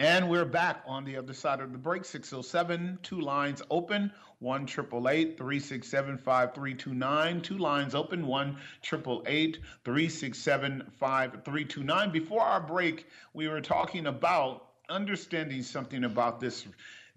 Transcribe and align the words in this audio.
And 0.00 0.28
we're 0.30 0.46
back 0.46 0.82
on 0.86 1.04
the 1.04 1.18
other 1.18 1.34
side 1.34 1.60
of 1.60 1.72
the 1.72 1.78
break. 1.78 2.06
607, 2.06 3.00
two 3.02 3.20
lines 3.20 3.60
open, 3.70 4.10
1 4.38 4.66
367 4.66 6.16
5329. 6.16 7.42
Two 7.42 7.58
lines 7.58 7.94
open, 7.94 8.26
1 8.26 8.56
367 8.82 10.90
5329. 10.98 12.12
Before 12.12 12.40
our 12.40 12.62
break, 12.62 13.08
we 13.34 13.46
were 13.46 13.60
talking 13.60 14.06
about 14.06 14.68
understanding 14.88 15.62
something 15.62 16.04
about 16.04 16.40
this 16.40 16.66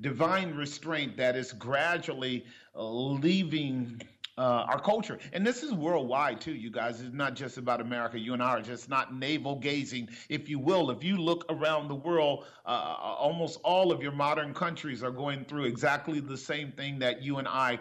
divine 0.01 0.53
restraint 0.53 1.15
that 1.15 1.37
is 1.37 1.53
gradually 1.53 2.45
leaving 2.75 4.01
uh, 4.37 4.65
our 4.67 4.79
culture. 4.79 5.19
And 5.31 5.45
this 5.45 5.63
is 5.63 5.73
worldwide 5.73 6.41
too, 6.41 6.53
you 6.53 6.71
guys. 6.71 7.01
It's 7.01 7.13
not 7.13 7.35
just 7.35 7.57
about 7.57 7.81
America. 7.81 8.19
You 8.19 8.33
and 8.33 8.41
I 8.41 8.49
are 8.49 8.61
just 8.61 8.89
not 8.89 9.15
navel 9.15 9.55
gazing, 9.55 10.09
if 10.29 10.49
you 10.49 10.59
will. 10.59 10.89
If 10.89 11.03
you 11.03 11.17
look 11.17 11.45
around 11.49 11.87
the 11.87 11.95
world, 11.95 12.45
uh, 12.65 12.69
almost 12.69 13.59
all 13.63 13.91
of 13.91 14.01
your 14.01 14.11
modern 14.11 14.53
countries 14.53 15.03
are 15.03 15.11
going 15.11 15.45
through 15.45 15.65
exactly 15.65 16.19
the 16.19 16.37
same 16.37 16.71
thing 16.71 16.99
that 16.99 17.21
you 17.21 17.37
and 17.37 17.47
I 17.47 17.79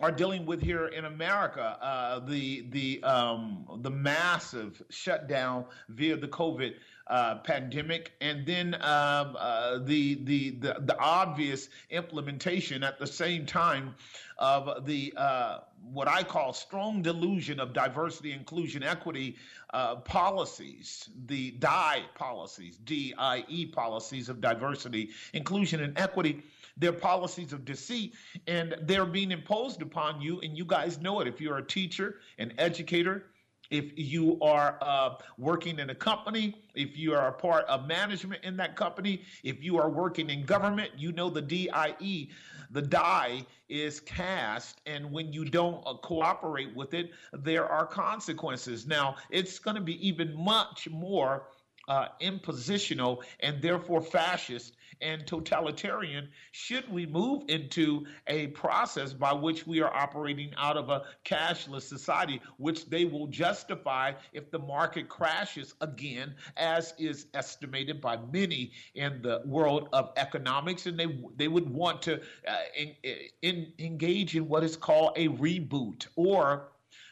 are 0.00 0.10
dealing 0.10 0.46
with 0.46 0.62
here 0.62 0.86
in 0.86 1.04
America. 1.04 1.78
Uh, 1.80 2.20
the 2.20 2.66
the 2.70 3.02
um, 3.02 3.66
the 3.82 3.90
massive 3.90 4.82
shutdown 4.88 5.64
via 5.88 6.16
the 6.16 6.28
COVID 6.28 6.74
uh, 7.06 7.36
pandemic, 7.38 8.12
and 8.20 8.46
then 8.46 8.74
um, 8.76 9.36
uh, 9.38 9.78
the, 9.78 10.14
the 10.24 10.50
the 10.50 10.76
the 10.80 10.98
obvious 10.98 11.68
implementation 11.90 12.82
at 12.82 12.98
the 12.98 13.06
same 13.06 13.44
time 13.44 13.94
of 14.38 14.86
the 14.86 15.12
uh, 15.16 15.58
what 15.92 16.08
I 16.08 16.22
call 16.22 16.52
strong 16.52 17.02
delusion 17.02 17.60
of 17.60 17.72
diversity, 17.72 18.32
inclusion, 18.32 18.82
equity 18.82 19.36
uh, 19.72 19.96
policies, 19.96 21.08
the 21.26 21.52
DIE 21.52 22.02
policies, 22.14 22.76
D-I-E 22.84 23.66
policies 23.66 24.28
of 24.28 24.40
diversity, 24.40 25.10
inclusion, 25.32 25.82
and 25.82 25.98
equity. 25.98 26.42
They're 26.76 26.92
policies 26.92 27.52
of 27.52 27.64
deceit, 27.64 28.14
and 28.46 28.76
they're 28.82 29.06
being 29.06 29.30
imposed 29.30 29.82
upon 29.82 30.20
you, 30.20 30.40
and 30.40 30.56
you 30.56 30.64
guys 30.64 31.00
know 31.00 31.20
it. 31.20 31.28
If 31.28 31.40
you're 31.40 31.58
a 31.58 31.66
teacher, 31.66 32.16
an 32.38 32.52
educator, 32.58 33.26
if 33.70 33.92
you 33.96 34.38
are 34.42 34.78
uh, 34.82 35.14
working 35.38 35.78
in 35.78 35.90
a 35.90 35.94
company, 35.94 36.56
if 36.74 36.96
you 36.96 37.14
are 37.14 37.28
a 37.28 37.32
part 37.32 37.64
of 37.66 37.86
management 37.86 38.42
in 38.42 38.56
that 38.56 38.74
company, 38.74 39.22
if 39.44 39.62
you 39.62 39.78
are 39.78 39.88
working 39.88 40.28
in 40.30 40.44
government, 40.44 40.90
you 40.96 41.12
know 41.12 41.30
the 41.30 41.42
DIE, 41.42 42.28
the 42.72 42.82
die 42.82 43.46
is 43.68 44.00
cast, 44.00 44.80
and 44.86 45.10
when 45.10 45.32
you 45.32 45.44
don't 45.44 45.82
uh, 45.86 45.94
cooperate 45.94 46.74
with 46.74 46.94
it, 46.94 47.12
there 47.32 47.66
are 47.66 47.86
consequences. 47.86 48.86
Now, 48.86 49.16
it's 49.30 49.58
going 49.58 49.76
to 49.76 49.82
be 49.82 50.06
even 50.06 50.34
much 50.34 50.88
more 50.90 51.46
uh, 51.88 52.08
impositional 52.20 53.22
and 53.40 53.60
therefore 53.62 54.00
fascist 54.00 54.76
and 55.00 55.26
totalitarian 55.26 56.28
should 56.52 56.90
we 56.90 57.06
move 57.06 57.42
into 57.48 58.04
a 58.26 58.48
process 58.48 59.12
by 59.12 59.32
which 59.32 59.66
we 59.66 59.80
are 59.80 59.92
operating 59.92 60.52
out 60.56 60.76
of 60.76 60.90
a 60.90 61.02
cashless 61.24 61.82
society, 61.82 62.40
which 62.56 62.88
they 62.88 63.04
will 63.04 63.26
justify 63.26 64.12
if 64.32 64.50
the 64.50 64.58
market 64.58 65.08
crashes 65.08 65.74
again, 65.80 66.34
as 66.56 66.94
is 66.98 67.26
estimated 67.34 68.00
by 68.00 68.18
many 68.32 68.72
in 68.94 69.20
the 69.22 69.42
world 69.44 69.88
of 69.92 70.10
economics. 70.16 70.86
And 70.86 70.98
they, 70.98 71.20
they 71.36 71.48
would 71.48 71.68
want 71.68 72.02
to 72.02 72.20
uh, 72.48 72.56
in, 72.76 72.94
in, 73.42 73.72
engage 73.78 74.36
in 74.36 74.48
what 74.48 74.64
is 74.64 74.76
called 74.76 75.12
a 75.16 75.28
reboot 75.28 76.06
or 76.16 76.68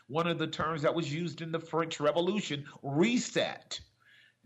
one 0.09 0.27
of 0.27 0.39
the 0.39 0.47
terms 0.47 0.83
that 0.83 0.95
was 0.95 1.13
used 1.13 1.43
in 1.43 1.53
the 1.53 1.61
French 1.61 2.01
Revolution, 2.01 2.65
reset. 2.83 3.79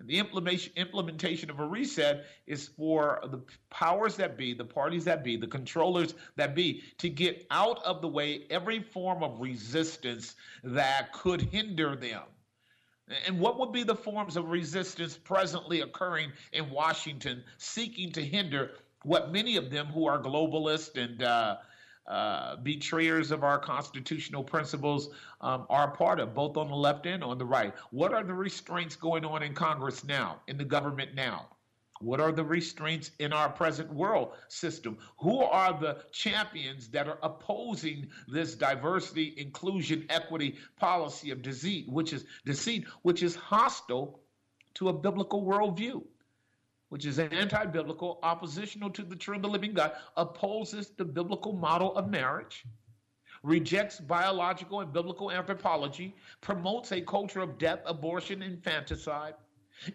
And 0.02 0.10
the 0.10 0.18
implementation, 0.18 0.72
implementation 0.74 1.48
of 1.48 1.60
a 1.60 1.64
reset 1.64 2.24
is 2.48 2.66
for 2.66 3.20
the 3.22 3.40
powers 3.70 4.16
that 4.16 4.36
be, 4.36 4.52
the 4.52 4.64
parties 4.64 5.04
that 5.04 5.22
be, 5.22 5.36
the 5.36 5.46
controllers 5.46 6.14
that 6.34 6.56
be, 6.56 6.82
to 6.98 7.08
get 7.08 7.46
out 7.52 7.80
of 7.84 8.02
the 8.02 8.08
way 8.08 8.42
every 8.50 8.82
form 8.82 9.22
of 9.22 9.40
resistance 9.40 10.34
that 10.64 11.12
could 11.12 11.40
hinder 11.40 11.94
them. 11.94 12.22
And 13.26 13.38
what 13.38 13.60
would 13.60 13.70
be 13.70 13.84
the 13.84 13.94
forms 13.94 14.36
of 14.36 14.48
resistance 14.48 15.16
presently 15.16 15.82
occurring 15.82 16.32
in 16.52 16.68
Washington 16.70 17.44
seeking 17.58 18.10
to 18.12 18.24
hinder 18.24 18.72
what 19.04 19.30
many 19.30 19.56
of 19.56 19.70
them 19.70 19.86
who 19.86 20.08
are 20.08 20.20
globalists 20.20 21.00
and 21.00 21.22
uh, 21.22 21.58
uh, 22.06 22.56
betrayers 22.56 23.30
of 23.30 23.44
our 23.44 23.58
constitutional 23.58 24.42
principles 24.42 25.10
um, 25.40 25.66
are 25.70 25.92
a 25.92 25.96
part 25.96 26.18
of, 26.20 26.34
both 26.34 26.56
on 26.56 26.68
the 26.68 26.74
left 26.74 27.06
and 27.06 27.22
on 27.22 27.38
the 27.38 27.44
right. 27.44 27.74
What 27.90 28.12
are 28.12 28.24
the 28.24 28.34
restraints 28.34 28.96
going 28.96 29.24
on 29.24 29.42
in 29.42 29.54
Congress 29.54 30.04
now, 30.04 30.40
in 30.48 30.58
the 30.58 30.64
government 30.64 31.14
now? 31.14 31.48
What 32.00 32.20
are 32.20 32.32
the 32.32 32.44
restraints 32.44 33.12
in 33.20 33.32
our 33.32 33.48
present 33.48 33.92
world 33.92 34.32
system? 34.48 34.98
Who 35.18 35.42
are 35.42 35.78
the 35.78 35.98
champions 36.10 36.88
that 36.88 37.06
are 37.06 37.18
opposing 37.22 38.08
this 38.26 38.56
diversity, 38.56 39.34
inclusion, 39.36 40.06
equity 40.10 40.56
policy 40.76 41.30
of 41.30 41.42
deceit, 41.42 41.88
which 41.88 42.12
is 42.12 42.24
deceit, 42.44 42.86
which 43.02 43.22
is 43.22 43.36
hostile 43.36 44.20
to 44.74 44.88
a 44.88 44.92
biblical 44.92 45.44
worldview? 45.44 46.02
Which 46.92 47.06
is 47.06 47.18
anti 47.18 47.64
biblical, 47.64 48.18
oppositional 48.22 48.90
to 48.90 49.02
the 49.02 49.16
true 49.16 49.38
living 49.38 49.72
God, 49.72 49.92
opposes 50.18 50.90
the 50.90 51.06
biblical 51.06 51.54
model 51.54 51.96
of 51.96 52.10
marriage, 52.10 52.66
rejects 53.42 53.98
biological 53.98 54.82
and 54.82 54.92
biblical 54.92 55.30
anthropology, 55.30 56.14
promotes 56.42 56.92
a 56.92 57.00
culture 57.00 57.40
of 57.40 57.56
death, 57.56 57.78
abortion, 57.86 58.42
infanticide. 58.42 59.32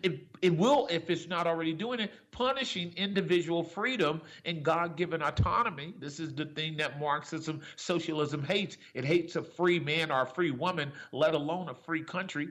It, 0.02 0.22
it 0.42 0.58
will, 0.58 0.88
if 0.90 1.12
it's 1.12 1.28
not 1.28 1.46
already 1.46 1.72
doing 1.72 2.00
it, 2.00 2.12
punishing 2.32 2.92
individual 2.98 3.62
freedom 3.62 4.20
and 4.46 4.64
God 4.64 4.98
given 4.98 5.22
autonomy. 5.22 5.94
This 6.00 6.20
is 6.20 6.34
the 6.34 6.46
thing 6.46 6.78
that 6.78 7.00
Marxism, 7.00 7.62
socialism 7.76 8.44
hates. 8.44 8.78
It 8.96 9.06
hates 9.06 9.36
a 9.36 9.44
free 9.44 9.78
man 9.78 10.12
or 10.12 10.24
a 10.24 10.28
free 10.28 10.50
woman, 10.50 10.92
let 11.12 11.36
alone 11.36 11.70
a 11.70 11.76
free 11.76 12.02
country. 12.02 12.48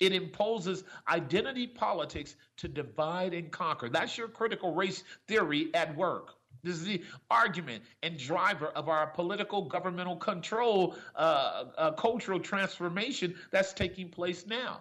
It 0.00 0.14
imposes 0.14 0.84
identity 1.08 1.66
politics 1.66 2.34
to 2.56 2.68
divide 2.68 3.34
and 3.34 3.50
conquer. 3.50 3.90
That's 3.90 4.16
your 4.16 4.28
critical 4.28 4.74
race 4.74 5.04
theory 5.28 5.70
at 5.74 5.94
work. 5.94 6.34
This 6.62 6.76
is 6.76 6.84
the 6.84 7.02
argument 7.30 7.84
and 8.02 8.18
driver 8.18 8.68
of 8.68 8.88
our 8.88 9.06
political 9.06 9.62
governmental 9.62 10.16
control, 10.16 10.96
uh, 11.14 11.64
uh, 11.76 11.92
cultural 11.92 12.40
transformation 12.40 13.34
that's 13.50 13.72
taking 13.72 14.08
place 14.08 14.46
now. 14.46 14.80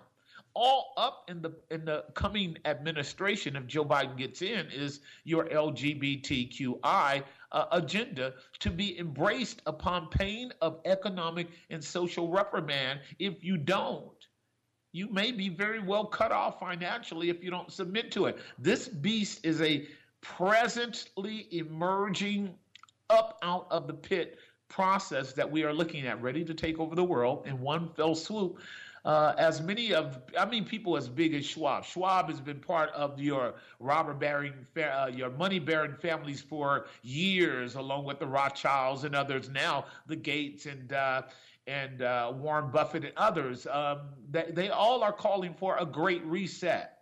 All 0.56 0.94
up 0.98 1.30
in 1.30 1.42
the 1.42 1.54
in 1.70 1.86
the 1.86 2.06
coming 2.16 2.58
administration, 2.66 3.56
if 3.56 3.68
Joe 3.68 3.86
Biden 3.86 4.18
gets 4.18 4.42
in, 4.42 4.68
is 4.72 5.00
your 5.24 5.46
LGBTQI 5.46 7.24
uh, 7.52 7.66
agenda 7.72 8.34
to 8.60 8.72
be 8.72 8.98
embraced 9.00 9.62
upon 9.68 10.10
pain 10.10 10.52
of 10.62 10.80
economic 10.86 11.48
and 11.70 11.84
social 11.84 12.30
reprimand 12.30 13.00
if 13.20 13.44
you 13.44 13.58
don't 13.58 14.19
you 14.92 15.08
may 15.10 15.32
be 15.32 15.50
very 15.50 15.80
well 15.80 16.06
cut 16.06 16.32
off 16.32 16.60
financially 16.60 17.30
if 17.30 17.44
you 17.44 17.52
don't 17.52 17.72
submit 17.72 18.12
to 18.12 18.26
it. 18.26 18.40
This 18.58 18.88
beast 18.88 19.46
is 19.46 19.62
a 19.62 19.88
presently 20.22 21.48
emerging 21.52 22.54
up 23.10 23.38
out 23.42 23.68
of 23.72 23.88
the 23.88 23.94
pit 23.94 24.40
process 24.68 25.34
that 25.34 25.50
we 25.50 25.64
are 25.64 25.74
looking 25.74 26.06
at, 26.08 26.22
ready 26.22 26.44
to 26.46 26.54
take 26.54 26.80
over 26.80 26.96
the 26.96 27.04
world 27.04 27.46
in 27.48 27.60
one 27.60 27.90
fell 27.96 28.16
swoop. 28.16 28.60
Uh, 29.06 29.34
as 29.38 29.62
many 29.62 29.94
of, 29.94 30.22
I 30.38 30.46
mean, 30.46 30.66
people 30.66 30.98
as 30.98 31.08
big 31.08 31.34
as 31.34 31.46
Schwab. 31.46 31.86
Schwab 31.86 32.30
has 32.30 32.42
been 32.42 32.60
part 32.60 32.90
of 32.92 33.20
your 33.20 33.56
robber 33.80 34.14
baron, 34.14 34.68
uh, 34.78 35.10
your 35.14 35.30
money 35.30 35.58
bearing 35.58 35.96
families 35.96 36.42
for 36.42 36.88
years, 37.02 37.76
along 37.76 38.04
with 38.04 38.20
the 38.20 38.28
Rothschilds 38.28 39.06
and 39.06 39.16
others. 39.16 39.50
Now 39.50 39.86
the 40.08 40.18
Gates 40.18 40.66
and 40.66 40.92
uh, 40.92 41.24
and 41.70 42.02
uh, 42.02 42.34
Warren 42.36 42.72
Buffett 42.72 43.04
and 43.04 43.14
others, 43.16 43.68
um, 43.68 44.00
they, 44.30 44.46
they 44.52 44.70
all 44.70 45.04
are 45.04 45.14
calling 45.14 45.54
for 45.54 45.78
a 45.78 45.86
great 45.86 46.26
reset. 46.26 46.98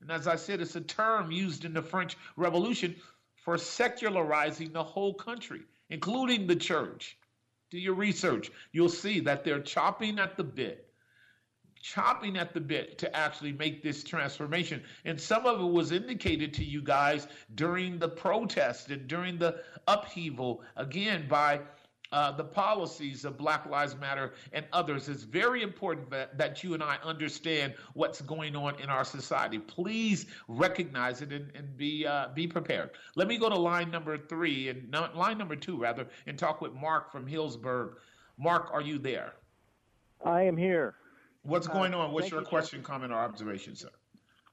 And 0.00 0.12
as 0.12 0.28
I 0.28 0.36
said, 0.36 0.60
it's 0.60 0.76
a 0.76 0.80
term 0.80 1.32
used 1.32 1.64
in 1.64 1.74
the 1.74 1.82
French 1.82 2.16
Revolution 2.36 2.94
for 3.34 3.58
secularizing 3.58 4.72
the 4.72 4.84
whole 4.84 5.14
country, 5.14 5.62
including 5.90 6.46
the 6.46 6.54
church. 6.54 7.18
Do 7.70 7.78
your 7.78 7.94
research. 7.94 8.52
You'll 8.72 8.88
see 8.88 9.18
that 9.20 9.42
they're 9.42 9.60
chopping 9.60 10.20
at 10.20 10.36
the 10.36 10.44
bit, 10.44 10.92
chopping 11.82 12.36
at 12.36 12.54
the 12.54 12.60
bit 12.60 12.98
to 12.98 13.16
actually 13.16 13.52
make 13.52 13.82
this 13.82 14.04
transformation. 14.04 14.80
And 15.04 15.20
some 15.20 15.44
of 15.44 15.60
it 15.60 15.72
was 15.72 15.90
indicated 15.90 16.54
to 16.54 16.64
you 16.64 16.82
guys 16.82 17.26
during 17.56 17.98
the 17.98 18.08
protest 18.08 18.90
and 18.90 19.08
during 19.08 19.38
the 19.38 19.60
upheaval, 19.88 20.62
again, 20.76 21.26
by 21.28 21.62
uh, 22.12 22.30
the 22.30 22.44
policies 22.44 23.24
of 23.24 23.36
Black 23.36 23.66
Lives 23.66 23.96
Matter 23.96 24.34
and 24.52 24.64
others. 24.72 25.08
It's 25.08 25.24
very 25.24 25.62
important 25.62 26.10
that, 26.10 26.38
that 26.38 26.62
you 26.62 26.74
and 26.74 26.82
I 26.82 26.96
understand 27.02 27.74
what's 27.94 28.20
going 28.20 28.54
on 28.54 28.78
in 28.80 28.88
our 28.88 29.04
society. 29.04 29.58
Please 29.58 30.26
recognize 30.46 31.22
it 31.22 31.32
and, 31.32 31.50
and 31.56 31.76
be 31.76 32.06
uh, 32.06 32.28
be 32.34 32.46
prepared. 32.46 32.90
Let 33.16 33.26
me 33.26 33.36
go 33.36 33.48
to 33.48 33.56
line 33.56 33.90
number 33.90 34.16
three 34.16 34.68
and 34.68 34.88
no, 34.90 35.08
line 35.14 35.38
number 35.38 35.56
two 35.56 35.76
rather, 35.76 36.06
and 36.26 36.38
talk 36.38 36.60
with 36.60 36.72
Mark 36.72 37.10
from 37.10 37.26
Hillsburg. 37.26 37.94
Mark, 38.38 38.70
are 38.72 38.82
you 38.82 38.98
there? 38.98 39.32
I 40.24 40.42
am 40.42 40.56
here. 40.56 40.94
What's 41.42 41.66
going 41.66 41.94
on? 41.94 42.12
What's 42.12 42.30
your 42.30 42.42
question, 42.42 42.82
comment, 42.82 43.12
or 43.12 43.16
observation, 43.16 43.74
sir? 43.76 43.90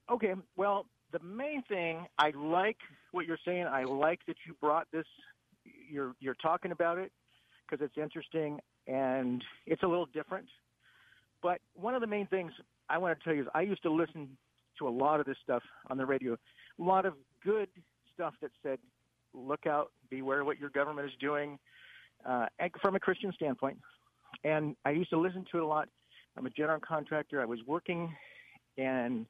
Okay. 0.09 0.33
Well, 0.57 0.87
the 1.11 1.19
main 1.19 1.61
thing 1.63 2.07
I 2.17 2.31
like 2.31 2.77
what 3.11 3.25
you're 3.25 3.39
saying. 3.45 3.67
I 3.67 3.83
like 3.83 4.19
that 4.27 4.37
you 4.47 4.55
brought 4.59 4.87
this. 4.91 5.05
You're 5.89 6.15
you're 6.19 6.35
talking 6.35 6.71
about 6.71 6.97
it 6.97 7.11
because 7.71 7.85
it's 7.85 7.97
interesting 8.01 8.59
and 8.87 9.43
it's 9.65 9.83
a 9.83 9.87
little 9.87 10.07
different. 10.07 10.47
But 11.41 11.59
one 11.73 11.95
of 11.95 12.01
the 12.01 12.07
main 12.07 12.27
things 12.27 12.51
I 12.89 12.97
want 12.97 13.17
to 13.17 13.23
tell 13.23 13.33
you 13.33 13.43
is 13.43 13.47
I 13.55 13.61
used 13.61 13.81
to 13.83 13.91
listen 13.91 14.29
to 14.79 14.87
a 14.87 14.89
lot 14.89 15.19
of 15.19 15.25
this 15.25 15.37
stuff 15.43 15.63
on 15.89 15.97
the 15.97 16.05
radio, 16.05 16.33
a 16.33 16.83
lot 16.83 17.05
of 17.05 17.13
good 17.43 17.69
stuff 18.13 18.33
that 18.41 18.51
said, 18.61 18.79
"Look 19.33 19.65
out, 19.65 19.91
beware 20.09 20.43
what 20.43 20.59
your 20.59 20.69
government 20.69 21.07
is 21.07 21.13
doing," 21.19 21.57
uh, 22.25 22.47
from 22.81 22.95
a 22.95 22.99
Christian 22.99 23.31
standpoint. 23.33 23.77
And 24.43 24.75
I 24.85 24.91
used 24.91 25.09
to 25.11 25.17
listen 25.17 25.45
to 25.51 25.57
it 25.57 25.63
a 25.63 25.67
lot 25.67 25.87
I'm 26.37 26.45
a 26.45 26.49
general 26.49 26.79
contractor. 26.79 27.41
I 27.41 27.45
was 27.45 27.59
working, 27.67 28.13
and 28.77 29.25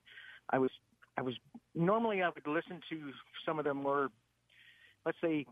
I 0.51 0.59
was 0.59 0.71
I 1.17 1.21
was 1.21 1.35
normally 1.75 2.21
I 2.21 2.29
would 2.29 2.47
listen 2.47 2.79
to 2.89 3.11
some 3.45 3.59
of 3.59 3.65
the 3.65 3.73
more, 3.73 4.09
let's 5.05 5.17
say, 5.21 5.45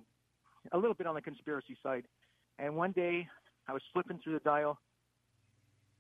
a 0.71 0.77
little 0.77 0.93
bit 0.93 1.07
on 1.07 1.15
the 1.15 1.21
conspiracy 1.21 1.77
side. 1.81 2.05
And 2.61 2.75
one 2.75 2.91
day 2.91 3.27
I 3.67 3.73
was 3.73 3.81
flipping 3.93 4.19
through 4.23 4.33
the 4.33 4.39
dial, 4.39 4.77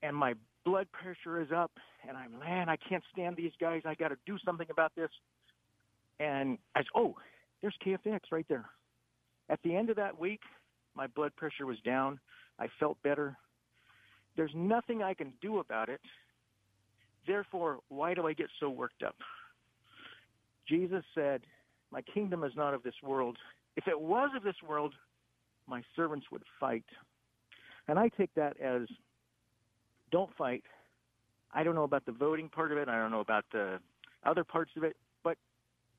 and 0.03 0.15
my 0.15 0.33
blood 0.65 0.87
pressure 0.91 1.41
is 1.41 1.49
up, 1.55 1.71
and 2.07 2.17
I'm 2.17 2.37
man, 2.37 2.69
I 2.69 2.77
can't 2.77 3.03
stand 3.13 3.37
these 3.37 3.51
guys. 3.59 3.81
I 3.85 3.95
got 3.95 4.09
to 4.09 4.17
do 4.25 4.37
something 4.45 4.67
about 4.69 4.91
this. 4.95 5.09
And 6.19 6.57
I 6.75 6.79
said, 6.79 6.87
oh, 6.95 7.15
there's 7.61 7.75
KFX 7.85 8.19
right 8.31 8.45
there. 8.49 8.65
At 9.49 9.59
the 9.63 9.75
end 9.75 9.89
of 9.89 9.95
that 9.95 10.19
week, 10.19 10.41
my 10.95 11.07
blood 11.07 11.35
pressure 11.35 11.65
was 11.65 11.77
down. 11.85 12.19
I 12.59 12.67
felt 12.79 13.01
better. 13.03 13.37
There's 14.35 14.51
nothing 14.53 15.01
I 15.01 15.13
can 15.13 15.33
do 15.41 15.59
about 15.59 15.89
it. 15.89 16.01
Therefore, 17.25 17.79
why 17.89 18.13
do 18.13 18.27
I 18.27 18.33
get 18.33 18.47
so 18.59 18.69
worked 18.69 19.03
up? 19.03 19.15
Jesus 20.67 21.03
said, 21.15 21.41
My 21.91 22.01
kingdom 22.01 22.43
is 22.43 22.51
not 22.55 22.73
of 22.73 22.83
this 22.83 22.93
world. 23.03 23.37
If 23.75 23.87
it 23.87 23.99
was 23.99 24.29
of 24.35 24.43
this 24.43 24.55
world, 24.67 24.93
my 25.69 25.83
servants 25.95 26.25
would 26.31 26.43
fight. 26.59 26.85
And 27.87 27.97
I 27.97 28.09
take 28.09 28.33
that 28.35 28.59
as 28.59 28.87
don't 30.11 30.29
fight. 30.37 30.63
I 31.53 31.63
don't 31.63 31.75
know 31.75 31.83
about 31.83 32.05
the 32.05 32.11
voting 32.11 32.49
part 32.49 32.71
of 32.71 32.77
it. 32.77 32.87
I 32.87 32.99
don't 32.99 33.11
know 33.11 33.19
about 33.19 33.45
the 33.51 33.79
other 34.25 34.43
parts 34.43 34.71
of 34.77 34.83
it. 34.83 34.95
But 35.23 35.37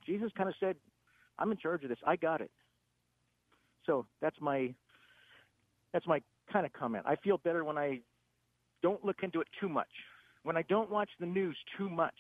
Jesus 0.07 0.31
kind 0.37 0.49
of 0.49 0.55
said, 0.61 0.77
I'm 1.39 1.51
in 1.51 1.59
charge 1.59 1.83
of 1.83 1.89
this. 1.89 1.99
I 2.07 2.17
got 2.17 2.41
it. 2.41 2.51
So 3.87 4.07
that's 4.21 4.37
my 4.41 4.75
that's 5.93 6.07
my 6.07 6.21
kind 6.53 6.67
of 6.67 6.73
comment. 6.73 7.05
I 7.07 7.17
feel 7.17 7.39
better 7.39 7.65
when 7.65 7.79
I 7.79 8.01
don't 8.83 9.05
look 9.05 9.23
into 9.23 9.41
it 9.41 9.49
too 9.61 9.69
much. 9.69 9.89
When 10.43 10.57
I 10.57 10.63
don't 10.63 10.91
watch 10.91 11.11
the 11.19 11.27
news 11.27 11.57
too 11.77 11.89
much, 11.89 12.15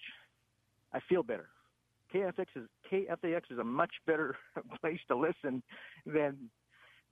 I 0.93 1.00
feel 1.08 1.23
better. 1.23 1.49
KFX 2.12 2.47
is 2.56 2.69
KFAX 2.91 3.43
is 3.50 3.58
a 3.58 3.64
much 3.64 3.93
better 4.06 4.37
place 4.81 4.99
to 5.08 5.17
listen 5.17 5.62
than 6.05 6.50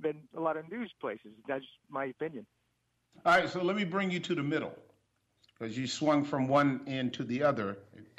than 0.00 0.22
a 0.36 0.40
lot 0.40 0.56
of 0.56 0.70
news 0.70 0.92
places. 1.00 1.32
That's 1.46 1.64
my 1.88 2.06
opinion. 2.06 2.46
All 3.24 3.36
right, 3.36 3.48
so 3.48 3.62
let 3.62 3.76
me 3.76 3.84
bring 3.84 4.10
you 4.10 4.20
to 4.20 4.34
the 4.34 4.42
middle 4.42 4.74
because 5.58 5.76
you 5.76 5.86
swung 5.86 6.24
from 6.24 6.46
one 6.46 6.80
end 6.86 7.12
to 7.14 7.24
the 7.24 7.42
other 7.42 7.78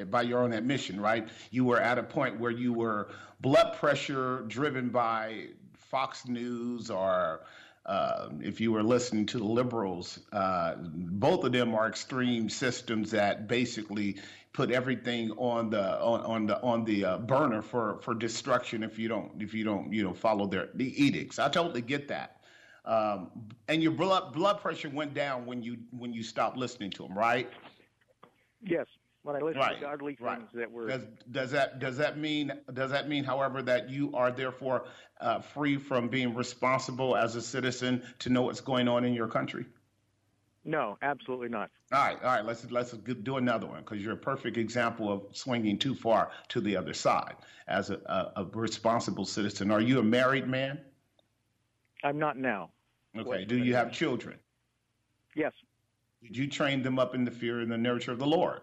by 0.10 0.24
your 0.24 0.44
own 0.44 0.54
admission, 0.54 1.00
right? 1.00 1.28
You 1.52 1.64
were 1.66 1.80
at 1.80 1.98
a 1.98 2.04
point 2.04 2.40
where 2.40 2.52
you 2.52 2.74
were 2.74 3.10
blood 3.40 3.78
pressure 3.78 4.44
driven 4.48 4.90
by 4.90 5.48
Fox 5.74 6.28
News 6.28 6.90
or 6.90 7.42
uh, 7.90 8.30
if 8.40 8.62
you 8.62 8.72
were 8.72 8.84
listening 8.84 9.26
to 9.26 9.40
the 9.40 9.44
liberals, 9.44 10.20
uh, 10.32 10.76
both 10.78 11.44
of 11.44 11.52
them 11.52 11.74
are 11.74 11.88
extreme 11.88 12.48
systems 12.48 13.10
that 13.10 13.48
basically 13.48 14.18
put 14.54 14.70
everything 14.70 15.32
on 15.32 15.72
the 15.72 16.00
on, 16.00 16.22
on 16.22 16.46
the 16.46 16.62
on 16.62 16.86
the 16.86 17.04
uh, 17.04 17.18
burner 17.18 17.64
for 17.64 18.00
for 18.04 18.14
destruction 18.14 18.84
if 18.84 19.00
you 19.00 19.08
don't 19.08 19.42
if 19.42 19.56
you 19.56 19.64
don't 19.64 19.92
you 19.92 20.04
know 20.04 20.14
follow 20.14 20.46
their 20.46 20.70
the 20.76 21.04
edicts. 21.04 21.40
I 21.40 21.50
totally 21.50 21.82
get 21.82 22.08
that. 22.10 22.42
Um, 22.86 23.32
and 23.68 23.82
your 23.82 23.94
blood 23.94 24.34
blood 24.34 24.62
pressure 24.62 24.90
went 24.90 25.16
down 25.16 25.48
when 25.48 25.64
you 25.64 25.78
when 25.90 26.14
you 26.14 26.22
stopped 26.22 26.58
listening 26.58 26.92
to 26.92 27.04
them, 27.04 27.18
right? 27.18 27.50
Yes 28.62 28.86
when 29.24 29.36
I 29.36 29.40
listen 29.40 29.60
right. 29.60 29.80
to 29.80 29.86
godly 29.86 30.16
things 30.16 30.28
right. 30.28 30.54
that 30.54 30.72
were. 30.72 30.88
Does, 30.88 31.04
does 31.30 31.52
that 31.52 31.80
does 31.80 31.98
that 31.98 32.18
mean 32.18 32.52
does 32.74 32.92
that 32.92 33.10
mean, 33.10 33.24
however, 33.24 33.62
that 33.64 33.90
you 33.90 34.12
are 34.14 34.32
therefore 34.32 34.86
uh, 35.20 35.40
free 35.40 35.78
from 35.78 36.08
being 36.08 36.36
responsible 36.36 37.16
as 37.16 37.36
a 37.36 37.42
citizen 37.42 38.04
to 38.20 38.30
know 38.30 38.44
what's 38.44 38.62
going 38.62 38.88
on 38.88 39.06
in 39.06 39.14
your 39.14 39.28
country? 39.28 39.66
No, 40.66 40.98
absolutely 41.02 41.50
not. 41.50 41.72
All 41.92 42.00
right, 42.00 42.18
all 42.22 42.36
right. 42.36 42.46
Let's 42.46 42.70
let's 42.70 42.92
do 42.92 43.38
another 43.38 43.68
one 43.68 43.82
because 43.82 44.04
you're 44.04 44.14
a 44.14 44.18
perfect 44.18 44.58
example 44.58 45.12
of 45.12 45.36
swinging 45.36 45.78
too 45.80 45.96
far 45.96 46.32
to 46.50 46.62
the 46.62 46.76
other 46.76 46.94
side 46.94 47.36
as 47.68 47.90
a, 47.90 47.96
a, 48.06 48.42
a 48.42 48.46
responsible 48.54 49.26
citizen. 49.26 49.72
Are 49.72 49.82
you 49.82 50.00
a 50.00 50.04
married 50.04 50.48
man? 50.48 50.80
I'm 52.04 52.20
not 52.20 52.38
now. 52.38 52.72
Okay. 53.18 53.46
Do 53.46 53.58
you 53.58 53.76
have 53.76 53.92
children? 53.92 54.38
Yes. 55.36 55.54
Did 56.22 56.38
you 56.38 56.48
train 56.48 56.84
them 56.84 57.00
up 57.00 57.16
in 57.16 57.26
the 57.26 57.32
fear 57.32 57.62
and 57.62 57.72
the 57.72 57.78
nurture 57.78 58.12
of 58.12 58.20
the 58.20 58.28
Lord? 58.28 58.62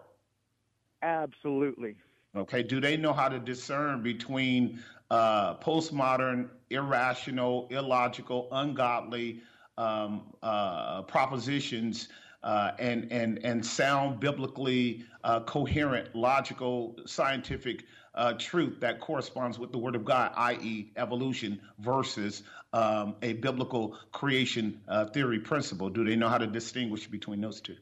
Absolutely. 1.01 1.95
Okay. 2.35 2.63
Do 2.63 2.79
they 2.79 2.97
know 2.97 3.13
how 3.13 3.29
to 3.29 3.39
discern 3.39 4.03
between 4.03 4.83
uh, 5.09 5.55
postmodern, 5.55 6.49
irrational, 6.69 7.67
illogical, 7.71 8.47
ungodly 8.51 9.41
um, 9.77 10.33
uh, 10.43 11.03
propositions 11.03 12.09
uh, 12.43 12.71
and 12.79 13.11
and 13.11 13.39
and 13.43 13.65
sound 13.65 14.19
biblically 14.19 15.05
uh, 15.23 15.39
coherent, 15.41 16.15
logical, 16.15 16.95
scientific 17.05 17.85
uh, 18.15 18.33
truth 18.33 18.79
that 18.81 18.99
corresponds 18.99 19.59
with 19.59 19.71
the 19.71 19.77
Word 19.77 19.95
of 19.95 20.03
God, 20.03 20.31
i.e., 20.35 20.91
evolution 20.95 21.59
versus 21.79 22.43
um, 22.73 23.15
a 23.21 23.33
biblical 23.33 23.97
creation 24.11 24.81
uh, 24.87 25.05
theory 25.05 25.39
principle? 25.39 25.89
Do 25.89 26.03
they 26.03 26.15
know 26.15 26.29
how 26.29 26.37
to 26.37 26.47
distinguish 26.47 27.07
between 27.07 27.41
those 27.41 27.61
two? 27.61 27.75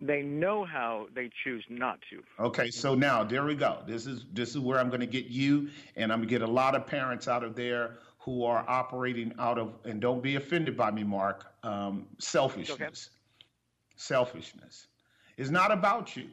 They 0.00 0.22
know 0.22 0.64
how 0.64 1.06
they 1.14 1.30
choose 1.44 1.64
not 1.68 1.98
to. 2.10 2.22
Okay, 2.42 2.70
so 2.70 2.94
now 2.94 3.24
there 3.24 3.44
we 3.44 3.54
go. 3.54 3.78
This 3.86 4.06
is 4.06 4.24
this 4.32 4.50
is 4.50 4.58
where 4.58 4.78
I'm 4.78 4.88
going 4.88 5.00
to 5.00 5.06
get 5.06 5.26
you, 5.26 5.70
and 5.96 6.12
I'm 6.12 6.18
going 6.18 6.28
to 6.28 6.34
get 6.34 6.42
a 6.42 6.50
lot 6.50 6.74
of 6.74 6.86
parents 6.86 7.28
out 7.28 7.44
of 7.44 7.54
there 7.54 7.96
who 8.18 8.44
are 8.44 8.64
operating 8.66 9.34
out 9.38 9.58
of, 9.58 9.74
and 9.84 10.00
don't 10.00 10.22
be 10.22 10.36
offended 10.36 10.76
by 10.76 10.90
me, 10.90 11.04
Mark. 11.04 11.46
Um, 11.62 12.06
selfishness. 12.18 12.80
Okay. 12.80 12.88
Selfishness. 13.96 14.86
is 15.36 15.50
not 15.50 15.70
about 15.70 16.16
you. 16.16 16.28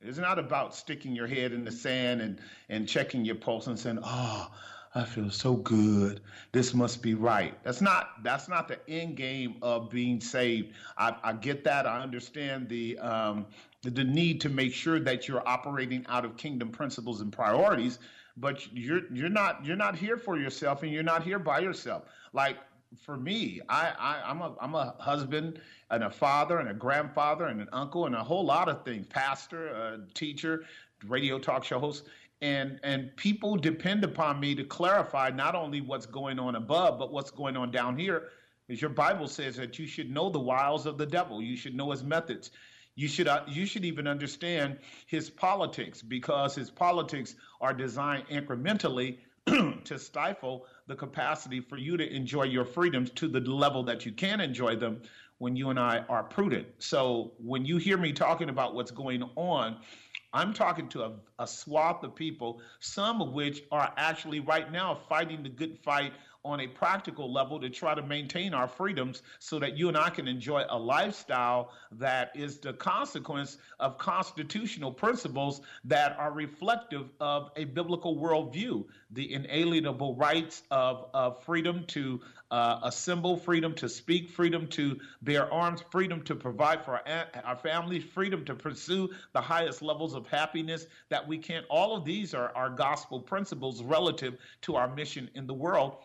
It's 0.00 0.18
not 0.18 0.38
about 0.38 0.74
sticking 0.74 1.14
your 1.14 1.26
head 1.26 1.52
in 1.52 1.64
the 1.64 1.72
sand 1.72 2.20
and 2.20 2.38
and 2.68 2.88
checking 2.88 3.24
your 3.24 3.36
pulse 3.36 3.66
and 3.66 3.78
saying, 3.78 4.00
"Oh, 4.02 4.50
I 4.94 5.04
feel 5.04 5.30
so 5.30 5.56
good. 5.56 6.20
This 6.52 6.74
must 6.74 7.02
be 7.02 7.14
right. 7.14 7.54
That's 7.64 7.80
not 7.80 8.22
that's 8.22 8.48
not 8.48 8.68
the 8.68 8.78
end 8.90 9.16
game 9.16 9.56
of 9.62 9.88
being 9.88 10.20
saved. 10.20 10.74
I, 10.98 11.16
I 11.22 11.32
get 11.32 11.64
that. 11.64 11.86
I 11.86 12.02
understand 12.02 12.68
the, 12.68 12.98
um, 12.98 13.46
the 13.82 14.04
need 14.04 14.40
to 14.42 14.50
make 14.50 14.74
sure 14.74 15.00
that 15.00 15.28
you're 15.28 15.46
operating 15.48 16.04
out 16.08 16.26
of 16.26 16.36
kingdom 16.36 16.68
principles 16.68 17.22
and 17.22 17.32
priorities. 17.32 18.00
But 18.36 18.70
you're 18.72 19.02
you're 19.12 19.30
not 19.30 19.64
you're 19.64 19.76
not 19.76 19.96
here 19.96 20.18
for 20.18 20.38
yourself, 20.38 20.82
and 20.82 20.92
you're 20.92 21.02
not 21.02 21.22
here 21.22 21.38
by 21.38 21.60
yourself. 21.60 22.04
Like 22.34 22.58
for 22.98 23.16
me, 23.16 23.60
I, 23.68 23.92
I 23.98 24.22
I'm 24.30 24.42
a 24.42 24.54
I'm 24.60 24.74
a 24.74 24.94
husband 24.98 25.60
and 25.90 26.04
a 26.04 26.10
father 26.10 26.58
and 26.58 26.68
a 26.68 26.74
grandfather 26.74 27.46
and 27.46 27.60
an 27.60 27.68
uncle 27.72 28.06
and 28.06 28.14
a 28.14 28.22
whole 28.22 28.44
lot 28.44 28.68
of 28.68 28.84
things. 28.84 29.06
Pastor, 29.06 29.68
a 29.68 30.00
teacher, 30.14 30.64
radio 31.06 31.38
talk 31.38 31.64
show 31.64 31.78
host 31.78 32.04
and 32.42 32.80
and 32.82 33.16
people 33.16 33.56
depend 33.56 34.04
upon 34.04 34.40
me 34.40 34.54
to 34.56 34.64
clarify 34.64 35.30
not 35.30 35.54
only 35.54 35.80
what's 35.80 36.06
going 36.06 36.38
on 36.38 36.56
above 36.56 36.98
but 36.98 37.12
what's 37.12 37.30
going 37.30 37.56
on 37.56 37.70
down 37.70 37.96
here. 37.96 38.28
Because 38.66 38.80
your 38.80 38.90
bible 38.90 39.28
says 39.28 39.56
that 39.56 39.78
you 39.78 39.86
should 39.86 40.10
know 40.10 40.28
the 40.28 40.38
wiles 40.38 40.84
of 40.84 40.98
the 40.98 41.06
devil. 41.06 41.40
You 41.40 41.56
should 41.56 41.74
know 41.74 41.90
his 41.90 42.02
methods. 42.02 42.50
You 42.94 43.08
should 43.08 43.28
uh, 43.28 43.44
you 43.48 43.64
should 43.64 43.84
even 43.84 44.06
understand 44.06 44.78
his 45.06 45.30
politics 45.30 46.02
because 46.02 46.54
his 46.54 46.70
politics 46.70 47.36
are 47.60 47.72
designed 47.72 48.26
incrementally 48.26 49.18
to 49.46 49.98
stifle 49.98 50.66
the 50.88 50.94
capacity 50.94 51.60
for 51.60 51.76
you 51.78 51.96
to 51.96 52.14
enjoy 52.14 52.44
your 52.44 52.64
freedoms 52.64 53.10
to 53.10 53.28
the 53.28 53.40
level 53.40 53.82
that 53.84 54.04
you 54.04 54.12
can 54.12 54.40
enjoy 54.40 54.76
them 54.76 55.00
when 55.38 55.56
you 55.56 55.70
and 55.70 55.78
I 55.78 56.04
are 56.08 56.22
prudent. 56.22 56.66
So 56.78 57.32
when 57.38 57.64
you 57.64 57.76
hear 57.76 57.96
me 57.96 58.12
talking 58.12 58.48
about 58.48 58.74
what's 58.74 58.92
going 58.92 59.22
on, 59.34 59.78
I'm 60.32 60.54
talking 60.54 60.88
to 60.90 61.02
a, 61.04 61.12
a 61.38 61.46
swath 61.46 62.02
of 62.02 62.14
people, 62.14 62.62
some 62.80 63.20
of 63.20 63.32
which 63.32 63.62
are 63.70 63.92
actually 63.96 64.40
right 64.40 64.70
now 64.72 64.98
fighting 65.08 65.42
the 65.42 65.48
good 65.50 65.78
fight 65.84 66.12
on 66.44 66.60
a 66.60 66.66
practical 66.66 67.32
level 67.32 67.60
to 67.60 67.70
try 67.70 67.94
to 67.94 68.02
maintain 68.02 68.52
our 68.52 68.66
freedoms 68.66 69.22
so 69.38 69.58
that 69.58 69.76
you 69.76 69.88
and 69.88 69.96
I 69.96 70.10
can 70.10 70.26
enjoy 70.26 70.64
a 70.68 70.78
lifestyle 70.78 71.70
that 71.92 72.32
is 72.34 72.58
the 72.58 72.72
consequence 72.72 73.58
of 73.78 73.98
constitutional 73.98 74.92
principles 74.92 75.60
that 75.84 76.16
are 76.18 76.32
reflective 76.32 77.10
of 77.20 77.50
a 77.56 77.64
biblical 77.64 78.16
worldview. 78.16 78.84
The 79.12 79.32
inalienable 79.32 80.16
rights 80.16 80.62
of, 80.70 81.06
of 81.14 81.42
freedom 81.44 81.84
to 81.88 82.20
uh, 82.50 82.80
assemble, 82.82 83.36
freedom 83.36 83.74
to 83.74 83.88
speak, 83.88 84.28
freedom 84.28 84.66
to 84.68 84.98
bear 85.22 85.50
arms, 85.52 85.82
freedom 85.90 86.22
to 86.22 86.34
provide 86.34 86.84
for 86.84 87.00
our, 87.08 87.26
our 87.44 87.56
families, 87.56 88.04
freedom 88.04 88.44
to 88.44 88.54
pursue 88.54 89.08
the 89.32 89.40
highest 89.40 89.80
levels 89.80 90.14
of 90.14 90.26
happiness 90.26 90.86
that 91.08 91.26
we 91.26 91.38
can. 91.38 91.62
All 91.70 91.96
of 91.96 92.04
these 92.04 92.34
are 92.34 92.52
our 92.54 92.68
gospel 92.68 93.20
principles 93.20 93.82
relative 93.82 94.36
to 94.62 94.76
our 94.76 94.94
mission 94.94 95.30
in 95.34 95.46
the 95.46 95.54
world. 95.54 95.96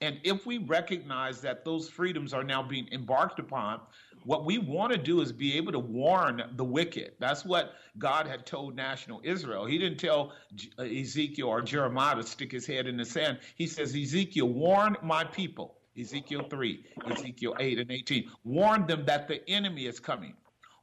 And 0.00 0.18
if 0.24 0.44
we 0.44 0.58
recognize 0.58 1.40
that 1.40 1.64
those 1.64 1.88
freedoms 1.88 2.34
are 2.34 2.44
now 2.44 2.62
being 2.62 2.86
embarked 2.92 3.38
upon, 3.38 3.80
what 4.24 4.44
we 4.44 4.58
want 4.58 4.92
to 4.92 4.98
do 4.98 5.20
is 5.20 5.32
be 5.32 5.56
able 5.56 5.72
to 5.72 5.78
warn 5.78 6.42
the 6.56 6.64
wicked. 6.64 7.12
That's 7.18 7.44
what 7.44 7.74
God 7.96 8.26
had 8.26 8.44
told 8.44 8.74
national 8.74 9.20
Israel. 9.24 9.64
He 9.64 9.78
didn't 9.78 9.98
tell 9.98 10.32
uh, 10.78 10.82
Ezekiel 10.82 11.48
or 11.48 11.62
Jeremiah 11.62 12.16
to 12.16 12.24
stick 12.24 12.52
his 12.52 12.66
head 12.66 12.86
in 12.86 12.96
the 12.96 13.04
sand. 13.04 13.38
He 13.54 13.66
says, 13.66 13.94
Ezekiel, 13.94 14.48
warn 14.48 14.96
my 15.02 15.24
people. 15.24 15.76
Ezekiel 15.98 16.46
3, 16.50 16.84
Ezekiel 17.10 17.56
8 17.58 17.78
and 17.78 17.90
18. 17.90 18.30
Warn 18.44 18.86
them 18.86 19.06
that 19.06 19.28
the 19.28 19.48
enemy 19.48 19.86
is 19.86 19.98
coming. 19.98 20.34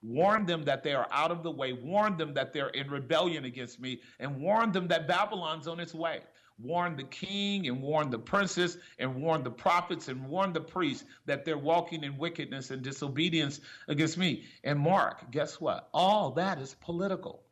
Warn 0.01 0.45
them 0.47 0.63
that 0.63 0.83
they 0.83 0.93
are 0.93 1.07
out 1.11 1.29
of 1.29 1.43
the 1.43 1.51
way. 1.51 1.73
Warn 1.73 2.17
them 2.17 2.33
that 2.33 2.51
they're 2.51 2.69
in 2.69 2.89
rebellion 2.89 3.45
against 3.45 3.79
me. 3.79 4.01
And 4.19 4.37
warn 4.37 4.71
them 4.71 4.87
that 4.87 5.07
Babylon's 5.07 5.67
on 5.67 5.79
its 5.79 5.93
way 5.93 6.21
warn 6.63 6.95
the 6.95 7.03
king 7.03 7.67
and 7.67 7.81
warn 7.81 8.09
the 8.09 8.19
princes 8.19 8.77
and 8.97 9.15
warn 9.15 9.43
the 9.43 9.51
prophets 9.51 10.07
and 10.07 10.27
warn 10.27 10.53
the 10.53 10.61
priests 10.61 11.05
that 11.25 11.45
they're 11.45 11.57
walking 11.57 12.03
in 12.03 12.17
wickedness 12.17 12.71
and 12.71 12.81
disobedience 12.81 13.59
against 13.87 14.17
me. 14.17 14.45
And 14.63 14.79
Mark, 14.79 15.29
guess 15.31 15.59
what? 15.59 15.89
All 15.93 16.31
that 16.31 16.59
is 16.59 16.75
political. 16.81 17.43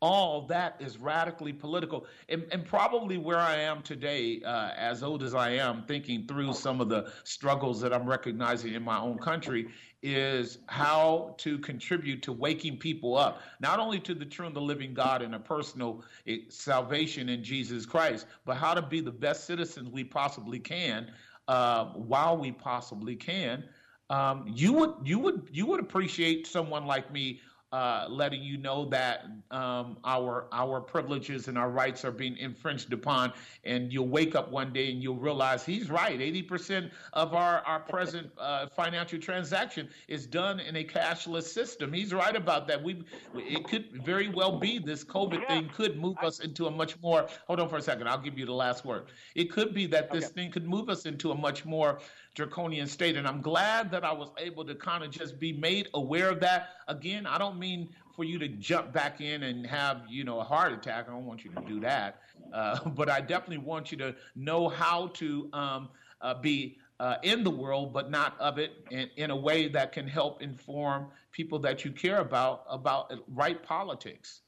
All 0.00 0.42
that 0.46 0.76
is 0.78 0.98
radically 0.98 1.52
political. 1.52 2.06
And, 2.28 2.46
and 2.52 2.64
probably 2.64 3.18
where 3.18 3.38
I 3.38 3.56
am 3.56 3.82
today, 3.82 4.40
uh, 4.44 4.70
as 4.76 5.02
old 5.02 5.22
as 5.22 5.34
I 5.34 5.50
am, 5.50 5.82
thinking 5.82 6.26
through 6.26 6.54
some 6.54 6.80
of 6.80 6.88
the 6.88 7.12
struggles 7.24 7.80
that 7.80 7.92
I'm 7.92 8.08
recognizing 8.08 8.74
in 8.74 8.82
my 8.82 8.98
own 9.00 9.18
country, 9.18 9.68
is 10.02 10.58
how 10.66 11.34
to 11.38 11.58
contribute 11.58 12.22
to 12.22 12.32
waking 12.32 12.78
people 12.78 13.16
up, 13.16 13.42
not 13.60 13.80
only 13.80 13.98
to 13.98 14.14
the 14.14 14.24
true 14.24 14.46
and 14.46 14.54
the 14.54 14.60
living 14.60 14.94
God 14.94 15.22
and 15.22 15.34
a 15.34 15.40
personal 15.40 16.04
eh, 16.26 16.38
salvation 16.48 17.28
in 17.28 17.42
Jesus 17.42 17.84
Christ, 17.84 18.26
but 18.44 18.56
how 18.56 18.74
to 18.74 18.82
be 18.82 19.00
the 19.00 19.10
best 19.10 19.44
citizens 19.44 19.90
we 19.90 20.04
possibly 20.04 20.60
can 20.60 21.10
uh, 21.48 21.86
while 21.86 22.36
we 22.36 22.52
possibly 22.52 23.16
can. 23.16 23.64
Um, 24.10 24.44
you 24.46 24.72
would 24.72 24.94
you 25.04 25.18
would 25.18 25.48
you 25.52 25.66
would 25.66 25.80
appreciate 25.80 26.46
someone 26.46 26.86
like 26.86 27.12
me 27.12 27.40
uh, 27.72 28.06
letting 28.08 28.42
you 28.42 28.56
know 28.56 28.86
that 28.86 29.26
um, 29.50 29.98
our 30.04 30.46
our 30.52 30.80
privileges 30.80 31.48
and 31.48 31.58
our 31.58 31.70
rights 31.70 32.04
are 32.04 32.10
being 32.10 32.36
infringed 32.38 32.92
upon, 32.92 33.32
and 33.64 33.92
you'll 33.92 34.08
wake 34.08 34.34
up 34.34 34.50
one 34.50 34.72
day 34.72 34.90
and 34.90 35.02
you'll 35.02 35.16
realize 35.16 35.64
he's 35.64 35.90
right. 35.90 36.20
Eighty 36.20 36.42
percent 36.42 36.90
of 37.12 37.34
our 37.34 37.58
our 37.66 37.80
present 37.80 38.30
uh, 38.38 38.66
financial 38.68 39.18
transaction 39.18 39.88
is 40.08 40.26
done 40.26 40.60
in 40.60 40.76
a 40.76 40.84
cashless 40.84 41.44
system. 41.44 41.92
He's 41.92 42.14
right 42.14 42.36
about 42.36 42.66
that. 42.68 42.82
We 42.82 43.04
it 43.34 43.64
could 43.64 43.90
very 44.02 44.28
well 44.28 44.58
be 44.58 44.78
this 44.78 45.04
COVID 45.04 45.42
yeah. 45.42 45.48
thing 45.48 45.70
could 45.74 46.00
move 46.00 46.16
us 46.22 46.40
into 46.40 46.66
a 46.66 46.70
much 46.70 47.00
more. 47.02 47.28
Hold 47.46 47.60
on 47.60 47.68
for 47.68 47.76
a 47.76 47.82
second. 47.82 48.08
I'll 48.08 48.20
give 48.20 48.38
you 48.38 48.46
the 48.46 48.52
last 48.54 48.84
word. 48.84 49.08
It 49.34 49.52
could 49.52 49.74
be 49.74 49.86
that 49.88 50.10
this 50.10 50.24
okay. 50.24 50.32
thing 50.34 50.50
could 50.50 50.66
move 50.66 50.88
us 50.88 51.04
into 51.04 51.32
a 51.32 51.34
much 51.34 51.66
more 51.66 51.98
draconian 52.38 52.86
state. 52.86 53.16
And 53.16 53.26
I'm 53.26 53.40
glad 53.40 53.90
that 53.90 54.04
I 54.04 54.12
was 54.12 54.30
able 54.38 54.64
to 54.64 54.74
kind 54.76 55.02
of 55.02 55.10
just 55.10 55.40
be 55.40 55.52
made 55.52 55.88
aware 55.94 56.30
of 56.30 56.38
that. 56.40 56.68
Again, 56.86 57.26
I 57.26 57.36
don't 57.36 57.58
mean 57.58 57.88
for 58.14 58.22
you 58.24 58.38
to 58.38 58.46
jump 58.46 58.92
back 58.92 59.20
in 59.20 59.42
and 59.42 59.66
have, 59.66 60.02
you 60.08 60.22
know, 60.22 60.38
a 60.38 60.44
heart 60.44 60.72
attack. 60.72 61.06
I 61.08 61.10
don't 61.10 61.26
want 61.26 61.44
you 61.44 61.50
to 61.50 61.60
do 61.62 61.80
that. 61.80 62.20
Uh, 62.52 62.88
but 62.90 63.10
I 63.10 63.20
definitely 63.20 63.58
want 63.58 63.90
you 63.90 63.98
to 63.98 64.14
know 64.36 64.68
how 64.68 65.08
to 65.14 65.50
um, 65.52 65.88
uh, 66.20 66.34
be 66.34 66.78
uh, 67.00 67.16
in 67.24 67.42
the 67.42 67.50
world, 67.50 67.92
but 67.92 68.08
not 68.08 68.38
of 68.38 68.58
it 68.58 68.86
in, 68.92 69.10
in 69.16 69.30
a 69.32 69.36
way 69.36 69.66
that 69.66 69.90
can 69.90 70.06
help 70.06 70.40
inform 70.40 71.08
people 71.32 71.58
that 71.58 71.84
you 71.84 71.90
care 71.90 72.18
about 72.18 72.64
about 72.68 73.12
right 73.34 73.60
politics. 73.64 74.42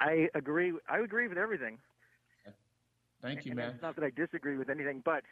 I 0.00 0.30
agree. 0.34 0.72
I 0.88 1.00
agree 1.00 1.28
with 1.28 1.38
everything. 1.38 1.78
Thank 3.22 3.44
you, 3.44 3.52
and 3.52 3.58
man. 3.58 3.70
It's 3.70 3.82
not 3.82 3.96
that 3.96 4.04
I 4.04 4.10
disagree 4.10 4.56
with 4.56 4.68
anything, 4.68 5.02
but 5.04 5.22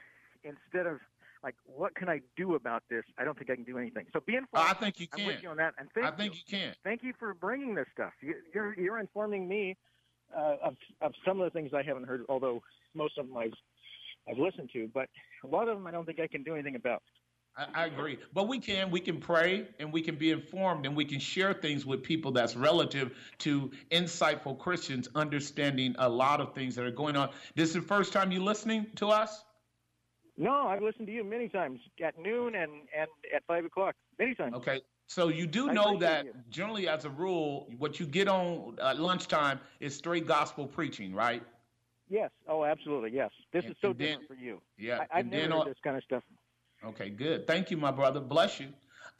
instead 0.44 0.86
of 0.86 0.98
like, 1.42 1.54
what 1.64 1.94
can 1.94 2.08
I 2.08 2.20
do 2.36 2.54
about 2.54 2.82
this? 2.90 3.02
I 3.18 3.24
don't 3.24 3.36
think 3.36 3.50
I 3.50 3.54
can 3.54 3.64
do 3.64 3.78
anything. 3.78 4.06
So 4.12 4.20
be 4.20 4.36
informed. 4.36 4.68
I 4.68 4.74
think 4.74 5.00
you 5.00 5.08
can. 5.08 5.20
I'm 5.20 5.26
with 5.26 5.42
you 5.42 5.48
on 5.48 5.56
that, 5.56 5.74
and 5.78 5.88
thank 5.94 6.06
I 6.06 6.10
think 6.10 6.34
you. 6.34 6.40
you 6.46 6.58
can. 6.58 6.74
Thank 6.84 7.02
you 7.02 7.12
for 7.18 7.34
bringing 7.34 7.74
this 7.74 7.86
stuff. 7.92 8.12
You, 8.20 8.34
are 8.56 8.74
you're 8.78 8.98
informing 8.98 9.48
me 9.48 9.76
uh, 10.36 10.56
of 10.62 10.76
of 11.00 11.12
some 11.26 11.40
of 11.40 11.50
the 11.50 11.58
things 11.58 11.72
I 11.74 11.82
haven't 11.82 12.06
heard, 12.06 12.24
although 12.28 12.62
most 12.94 13.18
of 13.18 13.26
them 13.26 13.36
I've 13.36 13.54
I've 14.28 14.38
listened 14.38 14.70
to, 14.74 14.88
but 14.92 15.08
a 15.44 15.46
lot 15.46 15.68
of 15.68 15.76
them 15.76 15.86
I 15.86 15.90
don't 15.90 16.04
think 16.04 16.20
I 16.20 16.26
can 16.26 16.42
do 16.42 16.54
anything 16.54 16.76
about. 16.76 17.02
I, 17.56 17.66
I, 17.82 17.86
agree. 17.86 18.18
But 18.32 18.48
we 18.48 18.58
can. 18.58 18.90
We 18.90 19.00
can 19.00 19.20
pray 19.20 19.68
and 19.78 19.92
we 19.92 20.02
can 20.02 20.16
be 20.16 20.30
informed 20.30 20.86
and 20.86 20.96
we 20.96 21.04
can 21.04 21.18
share 21.18 21.52
things 21.52 21.84
with 21.84 22.02
people 22.02 22.32
that's 22.32 22.56
relative 22.56 23.12
to 23.38 23.70
insightful 23.90 24.58
Christians 24.58 25.08
understanding 25.14 25.94
a 25.98 26.08
lot 26.08 26.40
of 26.40 26.54
things 26.54 26.74
that 26.76 26.84
are 26.84 26.90
going 26.90 27.16
on. 27.16 27.30
This 27.54 27.70
is 27.70 27.74
the 27.74 27.82
first 27.82 28.12
time 28.12 28.32
you 28.32 28.42
listening 28.42 28.86
to 28.96 29.08
us? 29.08 29.44
No, 30.36 30.68
I've 30.68 30.82
listened 30.82 31.06
to 31.08 31.12
you 31.12 31.22
many 31.22 31.48
times 31.48 31.80
at 32.02 32.18
noon 32.18 32.54
and, 32.54 32.70
and 32.96 33.08
at 33.34 33.44
5 33.46 33.66
o'clock. 33.66 33.94
Many 34.18 34.34
times. 34.34 34.54
Okay. 34.54 34.80
So 35.06 35.28
you 35.28 35.46
do 35.46 35.72
know 35.72 35.98
that 35.98 36.24
you. 36.24 36.32
generally, 36.50 36.88
as 36.88 37.04
a 37.04 37.10
rule, 37.10 37.68
what 37.78 37.98
you 37.98 38.06
get 38.06 38.28
on 38.28 38.78
at 38.80 39.00
lunchtime 39.00 39.58
is 39.80 39.94
straight 39.94 40.26
gospel 40.26 40.66
preaching, 40.66 41.12
right? 41.12 41.42
Yes. 42.08 42.30
Oh, 42.48 42.64
absolutely. 42.64 43.10
Yes. 43.12 43.30
This 43.52 43.64
and, 43.64 43.72
is 43.72 43.78
so 43.82 43.92
different 43.92 44.28
for 44.28 44.34
you. 44.34 44.62
Yeah. 44.78 45.04
I, 45.12 45.18
have 45.18 45.26
never 45.26 45.58
heard 45.58 45.66
this 45.66 45.76
kind 45.82 45.96
of 45.96 46.04
stuff 46.04 46.22
Okay, 46.84 47.10
good. 47.10 47.46
Thank 47.46 47.70
you, 47.70 47.76
my 47.76 47.90
brother. 47.90 48.20
Bless 48.20 48.60
you. 48.60 48.68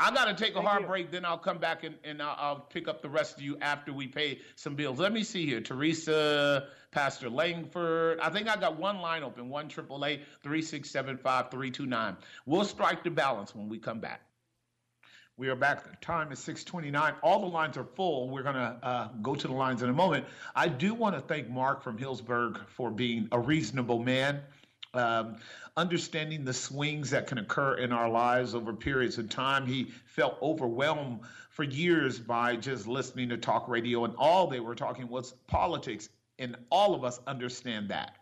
I 0.03 0.11
got 0.15 0.25
to 0.25 0.45
take 0.45 0.57
a 0.57 0.63
hard 0.63 0.87
break, 0.87 1.11
then 1.11 1.27
I'll 1.27 1.37
come 1.37 1.59
back 1.59 1.85
and, 1.85 1.95
and 2.05 2.23
I'll, 2.23 2.37
I'll, 2.39 2.61
pick 2.61 2.89
up 2.89 3.03
the 3.03 3.09
rest 3.11 3.37
of 3.37 3.43
you 3.43 3.59
after 3.61 3.93
we 3.93 4.07
pay 4.07 4.39
some 4.57 4.75
bills. 4.75 4.99
Let 4.99 5.13
me 5.13 5.23
see 5.23 5.45
here. 5.45 5.61
Teresa, 5.61 6.69
Pastor 6.91 7.29
Langford. 7.29 8.19
I 8.21 8.31
think 8.31 8.49
I 8.49 8.57
got 8.59 8.79
one 8.79 9.01
line 9.01 9.23
open 9.23 9.51
1 9.51 9.69
3675 9.69 11.51
329. 11.51 12.17
We'll 12.47 12.65
strike 12.65 13.05
the 13.05 13.11
balance 13.11 13.55
when 13.55 13.69
we 13.69 13.79
come 13.79 14.01
back. 14.01 14.23
We 15.37 15.49
are 15.49 15.57
back. 15.57 15.85
The 15.85 15.97
time 16.01 16.33
is 16.33 16.39
629. 16.39 17.15
All 17.23 17.41
the 17.41 17.47
lines 17.47 17.77
are 17.77 17.85
full. 17.85 18.31
We're 18.31 18.43
going 18.43 18.57
to 18.57 18.79
uh, 18.83 19.09
go 19.21 19.35
to 19.35 19.47
the 19.47 19.55
lines 19.55 19.83
in 19.83 19.91
a 19.91 19.93
moment. 19.93 20.25
I 20.55 20.69
do 20.69 20.95
want 20.95 21.15
to 21.15 21.21
thank 21.21 21.49
Mark 21.51 21.83
from 21.83 21.99
Hillsburg 21.99 22.59
for 22.69 22.91
being 22.91 23.29
a 23.33 23.39
reasonable 23.39 23.99
man 23.99 24.41
um, 24.95 25.37
understanding 25.77 26.45
the 26.45 26.53
swings 26.53 27.11
that 27.11 27.27
can 27.27 27.39
occur 27.39 27.75
in 27.75 27.93
our 27.93 28.09
lives 28.09 28.55
over 28.55 28.73
periods 28.73 29.19
of 29.19 29.29
time. 29.29 29.67
He 29.67 29.93
felt 30.07 30.37
overwhelmed 30.43 31.21
for 31.51 31.65
years 31.65 32.19
by 32.19 32.57
just 32.57 32.87
listening 32.87 33.29
to 33.29 33.37
talk 33.37 33.69
radio, 33.69 34.05
and 34.05 34.15
all 34.17 34.47
they 34.47 34.61
were 34.61 34.75
talking 34.75 35.09
was 35.09 35.33
politics. 35.47 36.09
And 36.39 36.57
all 36.71 36.95
of 36.95 37.05
us 37.05 37.21
understand 37.27 37.91
that 37.91 38.17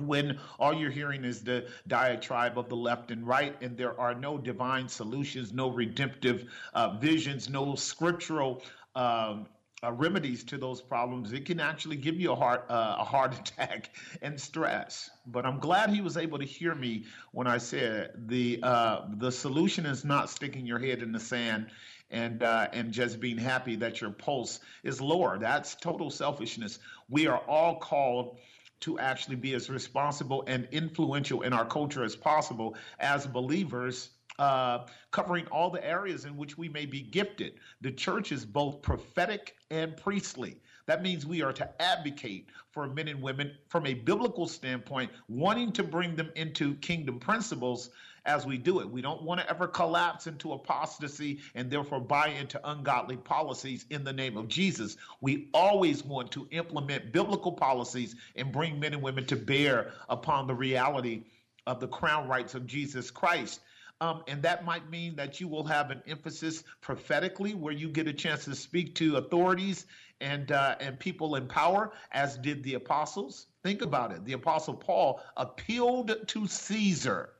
when 0.00 0.38
all 0.58 0.74
you're 0.74 0.90
hearing 0.90 1.24
is 1.24 1.42
the 1.42 1.66
diatribe 1.86 2.58
of 2.58 2.68
the 2.68 2.76
left 2.76 3.10
and 3.10 3.26
right, 3.26 3.56
and 3.62 3.76
there 3.76 3.98
are 4.00 4.14
no 4.14 4.36
divine 4.38 4.88
solutions, 4.88 5.52
no 5.52 5.70
redemptive 5.70 6.50
uh, 6.74 6.96
visions, 6.98 7.48
no 7.48 7.74
scriptural 7.74 8.62
um, 8.96 9.46
uh, 9.84 9.92
remedies 9.92 10.44
to 10.44 10.58
those 10.58 10.80
problems, 10.80 11.32
it 11.32 11.44
can 11.44 11.60
actually 11.60 11.96
give 11.96 12.20
you 12.20 12.32
a 12.32 12.34
heart 12.34 12.66
uh, 12.70 12.96
a 12.98 13.04
heart 13.04 13.34
attack 13.38 13.90
and 14.22 14.40
stress. 14.40 15.10
But 15.26 15.46
I'm 15.46 15.58
glad 15.58 15.90
he 15.90 16.00
was 16.00 16.16
able 16.16 16.38
to 16.38 16.44
hear 16.44 16.74
me 16.74 17.04
when 17.32 17.46
I 17.46 17.58
said 17.58 18.12
the 18.26 18.60
uh, 18.62 19.00
the 19.16 19.30
solution 19.30 19.86
is 19.86 20.04
not 20.04 20.30
sticking 20.30 20.66
your 20.66 20.78
head 20.78 21.02
in 21.02 21.12
the 21.12 21.20
sand 21.20 21.70
and 22.10 22.42
uh, 22.42 22.68
and 22.72 22.92
just 22.92 23.20
being 23.20 23.38
happy 23.38 23.76
that 23.76 24.00
your 24.00 24.10
pulse 24.10 24.60
is 24.82 25.00
lower. 25.00 25.38
That's 25.38 25.74
total 25.74 26.10
selfishness. 26.10 26.78
We 27.08 27.26
are 27.26 27.38
all 27.38 27.76
called 27.76 28.38
to 28.80 28.98
actually 28.98 29.36
be 29.36 29.54
as 29.54 29.70
responsible 29.70 30.44
and 30.46 30.68
influential 30.70 31.42
in 31.42 31.52
our 31.52 31.64
culture 31.64 32.04
as 32.04 32.16
possible 32.16 32.76
as 32.98 33.26
believers 33.26 34.10
uh, 34.38 34.86
covering 35.10 35.46
all 35.46 35.70
the 35.70 35.84
areas 35.86 36.24
in 36.24 36.36
which 36.36 36.58
we 36.58 36.68
may 36.68 36.86
be 36.86 37.00
gifted. 37.00 37.54
The 37.80 37.92
church 37.92 38.32
is 38.32 38.44
both 38.44 38.82
prophetic 38.82 39.56
and 39.70 39.96
priestly. 39.96 40.56
That 40.86 41.02
means 41.02 41.24
we 41.24 41.42
are 41.42 41.52
to 41.54 41.82
advocate 41.82 42.50
for 42.70 42.86
men 42.86 43.08
and 43.08 43.22
women 43.22 43.52
from 43.68 43.86
a 43.86 43.94
biblical 43.94 44.46
standpoint, 44.46 45.10
wanting 45.28 45.72
to 45.72 45.82
bring 45.82 46.14
them 46.14 46.30
into 46.34 46.74
kingdom 46.76 47.18
principles 47.18 47.90
as 48.26 48.46
we 48.46 48.58
do 48.58 48.80
it. 48.80 48.90
We 48.90 49.02
don't 49.02 49.22
want 49.22 49.40
to 49.40 49.48
ever 49.48 49.66
collapse 49.66 50.26
into 50.26 50.52
apostasy 50.52 51.40
and 51.54 51.70
therefore 51.70 52.00
buy 52.00 52.28
into 52.28 52.60
ungodly 52.68 53.16
policies 53.16 53.86
in 53.90 54.04
the 54.04 54.12
name 54.12 54.36
of 54.36 54.48
Jesus. 54.48 54.96
We 55.20 55.48
always 55.54 56.04
want 56.04 56.30
to 56.32 56.48
implement 56.50 57.12
biblical 57.12 57.52
policies 57.52 58.16
and 58.36 58.52
bring 58.52 58.80
men 58.80 58.94
and 58.94 59.02
women 59.02 59.26
to 59.26 59.36
bear 59.36 59.92
upon 60.08 60.46
the 60.46 60.54
reality 60.54 61.24
of 61.66 61.80
the 61.80 61.88
crown 61.88 62.28
rights 62.28 62.54
of 62.54 62.66
Jesus 62.66 63.10
Christ. 63.10 63.60
Um, 64.00 64.22
and 64.26 64.42
that 64.42 64.64
might 64.64 64.90
mean 64.90 65.16
that 65.16 65.40
you 65.40 65.48
will 65.48 65.64
have 65.64 65.90
an 65.90 66.02
emphasis 66.06 66.64
prophetically, 66.80 67.54
where 67.54 67.72
you 67.72 67.88
get 67.88 68.08
a 68.08 68.12
chance 68.12 68.44
to 68.44 68.54
speak 68.54 68.94
to 68.96 69.16
authorities 69.16 69.86
and 70.20 70.52
uh, 70.52 70.76
and 70.80 70.98
people 70.98 71.36
in 71.36 71.46
power, 71.46 71.92
as 72.12 72.36
did 72.38 72.62
the 72.64 72.74
apostles. 72.74 73.46
Think 73.62 73.82
about 73.82 74.12
it. 74.12 74.24
The 74.24 74.32
apostle 74.32 74.74
Paul 74.74 75.22
appealed 75.36 76.14
to 76.26 76.46
Caesar 76.46 77.30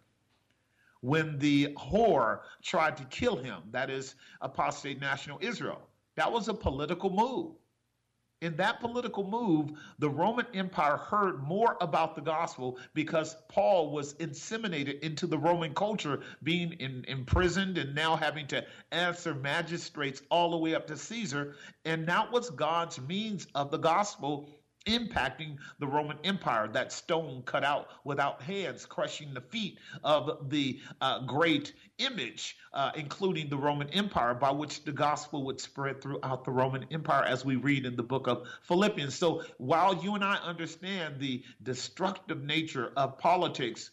when 1.00 1.38
the 1.38 1.74
whore 1.76 2.40
tried 2.62 2.96
to 2.96 3.04
kill 3.04 3.36
him. 3.36 3.62
That 3.72 3.90
is 3.90 4.14
apostate 4.40 5.00
national 5.00 5.38
Israel. 5.42 5.82
That 6.16 6.30
was 6.30 6.48
a 6.48 6.54
political 6.54 7.10
move 7.10 7.56
in 8.44 8.56
that 8.56 8.78
political 8.78 9.26
move, 9.26 9.72
the 9.98 10.08
Roman 10.08 10.46
Empire 10.52 10.98
heard 10.98 11.42
more 11.42 11.78
about 11.80 12.14
the 12.14 12.20
gospel 12.20 12.78
because 12.92 13.36
Paul 13.48 13.90
was 13.90 14.12
inseminated 14.14 15.00
into 15.00 15.26
the 15.26 15.38
Roman 15.38 15.72
culture, 15.74 16.20
being 16.42 16.72
in, 16.74 17.06
imprisoned 17.08 17.78
and 17.78 17.94
now 17.94 18.16
having 18.16 18.46
to 18.48 18.64
answer 18.92 19.34
magistrates 19.34 20.20
all 20.30 20.50
the 20.50 20.58
way 20.58 20.74
up 20.74 20.86
to 20.88 20.96
Caesar. 20.96 21.56
And 21.86 22.06
that 22.06 22.30
was 22.30 22.50
God's 22.50 23.00
means 23.00 23.46
of 23.54 23.70
the 23.70 23.78
gospel 23.78 24.50
impacting 24.86 25.56
the 25.78 25.86
Roman 25.86 26.18
Empire. 26.24 26.68
That 26.68 26.92
stone 26.92 27.42
cut 27.44 27.64
out 27.64 27.88
without 28.04 28.42
hands, 28.42 28.86
crushing 28.86 29.34
the 29.34 29.40
feet 29.40 29.78
of 30.02 30.50
the 30.50 30.80
uh, 31.00 31.20
great 31.20 31.72
image, 31.98 32.56
uh, 32.72 32.90
including 32.94 33.48
the 33.48 33.56
Roman 33.56 33.88
Empire, 33.90 34.34
by 34.34 34.50
which 34.50 34.84
the 34.84 34.92
gospel 34.92 35.44
would 35.44 35.60
spread 35.60 36.02
throughout 36.02 36.44
the 36.44 36.50
Roman 36.50 36.86
Empire, 36.90 37.24
as 37.24 37.44
we 37.44 37.56
read 37.56 37.86
in 37.86 37.96
the 37.96 38.02
book 38.02 38.26
of 38.26 38.46
Philippians. 38.62 39.14
So 39.14 39.42
while 39.58 39.94
you 40.02 40.14
and 40.14 40.24
I 40.24 40.36
understand 40.36 41.18
the 41.18 41.42
destructive 41.62 42.42
nature 42.42 42.92
of 42.96 43.18
politics 43.18 43.90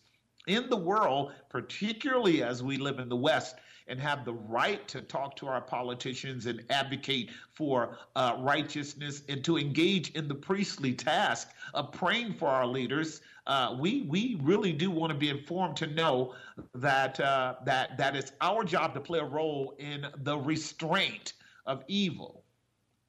in 0.47 0.69
the 0.69 0.77
world, 0.77 1.33
particularly 1.49 2.43
as 2.43 2.63
we 2.63 2.77
live 2.77 2.99
in 2.99 3.09
the 3.09 3.15
West, 3.15 3.55
and 3.87 3.99
have 3.99 4.23
the 4.23 4.33
right 4.33 4.87
to 4.87 5.01
talk 5.01 5.35
to 5.35 5.47
our 5.47 5.61
politicians 5.61 6.45
and 6.45 6.63
advocate 6.69 7.29
for 7.53 7.97
uh, 8.15 8.37
righteousness 8.39 9.23
and 9.27 9.43
to 9.43 9.57
engage 9.57 10.11
in 10.11 10.27
the 10.27 10.35
priestly 10.35 10.93
task 10.93 11.49
of 11.73 11.91
praying 11.91 12.33
for 12.33 12.47
our 12.47 12.65
leaders, 12.65 13.21
uh, 13.47 13.75
we 13.77 14.03
we 14.03 14.39
really 14.41 14.71
do 14.71 14.91
want 14.91 15.11
to 15.11 15.17
be 15.17 15.29
informed 15.29 15.75
to 15.75 15.87
know 15.87 16.33
that 16.75 17.19
uh, 17.19 17.55
that 17.65 17.97
that 17.97 18.15
it's 18.15 18.31
our 18.39 18.63
job 18.63 18.93
to 18.93 19.01
play 19.01 19.19
a 19.19 19.25
role 19.25 19.75
in 19.79 20.07
the 20.17 20.37
restraint 20.37 21.33
of 21.65 21.83
evil. 21.87 22.43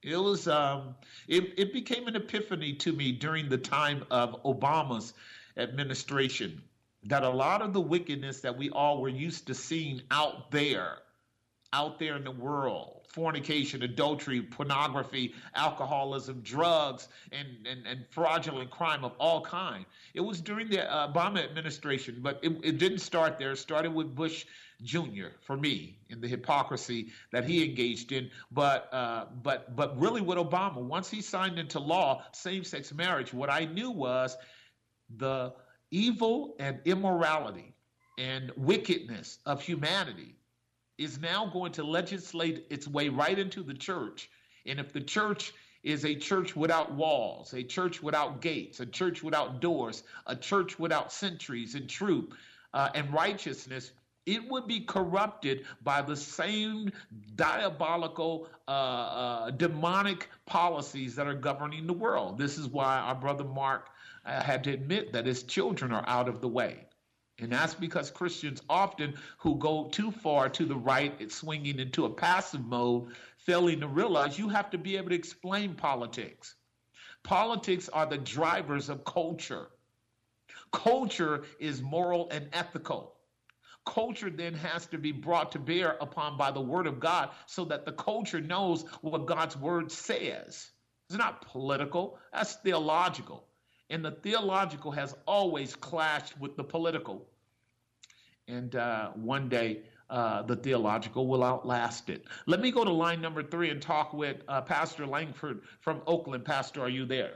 It 0.01 0.17
was 0.17 0.47
um, 0.47 0.95
it, 1.27 1.53
it 1.57 1.71
became 1.71 2.07
an 2.07 2.15
epiphany 2.15 2.73
to 2.73 2.91
me 2.91 3.13
during 3.13 3.47
the 3.47 3.57
time 3.57 4.03
of 4.11 4.41
Obama's 4.43 5.13
administration 5.55 6.61
that 7.05 7.23
a 7.23 7.29
lot 7.29 7.61
of 7.61 7.73
the 7.73 7.81
wickedness 7.81 8.41
that 8.41 8.57
we 8.57 8.69
all 8.69 9.01
were 9.01 9.09
used 9.09 9.47
to 9.47 9.53
seeing 9.53 10.01
out 10.11 10.51
there, 10.51 10.97
out 11.73 11.99
there 11.99 12.15
in 12.15 12.23
the 12.23 12.31
world, 12.31 13.01
fornication, 13.13 13.83
adultery, 13.83 14.41
pornography, 14.41 15.33
alcoholism, 15.55 16.41
drugs, 16.41 17.07
and, 17.31 17.47
and, 17.67 17.85
and 17.85 18.05
fraudulent 18.09 18.71
crime 18.71 19.03
of 19.03 19.11
all 19.19 19.41
kind. 19.41 19.85
It 20.13 20.21
was 20.21 20.41
during 20.41 20.69
the 20.69 20.77
Obama 20.77 21.43
administration, 21.43 22.19
but 22.21 22.39
it, 22.41 22.51
it 22.63 22.77
didn't 22.77 22.99
start 22.99 23.37
there. 23.37 23.51
It 23.51 23.57
started 23.57 23.93
with 23.93 24.15
Bush 24.15 24.45
Jr. 24.83 25.27
for 25.41 25.55
me 25.55 25.97
in 26.09 26.21
the 26.21 26.27
hypocrisy 26.27 27.07
that 27.31 27.45
he 27.45 27.63
engaged 27.63 28.11
in. 28.11 28.29
But 28.51 28.89
uh, 28.91 29.25
but 29.41 29.75
but 29.75 29.99
really 29.99 30.21
with 30.21 30.37
Obama, 30.37 30.77
once 30.77 31.09
he 31.09 31.21
signed 31.21 31.59
into 31.59 31.79
law 31.79 32.23
same-sex 32.31 32.93
marriage, 32.93 33.33
what 33.33 33.49
I 33.49 33.65
knew 33.65 33.91
was 33.91 34.35
the 35.17 35.53
evil 35.93 36.55
and 36.59 36.79
immorality 36.85 37.75
and 38.17 38.51
wickedness 38.57 39.37
of 39.45 39.61
humanity 39.61 40.35
is 40.97 41.19
now 41.19 41.45
going 41.45 41.71
to 41.71 41.83
legislate 41.83 42.65
its 42.69 42.87
way 42.87 43.09
right 43.09 43.37
into 43.37 43.61
the 43.63 43.73
church. 43.73 44.29
And 44.65 44.79
if 44.79 44.91
the 44.91 45.01
church 45.01 45.53
is 45.83 46.03
a 46.03 46.15
church 46.15 46.55
without 46.55 46.93
walls, 46.93 47.53
a 47.53 47.63
church 47.63 48.01
without 48.01 48.41
gates, 48.41 48.79
a 48.79 48.85
church 48.85 49.21
without 49.21 49.61
doors, 49.61 50.03
a 50.25 50.35
church 50.35 50.79
without 50.79 51.11
sentries 51.11 51.75
and 51.75 51.87
truth 51.87 52.33
uh, 52.73 52.89
and 52.95 53.13
righteousness, 53.13 53.91
it 54.25 54.49
would 54.49 54.67
be 54.67 54.79
corrupted 54.79 55.65
by 55.83 56.01
the 56.01 56.15
same 56.15 56.91
diabolical, 57.35 58.47
uh, 58.67 58.71
uh, 58.71 59.51
demonic 59.51 60.29
policies 60.45 61.15
that 61.15 61.27
are 61.27 61.35
governing 61.35 61.85
the 61.85 61.93
world. 61.93 62.37
This 62.37 62.57
is 62.57 62.67
why 62.67 62.99
our 62.99 63.15
brother 63.15 63.43
Mark 63.43 63.89
had 64.23 64.63
to 64.65 64.71
admit 64.71 65.13
that 65.13 65.25
his 65.25 65.43
children 65.43 65.91
are 65.91 66.03
out 66.07 66.29
of 66.29 66.41
the 66.41 66.47
way. 66.47 66.85
And 67.39 67.51
that's 67.51 67.73
because 67.73 68.11
Christians 68.11 68.61
often 68.69 69.15
who 69.39 69.55
go 69.55 69.89
too 69.89 70.11
far 70.11 70.49
to 70.49 70.65
the 70.65 70.75
right, 70.75 71.31
swinging 71.31 71.79
into 71.79 72.05
a 72.05 72.13
passive 72.13 72.63
mode, 72.63 73.07
failing 73.37 73.79
to 73.79 73.87
realize 73.87 74.37
you 74.37 74.49
have 74.49 74.69
to 74.69 74.77
be 74.77 74.97
able 74.97 75.09
to 75.09 75.15
explain 75.15 75.73
politics. 75.73 76.55
Politics 77.23 77.89
are 77.89 78.05
the 78.05 78.17
drivers 78.17 78.89
of 78.89 79.03
culture. 79.03 79.67
Culture 80.71 81.43
is 81.59 81.81
moral 81.81 82.29
and 82.29 82.49
ethical. 82.53 83.15
Culture 83.85 84.29
then 84.29 84.53
has 84.53 84.85
to 84.87 84.97
be 84.97 85.11
brought 85.11 85.51
to 85.53 85.59
bear 85.59 85.97
upon 85.99 86.37
by 86.37 86.51
the 86.51 86.61
word 86.61 86.87
of 86.87 86.99
God 86.99 87.29
so 87.47 87.65
that 87.65 87.85
the 87.85 87.91
culture 87.91 88.41
knows 88.41 88.83
what 89.01 89.25
God's 89.25 89.57
word 89.57 89.91
says. 89.91 90.69
It's 91.09 91.17
not 91.17 91.47
political, 91.47 92.17
that's 92.31 92.55
theological. 92.55 93.45
And 93.93 94.03
the 94.03 94.09
theological 94.09 94.91
has 94.91 95.15
always 95.27 95.75
clashed 95.75 96.35
with 96.39 96.57
the 96.57 96.63
political. 96.63 97.27
And 98.47 98.75
uh, 98.75 99.11
one 99.11 99.47
day, 99.47 99.83
uh, 100.09 100.41
the 100.41 100.55
theological 100.55 101.27
will 101.27 101.43
outlast 101.43 102.09
it. 102.09 102.25
Let 102.47 102.59
me 102.59 102.71
go 102.71 102.83
to 102.83 102.91
line 102.91 103.21
number 103.21 103.43
three 103.43 103.69
and 103.69 103.79
talk 103.79 104.11
with 104.11 104.37
uh, 104.47 104.61
Pastor 104.61 105.05
Langford 105.05 105.61
from 105.79 106.01
Oakland. 106.07 106.43
Pastor, 106.43 106.81
are 106.81 106.89
you 106.89 107.05
there? 107.05 107.35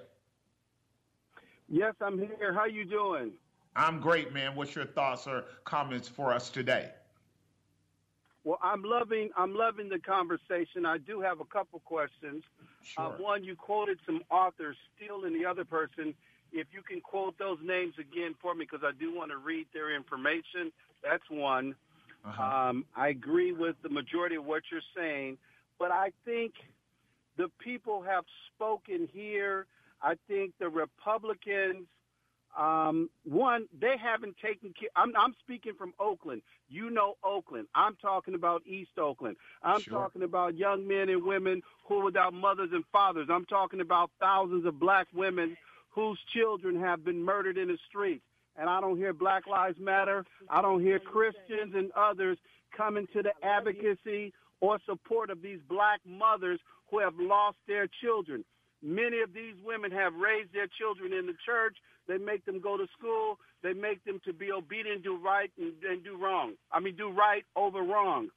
Yes, 1.70 1.94
I'm 2.02 2.18
here. 2.18 2.52
How 2.56 2.66
you 2.66 2.86
doing? 2.86 3.34
I'm 3.76 4.00
great, 4.00 4.34
man. 4.34 4.56
What's 4.56 4.74
your 4.74 4.88
thoughts 4.88 5.28
or 5.28 5.46
comments 5.64 6.08
for 6.08 6.34
us 6.34 6.50
today? 6.50 6.90
Well, 8.44 8.58
I'm 8.64 8.82
loving 8.82 9.30
I'm 9.38 9.54
loving 9.54 9.90
the 9.90 10.00
conversation. 10.00 10.88
I 10.88 10.98
do 10.98 11.22
have 11.22 11.40
a 11.40 11.46
couple 11.46 11.82
questions. 11.82 12.44
Sure. 12.82 13.06
Uh, 13.06 13.10
one, 13.22 13.44
you 13.44 13.56
quoted 13.56 14.00
some 14.08 14.22
authors, 14.32 14.76
Steele 14.96 15.26
and 15.26 15.36
the 15.36 15.46
other 15.46 15.66
person 15.66 16.16
if 16.52 16.68
you 16.72 16.82
can 16.82 17.02
quote 17.02 17.38
those 17.38 17.60
names 17.64 17.94
again 18.00 18.36
for 18.42 18.54
me, 18.56 18.66
because 18.70 18.86
I 18.86 18.92
do 18.98 19.16
want 19.16 19.32
to 19.32 19.38
read 19.38 19.68
their 19.74 19.96
information. 19.96 20.72
That's 21.04 21.24
one. 21.30 21.76
Uh-huh. 22.26 22.44
Um, 22.44 22.86
I 22.96 23.10
agree 23.10 23.52
with 23.52 23.76
the 23.84 23.90
majority 23.90 24.36
of 24.36 24.46
what 24.46 24.64
you're 24.72 24.82
saying, 24.96 25.38
but 25.80 25.92
I 25.92 26.12
think 26.26 26.54
the 27.38 27.50
people 27.60 28.02
have 28.02 28.26
spoken 28.54 29.08
here. 29.14 29.66
I 30.02 30.16
think 30.28 30.54
the 30.60 30.70
Republicans, 30.70 31.86
um, 32.58 33.10
one, 33.24 33.68
they 33.80 33.96
haven't 34.02 34.36
taken 34.44 34.74
care. 34.78 34.90
I'm, 34.96 35.14
I'm 35.18 35.36
speaking 35.40 35.74
from 35.78 35.94
Oakland. 36.00 36.42
You 36.70 36.90
know 36.90 37.16
Oakland. 37.24 37.68
I'm 37.76 37.96
talking 38.02 38.34
about 38.34 38.64
East 38.66 38.98
Oakland. 39.00 39.38
I'm 39.64 39.82
sure. 39.82 39.94
talking 39.94 40.24
about 40.24 40.58
young 40.58 40.88
men 40.88 41.10
and 41.10 41.24
women 41.24 41.62
who 41.86 42.00
are 42.00 42.06
without 42.06 42.34
mothers 42.34 42.70
and 42.74 42.84
fathers. 42.92 43.28
I'm 43.32 43.46
talking 43.46 43.80
about 43.80 44.12
thousands 44.20 44.66
of 44.66 44.80
black 44.80 45.08
women 45.14 45.56
whose 45.98 46.20
children 46.32 46.80
have 46.80 47.04
been 47.04 47.24
murdered 47.24 47.58
in 47.58 47.70
the 47.70 47.78
streets. 47.90 48.24
And 48.56 48.70
I 48.70 48.80
don't 48.80 48.98
hear 48.98 49.14
Black 49.14 49.48
Lives 49.48 49.80
Matter. 49.80 50.24
I 50.48 50.62
don't 50.62 50.80
hear 50.80 51.00
Christians 51.00 51.74
and 51.74 51.92
others 51.94 52.38
coming 52.76 53.08
to 53.14 53.24
the 53.24 53.32
advocacy 53.42 54.32
or 54.62 54.78
support 54.86 55.32
of 55.32 55.42
these 55.42 55.58
black 55.68 56.00
mothers 56.06 56.60
who 56.92 57.00
have 57.00 57.14
lost 57.18 57.58
their 57.68 57.88
children. 58.00 58.46
Many 58.84 59.22
of 59.22 59.34
these 59.34 59.56
women 59.66 59.90
have 59.90 60.14
raised 60.14 60.54
their 60.54 60.68
children 60.68 61.14
in 61.14 61.26
the 61.26 61.34
church. 61.44 61.78
They 62.08 62.20
make 62.20 62.46
them 62.46 62.62
go 62.62 62.78
to 62.78 62.86
school. 62.96 63.40
They 63.64 63.74
make 63.74 64.06
them 64.06 64.22
to 64.26 64.34
be 64.34 64.52
obedient, 64.52 65.04
do 65.04 65.18
right, 65.18 65.50
and, 65.58 65.74
and 65.90 66.04
do 66.04 66.16
wrong. 66.16 66.54
I 66.72 66.80
mean, 66.80 66.96
do 66.96 67.10
right 67.10 67.44
over 67.56 67.82
wrong. 67.82 68.30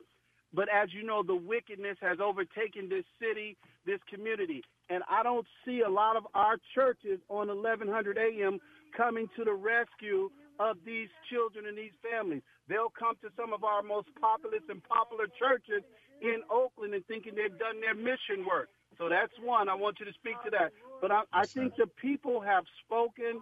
But 0.55 0.69
as 0.73 0.95
you 0.95 1.03
know, 1.03 1.23
the 1.23 1.37
wickedness 1.37 1.99
has 2.01 2.21
overtaken 2.21 2.89
this 2.89 3.05
city, 3.21 3.59
this 3.85 4.01
community. 4.13 4.63
And 4.91 5.03
I 5.09 5.23
don't 5.23 5.47
see 5.65 5.83
a 5.87 5.89
lot 5.89 6.17
of 6.17 6.27
our 6.35 6.57
churches 6.75 7.21
on 7.29 7.49
1100 7.49 8.19
AM 8.19 8.59
coming 8.97 9.29
to 9.37 9.45
the 9.45 9.55
rescue 9.55 10.31
of 10.59 10.77
these 10.85 11.09
children 11.31 11.67
and 11.67 11.79
these 11.79 11.95
families. 12.03 12.43
They'll 12.69 12.93
come 12.93 13.15
to 13.23 13.31
some 13.39 13.55
of 13.55 13.65
our 13.65 13.83
most 13.83 14.09
populous 14.21 14.63
and 14.69 14.83
popular 14.85 15.27
churches 15.39 15.83
in 16.21 16.43
Oakland 16.51 16.93
and 16.93 17.07
thinking 17.07 17.35
they've 17.35 17.59
done 17.59 17.81
their 17.81 17.95
mission 17.95 18.45
work. 18.45 18.69
So 18.99 19.09
that's 19.09 19.33
one. 19.43 19.71
I 19.71 19.75
want 19.75 19.97
you 19.99 20.07
to 20.07 20.13
speak 20.13 20.37
to 20.45 20.51
that. 20.51 20.73
But 21.01 21.11
I, 21.11 21.23
I 21.33 21.47
think 21.47 21.77
the 21.77 21.87
people 21.87 22.43
have 22.43 22.65
spoken 22.85 23.41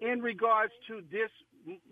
in 0.00 0.22
regards 0.22 0.72
to 0.88 1.02
this 1.10 1.28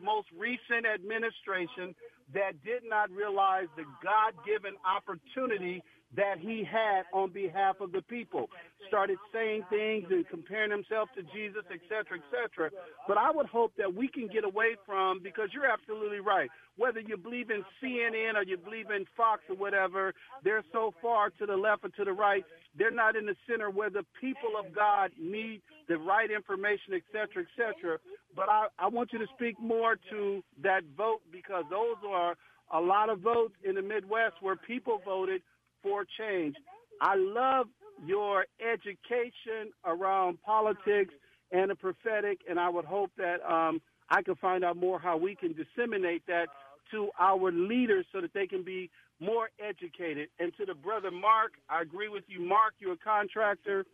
most 0.01 0.29
recent 0.33 0.87
administration 0.87 1.95
that 2.33 2.63
did 2.65 2.83
not 2.89 3.11
realize 3.11 3.67
the 3.77 3.85
God-given 4.03 4.73
opportunity 4.87 5.83
that 6.17 6.39
he 6.41 6.65
had 6.65 7.03
on 7.13 7.31
behalf 7.31 7.77
of 7.81 7.93
the 7.93 8.03
people. 8.03 8.49
Started 8.89 9.19
saying 9.33 9.65
things 9.69 10.07
and 10.11 10.27
comparing 10.29 10.71
himself 10.71 11.09
to 11.17 11.23
Jesus, 11.35 11.63
et 11.71 11.81
cetera, 11.89 12.19
et 12.19 12.25
cetera. 12.31 12.71
But 13.07 13.19
I 13.19 13.31
would 13.31 13.47
hope 13.47 13.73
that 13.79 13.93
we 13.93 14.09
can 14.09 14.29
get 14.29 14.45
away 14.45 14.77
from, 14.87 15.21
because 15.23 15.49
you're 15.53 15.71
absolutely 15.71 16.21
right, 16.21 16.49
whether 16.77 17.01
you 17.01 17.17
believe 17.17 17.51
in 17.51 17.65
CNN 17.83 18.35
or 18.35 18.43
you 18.43 18.57
believe 18.57 18.91
in 18.91 19.05
Fox 19.17 19.43
or 19.49 19.57
whatever, 19.57 20.15
they're 20.45 20.65
so 20.73 20.95
far 21.03 21.31
to 21.31 21.47
the 21.47 21.57
left 21.57 21.85
or 21.85 21.89
to 21.91 22.05
the 22.05 22.13
right, 22.13 22.45
they're 22.79 22.91
not 22.91 23.17
in 23.17 23.27
the 23.27 23.37
center 23.49 23.71
where 23.71 23.91
the 23.91 24.05
people 24.21 24.51
of 24.59 24.75
God 24.75 25.11
need 25.19 25.63
the 25.89 25.99
right 25.99 26.31
information, 26.31 26.95
et 26.95 27.03
cetera, 27.13 27.43
et 27.43 27.49
cetera. 27.57 27.99
But 28.35 28.49
I, 28.49 28.67
I 28.79 28.89
want 28.89 29.13
you 29.13 29.19
to 29.19 29.27
speak 29.35 29.59
more 29.61 29.97
to 30.11 30.43
that 30.63 30.83
vote 30.97 31.21
because 31.33 31.65
those 31.71 31.97
are 32.07 32.37
a 32.73 32.81
lot 32.81 33.09
of 33.09 33.21
votes 33.21 33.55
in 33.65 33.75
the 33.75 33.83
Midwest 33.83 34.35
where 34.41 34.57
people 34.57 35.01
voted 35.05 35.41
for 35.83 36.05
change. 36.19 36.57
I 37.01 37.17
love 37.17 37.67
your 38.05 38.47
education 38.61 39.73
around 39.85 40.43
politics 40.43 41.15
and 41.53 41.71
the 41.71 41.75
prophetic, 41.75 42.41
and 42.49 42.59
I 42.59 42.69
would 42.69 42.85
hope 42.85 43.11
that 43.17 43.39
um, 43.51 43.81
I 44.11 44.23
can 44.23 44.35
find 44.37 44.65
out 44.65 44.77
more 44.77 44.99
how 44.99 45.17
we 45.17 45.35
can 45.35 45.55
disseminate 45.55 46.27
that 46.27 46.47
to 46.91 47.11
our 47.19 47.51
leaders 47.51 48.07
so 48.13 48.21
that 48.21 48.33
they 48.33 48.47
can 48.47 48.63
be 48.63 48.91
more 49.21 49.49
educated. 49.59 50.29
And 50.39 50.53
to 50.57 50.67
the 50.67 50.75
brother 50.75 51.11
Mark, 51.11 51.53
I 51.69 51.83
agree 51.83 52.09
with 52.09 52.25
you. 52.29 52.41
Mark, 52.41 52.75
you're 52.79 52.93
a 52.93 52.99
contractor. 52.99 53.85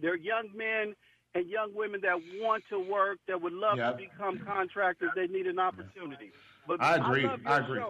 There 0.00 0.12
are 0.12 0.16
young 0.16 0.48
men 0.54 0.94
and 1.34 1.48
young 1.48 1.74
women 1.74 2.00
that 2.02 2.16
want 2.40 2.64
to 2.70 2.78
work, 2.78 3.18
that 3.28 3.40
would 3.40 3.52
love 3.52 3.78
yep. 3.78 3.98
to 3.98 4.04
become 4.04 4.40
contractors. 4.46 5.10
They 5.14 5.26
need 5.26 5.46
an 5.46 5.58
opportunity. 5.58 6.32
But 6.66 6.82
I 6.82 6.96
agree. 6.96 7.26
I, 7.26 7.36
I 7.46 7.58
agree. 7.58 7.82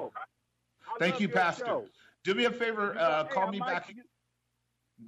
Thank 0.98 1.20
you, 1.20 1.28
Pastor. 1.28 1.64
Show. 1.66 1.84
Do 2.26 2.34
me 2.34 2.46
a 2.46 2.50
favor, 2.50 2.98
uh, 2.98 3.22
call 3.22 3.52
me 3.52 3.60
back. 3.60 3.94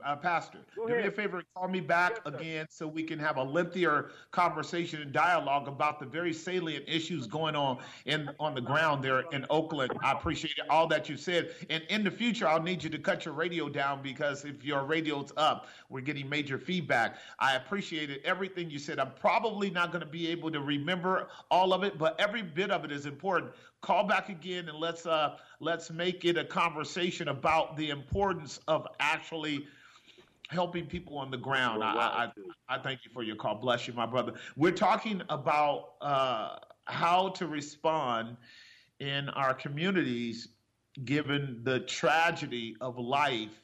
Uh, 0.05 0.15
Pastor, 0.15 0.59
do 0.77 0.95
me 0.95 1.03
a 1.03 1.11
favor, 1.11 1.43
call 1.57 1.67
me 1.67 1.81
back 1.81 2.21
yes, 2.25 2.35
again 2.35 2.67
so 2.71 2.87
we 2.87 3.03
can 3.03 3.19
have 3.19 3.39
a 3.39 3.43
lengthier 3.43 4.11
conversation 4.33 5.01
and 5.01 5.13
dialogue 5.13 5.67
about 5.67 5.99
the 5.99 6.05
very 6.05 6.33
salient 6.33 6.85
issues 6.87 7.27
going 7.27 7.57
on 7.57 7.79
in 8.05 8.29
on 8.39 8.55
the 8.55 8.61
ground 8.61 9.03
there 9.03 9.25
in 9.33 9.47
Oakland. 9.51 9.91
I 10.03 10.13
appreciate 10.13 10.55
all 10.71 10.87
that 10.89 11.09
you 11.09 11.17
said. 11.17 11.55
And 11.71 11.83
in 11.89 12.05
the 12.05 12.11
future, 12.11 12.47
I'll 12.47 12.63
need 12.63 12.85
you 12.85 12.91
to 12.91 12.99
cut 12.99 13.25
your 13.25 13.35
radio 13.35 13.69
down 13.69 14.01
because 14.01 14.45
if 14.45 14.63
your 14.63 14.85
radio's 14.85 15.33
up, 15.39 15.67
we're 15.89 16.03
getting 16.03 16.29
major 16.29 16.59
feedback. 16.59 17.17
I 17.41 17.57
appreciated 17.57 18.21
everything 18.25 18.71
you 18.71 18.79
said. 18.79 19.01
I'm 19.01 19.13
probably 19.19 19.71
not 19.71 19.91
going 19.91 20.05
to 20.05 20.11
be 20.11 20.29
able 20.29 20.53
to 20.53 20.61
remember 20.61 21.29
all 21.51 21.73
of 21.73 21.83
it, 21.83 21.99
but 21.99 22.15
every 22.21 22.43
bit 22.43 22.71
of 22.71 22.85
it 22.85 22.93
is 22.93 23.07
important. 23.07 23.53
Call 23.81 24.05
back 24.05 24.29
again 24.29 24.69
and 24.69 24.79
let's 24.79 25.07
uh 25.07 25.37
let's 25.61 25.91
make 25.91 26.25
it 26.25 26.37
a 26.37 26.45
conversation 26.45 27.29
about 27.29 27.77
the 27.77 27.91
importance 27.91 28.59
of 28.67 28.87
actually 28.99 29.67
helping 30.49 30.87
people 30.87 31.19
on 31.19 31.31
the 31.31 31.37
ground. 31.37 31.85
I, 31.85 32.31
I, 32.69 32.75
I, 32.75 32.79
thank 32.79 33.05
you 33.05 33.11
for 33.13 33.23
your 33.23 33.37
call. 33.37 33.57
Bless 33.57 33.87
you, 33.87 33.93
my 33.93 34.07
brother. 34.07 34.33
We're 34.57 34.73
talking 34.73 35.23
about 35.29 35.91
uh, 36.01 36.57
how 36.87 37.29
to 37.31 37.47
respond 37.47 38.37
in 38.99 39.29
our 39.31 39.55
communities 39.55 40.49
given 41.05 41.61
the 41.65 41.81
tragedy 41.81 42.77
of 42.81 42.99
life 42.99 43.61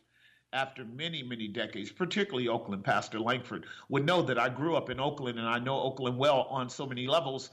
after 0.53 0.85
many, 0.85 1.23
many 1.23 1.49
decades, 1.49 1.91
particularly 1.91 2.49
Oakland. 2.49 2.85
Pastor 2.85 3.19
Langford 3.19 3.67
would 3.89 4.07
know 4.07 4.23
that 4.23 4.39
I 4.39 4.49
grew 4.49 4.77
up 4.77 4.89
in 4.89 5.01
Oakland 5.01 5.39
and 5.39 5.49
I 5.49 5.59
know 5.59 5.81
Oakland 5.81 6.17
well 6.17 6.43
on 6.49 6.71
so 6.71 6.87
many 6.87 7.07
levels. 7.09 7.51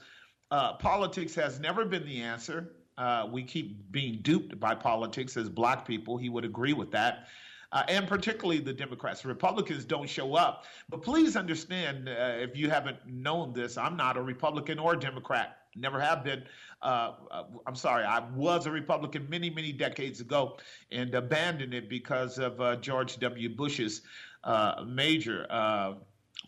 Uh, 0.52 0.74
politics 0.74 1.34
has 1.34 1.58
never 1.58 1.84
been 1.84 2.04
the 2.04 2.20
answer. 2.20 2.72
Uh, 2.98 3.26
we 3.32 3.42
keep 3.42 3.90
being 3.90 4.20
duped 4.22 4.60
by 4.60 4.74
politics 4.74 5.36
as 5.36 5.48
black 5.48 5.84
people. 5.84 6.16
He 6.16 6.28
would 6.28 6.44
agree 6.44 6.74
with 6.74 6.92
that 6.92 7.26
uh, 7.72 7.82
and 7.88 8.06
particularly 8.06 8.60
the 8.60 8.72
Democrats. 8.72 9.24
Republicans 9.24 9.84
don't 9.84 10.08
show 10.08 10.34
up. 10.34 10.64
But 10.88 11.02
please 11.02 11.36
understand, 11.36 12.08
uh, 12.08 12.12
if 12.36 12.56
you 12.56 12.70
haven't 12.70 12.98
known 13.06 13.52
this, 13.52 13.76
I'm 13.78 13.96
not 13.96 14.16
a 14.16 14.22
Republican 14.22 14.78
or 14.78 14.94
a 14.94 15.00
Democrat. 15.00 15.58
Never 15.74 15.98
have 15.98 16.22
been. 16.22 16.44
Uh, 16.82 17.12
uh 17.30 17.44
I'm 17.66 17.74
sorry, 17.74 18.04
I 18.04 18.20
was 18.34 18.66
a 18.66 18.70
Republican 18.70 19.26
many, 19.30 19.48
many 19.48 19.72
decades 19.72 20.20
ago 20.20 20.58
and 20.90 21.14
abandoned 21.14 21.72
it 21.72 21.88
because 21.88 22.38
of 22.38 22.60
uh, 22.60 22.76
George 22.76 23.18
W. 23.18 23.48
Bush's 23.48 24.02
uh, 24.44 24.84
major 24.86 25.46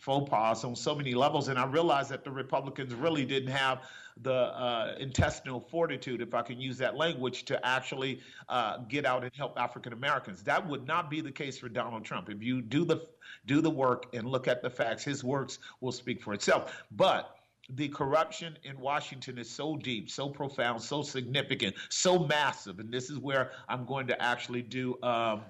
faux 0.05 0.29
pas 0.29 0.65
on 0.65 0.77
so 0.77 0.95
many 0.95 1.15
levels. 1.15 1.49
And 1.49 1.59
I 1.59 1.65
realized 1.65 2.11
that 2.11 2.25
the 2.25 2.31
Republicans 2.31 2.95
really 2.95 3.25
didn't 3.25 3.51
have 3.51 3.85
the 4.23 4.33
uh, 4.33 4.95
intestinal 5.01 5.61
fortitude, 5.61 6.21
if 6.21 6.35
I 6.35 6.43
can 6.43 6.61
use 6.61 6.77
that 6.79 6.97
language, 6.97 7.45
to 7.47 7.67
actually 7.67 8.21
uh, 8.49 8.79
get 8.89 9.07
out 9.07 9.25
and 9.25 9.33
help 9.35 9.59
African 9.59 9.93
Americans. 9.93 10.43
That 10.43 10.69
would 10.69 10.87
not 10.87 11.11
be 11.11 11.21
the 11.23 11.33
case 11.33 11.59
for 11.59 11.69
Donald 11.69 12.05
Trump. 12.05 12.29
If 12.29 12.43
you 12.43 12.61
do 12.61 12.85
the 12.85 13.07
do 13.47 13.61
the 13.61 13.71
work 13.71 14.07
and 14.13 14.29
look 14.29 14.47
at 14.47 14.63
the 14.63 14.71
facts, 14.71 15.03
his 15.05 15.25
works 15.25 15.59
will 15.81 15.93
speak 15.93 16.23
for 16.23 16.35
itself. 16.35 16.85
But 16.93 17.35
the 17.71 17.89
corruption 17.89 18.59
in 18.65 18.79
Washington 18.79 19.39
is 19.39 19.51
so 19.51 19.77
deep, 19.77 20.11
so 20.11 20.29
profound, 20.29 20.83
so 20.83 21.03
significant, 21.03 21.75
so 21.89 22.19
massive, 22.19 22.79
and 22.79 22.93
this 22.93 23.09
is 23.09 23.19
where 23.19 23.53
I'm 23.69 23.87
going 23.87 24.07
to 24.09 24.23
actually 24.23 24.63
do 24.63 24.99
um, 25.03 25.43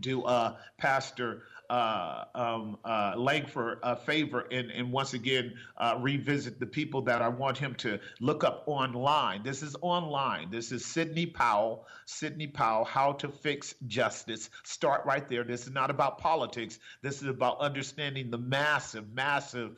do 0.00 0.22
uh, 0.24 0.56
Pastor 0.78 1.42
uh, 1.70 2.24
um, 2.34 2.78
uh, 2.84 3.14
Langford 3.16 3.78
a 3.82 3.96
favor 3.96 4.46
and, 4.50 4.70
and 4.70 4.90
once 4.92 5.14
again 5.14 5.54
uh, 5.76 5.96
revisit 6.00 6.58
the 6.58 6.66
people 6.66 7.02
that 7.02 7.22
I 7.22 7.28
want 7.28 7.58
him 7.58 7.74
to 7.76 8.00
look 8.20 8.44
up 8.44 8.64
online. 8.66 9.42
This 9.42 9.62
is 9.62 9.76
online. 9.80 10.50
This 10.50 10.72
is 10.72 10.84
Sidney 10.84 11.26
Powell. 11.26 11.86
Sidney 12.06 12.46
Powell, 12.46 12.84
How 12.84 13.12
to 13.12 13.28
Fix 13.28 13.74
Justice. 13.86 14.50
Start 14.64 15.04
right 15.04 15.28
there. 15.28 15.44
This 15.44 15.66
is 15.66 15.72
not 15.72 15.90
about 15.90 16.18
politics. 16.18 16.78
This 17.02 17.22
is 17.22 17.28
about 17.28 17.60
understanding 17.60 18.30
the 18.30 18.38
massive, 18.38 19.12
massive 19.12 19.76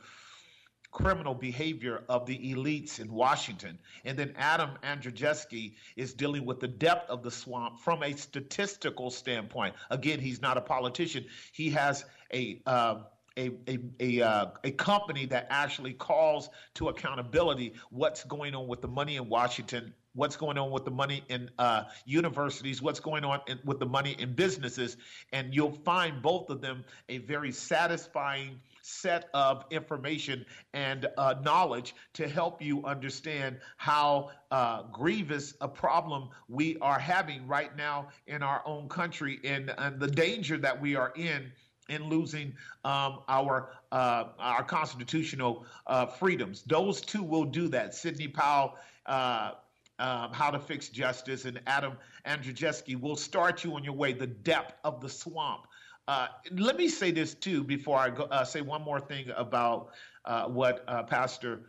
criminal 0.91 1.35
behavior 1.35 2.03
of 2.09 2.27
the 2.27 2.37
elites 2.53 2.99
in 3.01 3.13
Washington. 3.13 3.79
And 4.05 4.19
then 4.19 4.35
Adam 4.37 4.71
Andrzejewski 4.83 5.75
is 5.97 6.15
dealing 6.15 6.45
with 6.45 6.61
the 6.61 6.69
depth 6.69 7.11
of 7.11 7.23
the 7.23 7.31
swamp 7.31 7.81
from 7.81 8.03
a 8.03 8.13
statistical 8.13 9.11
standpoint. 9.11 9.75
Again, 9.91 10.21
he's 10.21 10.43
not 10.43 10.57
a 10.57 10.61
politician. 10.61 11.25
He 11.53 11.71
has 11.71 12.05
a 12.33 12.61
uh, 12.67 13.03
a 13.37 13.51
a 13.69 13.79
a, 14.01 14.23
uh, 14.23 14.47
a 14.65 14.71
company 14.73 15.27
that 15.27 15.47
actually 15.51 15.93
calls 15.93 16.51
to 16.75 16.89
accountability 16.89 17.75
what's 17.91 18.25
going 18.25 18.55
on 18.55 18.67
with 18.67 18.81
the 18.81 18.89
money 18.89 19.17
in 19.17 19.29
Washington 19.29 19.95
what's 20.15 20.37
going 20.37 20.59
on 20.59 20.71
with 20.71 20.85
the 20.85 20.91
money 20.91 21.23
in 21.29 21.51
uh, 21.59 21.85
universities, 22.05 22.83
what's 22.83 23.01
going 23.01 23.25
on 23.25 23.41
in, 23.47 23.59
with 23.65 23.79
the 23.79 23.87
money 23.87 24.17
in 24.19 24.35
businesses, 24.35 24.97
and 25.33 25.55
you'll 25.55 25.79
find 25.85 26.21
both 26.21 26.51
of 26.51 26.61
them 26.61 26.85
a 27.09 27.19
very 27.19 27.53
satisfying 27.53 28.61
set 28.91 29.29
of 29.35 29.65
information 29.71 30.45
and 30.75 31.07
uh, 31.17 31.35
knowledge 31.43 31.95
to 32.15 32.29
help 32.29 32.61
you 32.61 32.85
understand 32.85 33.59
how 33.77 34.31
uh, 34.51 34.83
grievous 34.93 35.55
a 35.61 35.69
problem 35.69 36.29
we 36.49 36.77
are 36.79 36.99
having 36.99 37.47
right 37.47 37.77
now 37.77 38.09
in 38.27 38.43
our 38.43 38.63
own 38.67 38.89
country 38.89 39.39
and, 39.45 39.73
and 39.79 40.01
the 40.01 40.09
danger 40.09 40.59
that 40.59 40.81
we 40.81 40.97
are 40.97 41.13
in 41.17 41.51
in 41.89 42.09
losing 42.09 42.55
um, 42.85 43.21
our 43.29 43.73
uh, 43.91 44.25
our 44.39 44.63
constitutional 44.63 45.67
uh, 45.87 46.07
freedoms. 46.07 46.63
Those 46.67 47.01
two 47.01 47.23
will 47.23 47.45
do 47.45 47.69
that. 47.69 47.95
Sidney 47.95 48.29
Powell. 48.29 48.77
Uh, 49.07 49.53
um, 49.99 50.33
how 50.33 50.51
to 50.51 50.59
fix 50.59 50.89
justice, 50.89 51.45
and 51.45 51.61
Adam 51.67 51.93
Andrzejewski 52.25 52.99
will 52.99 53.17
start 53.17 53.65
you 53.65 53.75
on 53.75 53.85
your 53.85 53.93
way. 53.93 54.15
The 54.15 54.27
depth 54.27 54.73
of 54.83 55.03
the 55.03 55.11
swamp 55.11 55.67
uh, 56.11 56.27
let 56.51 56.77
me 56.77 56.89
say 56.89 57.13
this 57.13 57.35
too 57.35 57.63
before 57.63 57.97
I 57.97 58.11
go, 58.11 58.25
uh, 58.25 58.43
say 58.43 58.63
one 58.63 58.83
more 58.83 58.99
thing 58.99 59.27
about 59.37 59.91
uh, 60.25 60.47
what 60.47 60.83
uh, 60.89 61.05
Pastor 61.05 61.61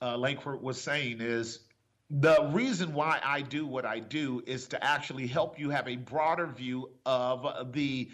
uh, 0.00 0.16
Langford 0.16 0.62
was 0.62 0.80
saying 0.80 1.18
is 1.20 1.66
the 2.08 2.48
reason 2.50 2.94
why 2.94 3.20
I 3.22 3.42
do 3.42 3.66
what 3.66 3.84
I 3.84 3.98
do 3.98 4.42
is 4.46 4.68
to 4.68 4.82
actually 4.82 5.26
help 5.26 5.58
you 5.58 5.68
have 5.68 5.86
a 5.86 5.96
broader 5.96 6.46
view 6.46 6.88
of 7.04 7.74
the 7.74 8.08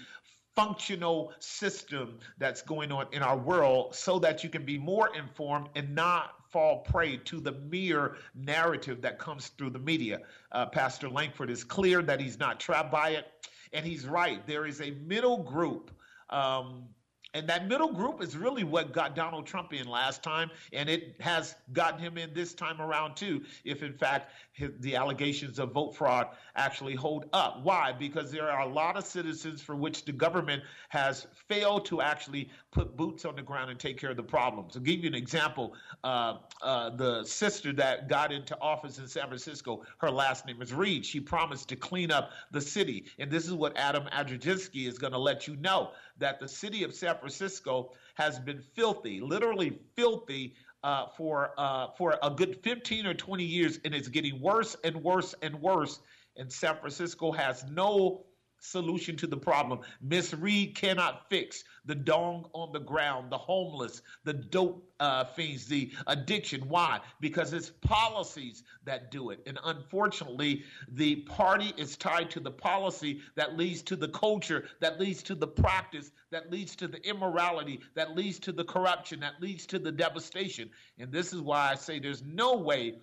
functional 0.57 1.33
system 1.39 2.19
that's 2.39 2.63
going 2.63 2.91
on 2.91 3.07
in 3.13 3.23
our 3.23 3.39
world 3.39 3.95
so 3.95 4.19
that 4.19 4.43
you 4.43 4.51
can 4.51 4.65
be 4.65 4.77
more 4.77 5.15
informed 5.17 5.69
and 5.77 5.95
not 5.95 6.35
fall 6.51 6.81
prey 6.81 7.17
to 7.19 7.39
the 7.39 7.53
mere 7.53 8.17
narrative 8.35 9.01
that 9.03 9.21
comes 9.21 9.49
through 9.51 9.71
the 9.71 9.79
media. 9.79 10.19
Uh, 10.51 10.67
Pastor 10.67 11.09
Langford 11.09 11.49
is 11.49 11.63
clear 11.63 12.03
that 12.03 12.21
he's 12.21 12.41
not 12.41 12.59
trapped 12.59 12.91
by 12.91 13.11
it 13.11 13.29
and 13.75 13.85
he's 13.85 14.07
right. 14.07 14.47
There 14.47 14.65
is 14.67 14.81
a 14.81 14.93
middle 15.07 15.43
group. 15.43 15.91
Um, 16.31 16.89
And 17.37 17.49
that 17.49 17.67
middle 17.67 17.93
group 17.93 18.23
is 18.23 18.37
really 18.37 18.63
what 18.63 18.93
got 18.93 19.17
Donald 19.17 19.45
Trump 19.45 19.73
in 19.73 19.89
last 19.89 20.23
time, 20.23 20.49
and 20.73 20.89
it 20.89 21.17
has 21.21 21.57
gotten 21.73 21.99
him 21.99 22.17
in 22.17 22.33
this 22.33 22.55
time 22.55 22.81
around 22.81 23.17
too, 23.17 23.43
if 23.65 23.83
in 23.83 23.93
fact 23.93 24.31
his, 24.53 24.71
the 24.79 24.95
allegations 24.95 25.59
of 25.59 25.73
vote 25.73 25.97
fraud 25.97 26.29
actually 26.55 26.95
hold 26.95 27.25
up. 27.33 27.65
Why? 27.65 27.91
Because 27.91 28.31
there 28.31 28.49
are 28.49 28.63
a 28.63 28.73
lot 28.73 28.97
of 28.97 29.05
citizens 29.05 29.61
for 29.61 29.75
which 29.75 30.05
the 30.05 30.13
government 30.13 30.63
has 30.91 31.27
failed 31.49 31.87
to 31.87 32.01
actually 32.01 32.51
put 32.75 32.97
boots 32.97 33.25
on 33.25 33.37
the 33.37 33.43
ground 33.43 33.71
and 33.71 33.81
take 33.81 33.99
care 33.99 34.11
of 34.11 34.17
the 34.17 34.23
problems. 34.23 34.77
I'll 34.77 34.83
give 34.83 35.01
you 35.01 35.09
an 35.09 35.15
example. 35.15 35.75
Uh, 36.03 36.39
uh, 36.61 36.91
the 36.91 37.25
sister 37.25 37.73
that 37.75 38.09
got 38.09 38.33
into 38.33 38.61
office 38.61 38.99
in 38.99 39.07
San 39.07 39.29
Francisco, 39.29 39.83
her 39.99 40.11
last 40.11 40.45
name 40.45 40.61
is 40.61 40.75
Reed. 40.75 41.07
She 41.07 41.21
promised 41.21 41.69
to 41.71 41.77
clean 41.77 42.11
up 42.11 42.33
the 42.51 42.61
city. 42.61 43.07
And 43.19 43.31
this 43.31 43.47
is 43.47 43.55
what 43.55 43.77
Adam 43.77 44.05
Andrzejewski 44.13 44.87
is 44.87 44.99
going 44.99 45.13
to 45.13 45.19
let 45.19 45.47
you 45.47 45.57
know 45.57 45.93
that 46.19 46.41
the 46.41 46.49
city 46.49 46.83
of 46.83 46.93
San 46.93 47.17
Francisco 47.17 47.93
has 48.15 48.39
been 48.41 48.61
filthy, 48.75 49.21
literally 49.21 49.79
filthy 49.95 50.55
uh, 50.83 51.07
for 51.17 51.53
uh, 51.57 51.89
for 51.97 52.19
a 52.23 52.31
good 52.31 52.63
15 52.63 53.07
or 53.07 53.15
20 53.15 53.43
years, 53.43 53.79
and 53.85 53.95
it's 53.95 54.09
getting 54.09 54.41
worse 54.41 54.77
and 54.85 54.97
worse 55.03 55.35
and 55.41 55.55
worse. 55.61 56.01
And 56.37 56.53
San 56.53 56.77
Francisco 56.77 57.31
has 57.33 57.65
no 57.71 58.27
solution 58.65 59.17
to 59.17 59.27
the 59.27 59.37
problem. 59.37 59.81
Miss 60.01 60.33
Reed 60.33 60.75
cannot 60.75 61.29
fix 61.29 61.65
the 61.85 61.95
dong 61.95 62.49
on 62.55 62.73
the 62.73 62.81
ground, 62.81 63.31
the 63.31 63.39
homeless, 63.39 64.03
the 64.25 64.33
dope 64.33 64.89
uh, 65.01 65.25
fiends, 65.25 65.67
the 65.67 65.93
addiction. 66.07 66.63
Why? 66.69 67.01
Because 67.21 67.53
it's 67.53 67.71
policies 67.83 68.63
that 68.85 69.11
do 69.11 69.31
it. 69.31 69.41
And 69.47 69.59
unfortunately, 69.65 70.65
the 70.89 71.17
party 71.17 71.73
is 71.77 71.97
tied 71.97 72.31
to 72.31 72.41
the 72.41 72.51
policy 72.51 73.21
that 73.37 73.57
leads 73.57 73.83
to 73.83 73.97
the 73.97 74.09
culture, 74.09 74.65
that 74.81 74.99
leads 74.99 75.23
to 75.25 75.35
the 75.35 75.47
practice, 75.47 76.11
that 76.31 76.51
leads 76.51 76.75
to 76.77 76.89
the 76.89 77.07
immorality, 77.07 77.81
that 77.95 78.17
leads 78.17 78.39
to 78.41 78.53
the 78.53 78.65
corruption, 78.65 79.21
that 79.21 79.41
leads 79.41 79.67
to 79.67 79.79
the 79.79 79.93
devastation. 79.93 80.71
And 80.99 81.13
this 81.13 81.33
is 81.33 81.41
why 81.41 81.71
I 81.71 81.75
say 81.75 81.99
there's 81.99 82.23
no 82.23 82.57
way 82.57 82.95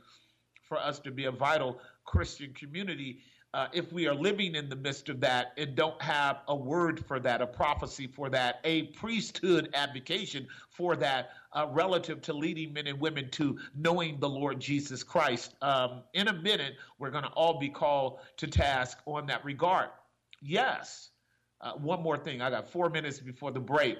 for 0.63 0.79
us 0.79 0.99
to 0.99 1.11
be 1.11 1.25
a 1.25 1.31
vital 1.31 1.79
Christian 2.05 2.53
community 2.53 3.19
uh, 3.53 3.67
if 3.73 3.91
we 3.91 4.07
are 4.07 4.15
living 4.15 4.55
in 4.55 4.69
the 4.69 4.75
midst 4.75 5.09
of 5.09 5.19
that 5.19 5.53
and 5.57 5.75
don't 5.75 6.01
have 6.01 6.41
a 6.47 6.55
word 6.55 7.05
for 7.05 7.19
that, 7.19 7.41
a 7.41 7.47
prophecy 7.47 8.07
for 8.07 8.29
that, 8.29 8.61
a 8.63 8.83
priesthood 8.83 9.69
advocation 9.73 10.47
for 10.69 10.95
that, 10.95 11.31
uh, 11.51 11.67
relative 11.71 12.21
to 12.21 12.33
leading 12.33 12.71
men 12.71 12.87
and 12.87 12.99
women 12.99 13.29
to 13.31 13.59
knowing 13.75 14.19
the 14.19 14.29
Lord 14.29 14.59
Jesus 14.59 15.03
Christ. 15.03 15.53
Um, 15.61 16.03
in 16.13 16.29
a 16.29 16.33
minute, 16.33 16.75
we're 16.97 17.11
going 17.11 17.25
to 17.25 17.29
all 17.31 17.59
be 17.59 17.67
called 17.67 18.19
to 18.37 18.47
task 18.47 18.99
on 19.05 19.25
that 19.25 19.43
regard. 19.43 19.89
Yes. 20.41 21.09
Uh, 21.59 21.73
one 21.73 22.01
more 22.01 22.17
thing. 22.17 22.41
I 22.41 22.49
got 22.49 22.71
four 22.71 22.89
minutes 22.89 23.19
before 23.19 23.51
the 23.51 23.59
break. 23.59 23.97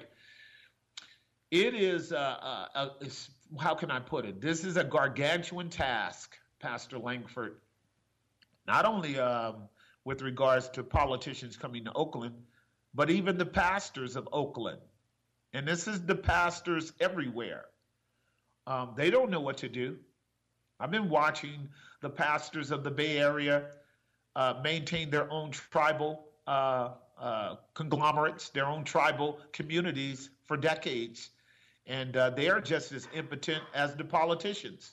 It 1.50 1.74
is, 1.74 2.10
uh, 2.10 2.68
uh, 2.74 2.88
how 3.60 3.74
can 3.74 3.90
I 3.90 4.00
put 4.00 4.24
it? 4.24 4.40
This 4.40 4.64
is 4.64 4.78
a 4.78 4.84
gargantuan 4.84 5.68
task, 5.68 6.38
Pastor 6.58 6.98
Langford 6.98 7.56
not 8.66 8.84
only 8.84 9.18
um, 9.18 9.68
with 10.04 10.22
regards 10.22 10.68
to 10.70 10.82
politicians 10.82 11.56
coming 11.56 11.84
to 11.84 11.92
Oakland, 11.92 12.34
but 12.94 13.10
even 13.10 13.38
the 13.38 13.46
pastors 13.46 14.16
of 14.16 14.28
Oakland. 14.32 14.78
And 15.52 15.66
this 15.66 15.86
is 15.86 16.04
the 16.04 16.14
pastors 16.14 16.92
everywhere. 17.00 17.66
Um, 18.66 18.94
they 18.96 19.10
don't 19.10 19.30
know 19.30 19.40
what 19.40 19.58
to 19.58 19.68
do. 19.68 19.98
I've 20.80 20.90
been 20.90 21.08
watching 21.08 21.68
the 22.00 22.10
pastors 22.10 22.70
of 22.70 22.84
the 22.84 22.90
Bay 22.90 23.18
Area 23.18 23.66
uh, 24.34 24.54
maintain 24.62 25.10
their 25.10 25.30
own 25.30 25.50
tribal 25.50 26.24
uh, 26.46 26.90
uh, 27.18 27.56
conglomerates, 27.74 28.48
their 28.50 28.66
own 28.66 28.84
tribal 28.84 29.38
communities 29.52 30.30
for 30.44 30.56
decades. 30.56 31.30
And 31.86 32.16
uh, 32.16 32.30
they 32.30 32.48
are 32.48 32.60
just 32.60 32.92
as 32.92 33.06
impotent 33.14 33.62
as 33.74 33.94
the 33.94 34.04
politicians. 34.04 34.92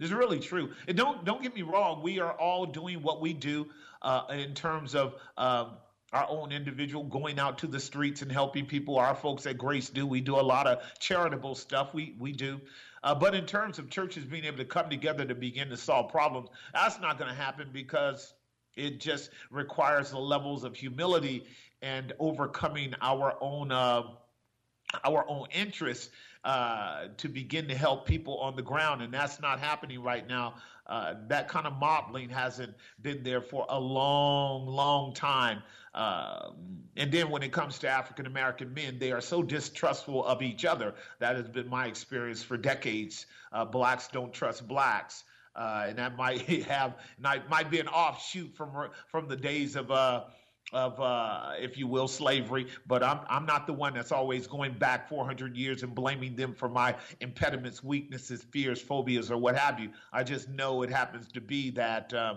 This 0.00 0.08
is 0.08 0.14
really 0.14 0.40
true. 0.40 0.70
And 0.88 0.96
don't 0.96 1.26
don't 1.26 1.42
get 1.42 1.54
me 1.54 1.60
wrong. 1.60 2.02
We 2.02 2.20
are 2.20 2.32
all 2.32 2.64
doing 2.64 3.02
what 3.02 3.20
we 3.20 3.34
do 3.34 3.68
uh, 4.00 4.22
in 4.30 4.54
terms 4.54 4.94
of 4.94 5.14
um, 5.36 5.72
our 6.14 6.26
own 6.26 6.52
individual 6.52 7.04
going 7.04 7.38
out 7.38 7.58
to 7.58 7.66
the 7.66 7.78
streets 7.78 8.22
and 8.22 8.32
helping 8.32 8.64
people. 8.64 8.98
Our 8.98 9.14
folks 9.14 9.44
at 9.46 9.58
Grace 9.58 9.90
do. 9.90 10.06
We 10.06 10.22
do 10.22 10.36
a 10.36 10.40
lot 10.40 10.66
of 10.66 10.78
charitable 10.98 11.54
stuff. 11.54 11.92
We 11.92 12.16
we 12.18 12.32
do. 12.32 12.62
Uh, 13.04 13.14
but 13.14 13.34
in 13.34 13.44
terms 13.44 13.78
of 13.78 13.90
churches 13.90 14.24
being 14.24 14.44
able 14.44 14.56
to 14.56 14.64
come 14.64 14.88
together 14.88 15.26
to 15.26 15.34
begin 15.34 15.68
to 15.68 15.76
solve 15.76 16.10
problems, 16.10 16.48
that's 16.72 16.98
not 16.98 17.18
going 17.18 17.28
to 17.28 17.36
happen 17.36 17.68
because 17.70 18.32
it 18.76 19.00
just 19.00 19.30
requires 19.50 20.10
the 20.10 20.18
levels 20.18 20.64
of 20.64 20.74
humility 20.74 21.44
and 21.82 22.14
overcoming 22.18 22.94
our 23.02 23.36
own 23.42 23.70
uh, 23.70 24.02
our 25.04 25.24
own 25.28 25.46
interests 25.52 26.10
uh, 26.44 27.08
to 27.18 27.28
begin 27.28 27.68
to 27.68 27.74
help 27.74 28.06
people 28.06 28.38
on 28.38 28.56
the 28.56 28.62
ground, 28.62 29.02
and 29.02 29.12
that's 29.12 29.40
not 29.40 29.60
happening 29.60 30.02
right 30.02 30.26
now. 30.26 30.54
Uh, 30.86 31.14
that 31.28 31.48
kind 31.48 31.66
of 31.66 31.74
modeling 31.74 32.28
hasn't 32.28 32.74
been 33.00 33.22
there 33.22 33.40
for 33.40 33.66
a 33.68 33.78
long, 33.78 34.66
long 34.66 35.14
time. 35.14 35.62
Uh, 35.94 36.50
and 36.96 37.12
then 37.12 37.30
when 37.30 37.42
it 37.42 37.52
comes 37.52 37.78
to 37.78 37.88
African 37.88 38.26
American 38.26 38.72
men, 38.74 38.98
they 38.98 39.12
are 39.12 39.20
so 39.20 39.42
distrustful 39.42 40.24
of 40.24 40.42
each 40.42 40.64
other. 40.64 40.94
That 41.18 41.36
has 41.36 41.48
been 41.48 41.68
my 41.68 41.86
experience 41.86 42.42
for 42.42 42.56
decades. 42.56 43.26
Uh, 43.52 43.64
blacks 43.64 44.08
don't 44.08 44.32
trust 44.32 44.66
blacks. 44.66 45.24
Uh, 45.54 45.86
and 45.88 45.98
that 45.98 46.16
might 46.16 46.40
have 46.64 46.94
might 47.20 47.70
be 47.70 47.80
an 47.80 47.88
offshoot 47.88 48.54
from 48.56 48.90
from 49.08 49.28
the 49.28 49.36
days 49.36 49.76
of 49.76 49.90
uh, 49.90 50.24
of, 50.72 51.00
uh, 51.00 51.52
if 51.58 51.76
you 51.76 51.86
will, 51.86 52.08
slavery. 52.08 52.66
But 52.86 53.02
I'm 53.02 53.20
I'm 53.28 53.46
not 53.46 53.66
the 53.66 53.72
one 53.72 53.94
that's 53.94 54.12
always 54.12 54.46
going 54.46 54.72
back 54.74 55.08
400 55.08 55.56
years 55.56 55.82
and 55.82 55.94
blaming 55.94 56.36
them 56.36 56.54
for 56.54 56.68
my 56.68 56.94
impediments, 57.20 57.82
weaknesses, 57.82 58.44
fears, 58.50 58.80
phobias, 58.80 59.30
or 59.30 59.36
what 59.36 59.56
have 59.56 59.80
you. 59.80 59.90
I 60.12 60.22
just 60.22 60.48
know 60.48 60.82
it 60.82 60.90
happens 60.90 61.28
to 61.32 61.40
be 61.40 61.70
that. 61.72 62.12
Uh, 62.12 62.34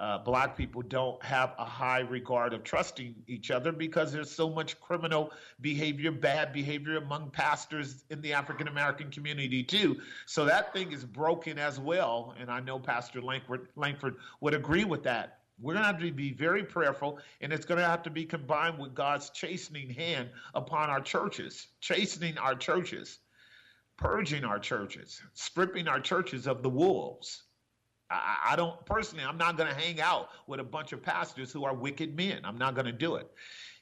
uh, 0.00 0.16
black 0.16 0.56
people 0.56 0.80
don't 0.80 1.22
have 1.22 1.52
a 1.58 1.64
high 1.64 1.98
regard 2.00 2.54
of 2.54 2.64
trusting 2.64 3.14
each 3.26 3.50
other 3.50 3.70
because 3.70 4.10
there's 4.10 4.30
so 4.30 4.48
much 4.48 4.80
criminal 4.80 5.30
behavior, 5.60 6.10
bad 6.10 6.54
behavior 6.54 6.96
among 6.96 7.30
pastors 7.30 8.04
in 8.08 8.18
the 8.22 8.32
African 8.32 8.66
American 8.66 9.10
community 9.10 9.62
too. 9.62 10.00
So 10.24 10.46
that 10.46 10.72
thing 10.72 10.92
is 10.92 11.04
broken 11.04 11.58
as 11.58 11.78
well, 11.78 12.34
and 12.40 12.50
I 12.50 12.60
know 12.60 12.78
Pastor 12.78 13.20
Langford 13.20 14.16
would 14.40 14.54
agree 14.54 14.84
with 14.84 15.02
that. 15.02 15.39
We're 15.60 15.74
going 15.74 15.84
to 15.84 15.92
have 15.92 16.00
to 16.00 16.10
be 16.10 16.32
very 16.32 16.64
prayerful, 16.64 17.18
and 17.40 17.52
it's 17.52 17.66
going 17.66 17.80
to 17.80 17.86
have 17.86 18.02
to 18.04 18.10
be 18.10 18.24
combined 18.24 18.78
with 18.78 18.94
God's 18.94 19.30
chastening 19.30 19.90
hand 19.90 20.30
upon 20.54 20.88
our 20.88 21.00
churches, 21.00 21.68
chastening 21.80 22.38
our 22.38 22.54
churches, 22.54 23.18
purging 23.98 24.44
our 24.44 24.58
churches, 24.58 25.20
stripping 25.34 25.86
our 25.86 26.00
churches 26.00 26.46
of 26.46 26.62
the 26.62 26.70
wolves. 26.70 27.42
I, 28.10 28.54
don't 28.56 28.84
personally, 28.86 29.24
I'm 29.24 29.38
not 29.38 29.56
going 29.56 29.68
to 29.68 29.80
hang 29.80 30.00
out 30.00 30.30
with 30.48 30.58
a 30.58 30.64
bunch 30.64 30.92
of 30.92 31.00
pastors 31.00 31.52
who 31.52 31.64
are 31.64 31.74
wicked 31.74 32.16
men. 32.16 32.40
I'm 32.42 32.58
not 32.58 32.74
going 32.74 32.86
to 32.86 32.92
do 32.92 33.14
it. 33.14 33.30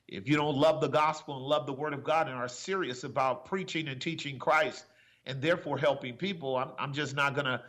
If 0.06 0.28
you 0.28 0.36
don't 0.36 0.56
love 0.56 0.82
the 0.82 0.88
gospel 0.88 1.36
and 1.36 1.44
love 1.46 1.66
the 1.66 1.72
word 1.72 1.94
of 1.94 2.04
God 2.04 2.28
and 2.28 2.36
are 2.36 2.48
serious 2.48 3.04
about 3.04 3.46
preaching 3.46 3.88
and 3.88 4.00
teaching 4.00 4.38
Christ 4.38 4.84
and 5.24 5.40
therefore 5.40 5.78
helping 5.78 6.14
people, 6.14 6.56
I'm, 6.56 6.70
I'm 6.78 6.92
just 6.92 7.16
not 7.16 7.34
going 7.34 7.46
to 7.46 7.62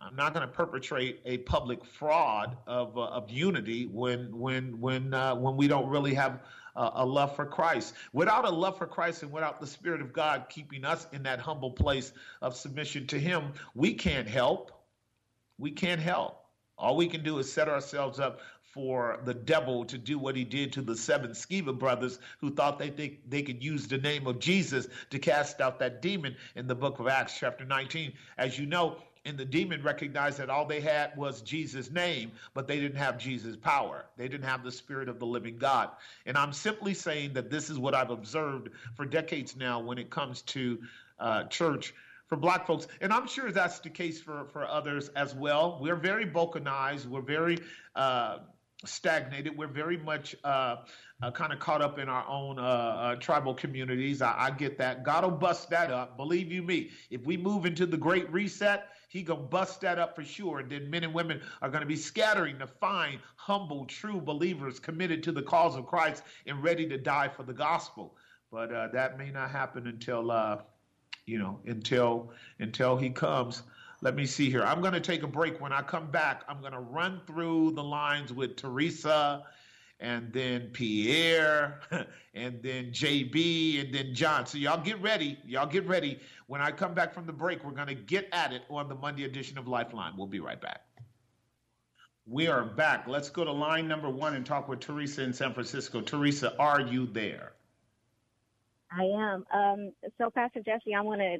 I'm 0.00 0.14
not 0.14 0.32
going 0.32 0.46
to 0.46 0.52
perpetrate 0.52 1.20
a 1.24 1.38
public 1.38 1.84
fraud 1.84 2.56
of, 2.66 2.96
uh, 2.96 3.02
of 3.06 3.30
unity 3.30 3.86
when 3.86 4.36
when 4.38 4.80
when 4.80 5.12
uh, 5.12 5.34
when 5.34 5.56
we 5.56 5.66
don't 5.66 5.88
really 5.88 6.14
have 6.14 6.40
uh, 6.76 6.90
a 6.94 7.04
love 7.04 7.34
for 7.34 7.44
Christ. 7.44 7.94
Without 8.12 8.44
a 8.44 8.50
love 8.50 8.78
for 8.78 8.86
Christ 8.86 9.22
and 9.24 9.32
without 9.32 9.60
the 9.60 9.66
Spirit 9.66 10.00
of 10.00 10.12
God 10.12 10.46
keeping 10.48 10.84
us 10.84 11.06
in 11.12 11.24
that 11.24 11.40
humble 11.40 11.72
place 11.72 12.12
of 12.40 12.56
submission 12.56 13.06
to 13.08 13.18
Him, 13.18 13.52
we 13.74 13.94
can't 13.94 14.28
help. 14.28 14.70
We 15.58 15.72
can't 15.72 16.00
help. 16.00 16.44
All 16.78 16.96
we 16.96 17.08
can 17.08 17.24
do 17.24 17.38
is 17.38 17.52
set 17.52 17.68
ourselves 17.68 18.20
up 18.20 18.40
for 18.72 19.18
the 19.24 19.34
devil 19.34 19.84
to 19.86 19.98
do 19.98 20.18
what 20.18 20.36
he 20.36 20.44
did 20.44 20.72
to 20.74 20.82
the 20.82 20.94
seven 20.94 21.30
Sceva 21.30 21.76
brothers 21.76 22.20
who 22.40 22.50
thought 22.50 22.78
they, 22.78 22.90
they, 22.90 23.18
they 23.26 23.42
could 23.42 23.64
use 23.64 23.88
the 23.88 23.98
name 23.98 24.26
of 24.28 24.38
Jesus 24.38 24.86
to 25.10 25.18
cast 25.18 25.60
out 25.60 25.80
that 25.80 26.02
demon 26.02 26.36
in 26.54 26.68
the 26.68 26.74
book 26.74 27.00
of 27.00 27.08
Acts, 27.08 27.36
chapter 27.36 27.64
19. 27.64 28.12
As 28.36 28.56
you 28.58 28.66
know, 28.66 28.98
and 29.24 29.36
the 29.36 29.44
demon 29.44 29.82
recognized 29.82 30.38
that 30.38 30.50
all 30.50 30.64
they 30.64 30.80
had 30.80 31.16
was 31.16 31.42
Jesus' 31.42 31.90
name, 31.90 32.32
but 32.54 32.66
they 32.66 32.80
didn't 32.80 32.98
have 32.98 33.18
Jesus' 33.18 33.56
power. 33.56 34.06
They 34.16 34.28
didn't 34.28 34.46
have 34.46 34.64
the 34.64 34.72
Spirit 34.72 35.08
of 35.08 35.18
the 35.18 35.26
living 35.26 35.58
God. 35.58 35.90
And 36.26 36.36
I'm 36.36 36.52
simply 36.52 36.94
saying 36.94 37.34
that 37.34 37.50
this 37.50 37.70
is 37.70 37.78
what 37.78 37.94
I've 37.94 38.10
observed 38.10 38.70
for 38.94 39.04
decades 39.04 39.56
now 39.56 39.80
when 39.80 39.98
it 39.98 40.10
comes 40.10 40.42
to 40.42 40.78
uh, 41.18 41.44
church 41.44 41.94
for 42.28 42.36
black 42.36 42.66
folks. 42.66 42.86
And 43.00 43.12
I'm 43.12 43.26
sure 43.26 43.50
that's 43.50 43.80
the 43.80 43.90
case 43.90 44.20
for, 44.20 44.44
for 44.52 44.66
others 44.66 45.08
as 45.16 45.34
well. 45.34 45.78
We're 45.80 45.96
very 45.96 46.26
balkanized. 46.26 47.06
We're 47.06 47.22
very 47.22 47.58
uh, 47.96 48.38
stagnated. 48.84 49.56
We're 49.56 49.66
very 49.66 49.96
much 49.96 50.36
uh, 50.44 50.76
uh, 51.20 51.30
kind 51.32 51.52
of 51.52 51.58
caught 51.58 51.82
up 51.82 51.98
in 51.98 52.08
our 52.08 52.26
own 52.28 52.58
uh, 52.58 52.62
uh, 52.62 53.16
tribal 53.16 53.54
communities. 53.54 54.22
I, 54.22 54.34
I, 54.38 54.50
get 54.50 54.78
that. 54.78 55.04
God 55.04 55.24
will 55.24 55.32
bust 55.32 55.70
that 55.70 55.90
up. 55.90 56.16
Believe 56.16 56.52
you 56.52 56.62
me. 56.62 56.90
If 57.10 57.26
we 57.26 57.36
move 57.36 57.66
into 57.66 57.86
the 57.86 57.96
Great 57.96 58.32
Reset, 58.32 58.86
He 59.08 59.22
gonna 59.22 59.40
bust 59.40 59.80
that 59.80 59.98
up 59.98 60.14
for 60.14 60.24
sure. 60.24 60.60
And 60.60 60.70
then 60.70 60.90
men 60.90 61.02
and 61.02 61.12
women 61.12 61.40
are 61.60 61.70
gonna 61.70 61.86
be 61.86 61.96
scattering 61.96 62.58
to 62.60 62.66
find 62.66 63.18
humble, 63.36 63.86
true 63.86 64.20
believers 64.20 64.78
committed 64.78 65.24
to 65.24 65.32
the 65.32 65.42
cause 65.42 65.74
of 65.74 65.86
Christ 65.86 66.22
and 66.46 66.62
ready 66.62 66.88
to 66.88 66.98
die 66.98 67.28
for 67.28 67.42
the 67.42 67.54
gospel. 67.54 68.16
but 68.50 68.72
uh, 68.72 68.88
that 68.92 69.18
may 69.18 69.30
not 69.30 69.50
happen 69.50 69.86
until 69.86 70.30
uh, 70.30 70.58
you 71.26 71.38
know 71.38 71.58
until 71.66 72.32
until 72.60 72.96
he 72.96 73.10
comes. 73.10 73.62
Let 74.00 74.14
me 74.14 74.26
see 74.26 74.48
here. 74.48 74.62
I'm 74.62 74.80
going 74.80 74.92
to 74.92 75.00
take 75.00 75.22
a 75.22 75.26
break. 75.26 75.60
When 75.60 75.72
I 75.72 75.82
come 75.82 76.10
back, 76.10 76.44
I'm 76.48 76.60
going 76.60 76.72
to 76.72 76.80
run 76.80 77.20
through 77.26 77.72
the 77.72 77.82
lines 77.82 78.32
with 78.32 78.56
Teresa 78.56 79.44
and 80.00 80.32
then 80.32 80.70
Pierre 80.72 81.80
and 82.34 82.62
then 82.62 82.92
JB 82.92 83.84
and 83.84 83.92
then 83.92 84.14
John. 84.14 84.46
So 84.46 84.58
y'all 84.58 84.80
get 84.80 85.02
ready. 85.02 85.38
Y'all 85.44 85.66
get 85.66 85.86
ready. 85.86 86.20
When 86.46 86.60
I 86.60 86.70
come 86.70 86.94
back 86.94 87.12
from 87.12 87.26
the 87.26 87.32
break, 87.32 87.64
we're 87.64 87.72
going 87.72 87.88
to 87.88 87.94
get 87.94 88.28
at 88.32 88.52
it 88.52 88.62
on 88.70 88.88
the 88.88 88.94
Monday 88.94 89.24
edition 89.24 89.58
of 89.58 89.66
Lifeline. 89.66 90.12
We'll 90.16 90.28
be 90.28 90.40
right 90.40 90.60
back. 90.60 90.82
We 92.26 92.46
are 92.46 92.62
back. 92.62 93.08
Let's 93.08 93.30
go 93.30 93.42
to 93.42 93.50
line 93.50 93.88
number 93.88 94.10
one 94.10 94.34
and 94.34 94.44
talk 94.44 94.68
with 94.68 94.80
Teresa 94.80 95.22
in 95.22 95.32
San 95.32 95.54
Francisco. 95.54 96.02
Teresa, 96.02 96.54
are 96.58 96.80
you 96.80 97.06
there? 97.06 97.54
I 98.92 99.04
am. 99.04 99.44
Um, 99.52 99.92
so, 100.18 100.30
Pastor 100.30 100.60
Jesse, 100.60 100.94
I 100.94 101.00
want 101.00 101.20
to 101.20 101.38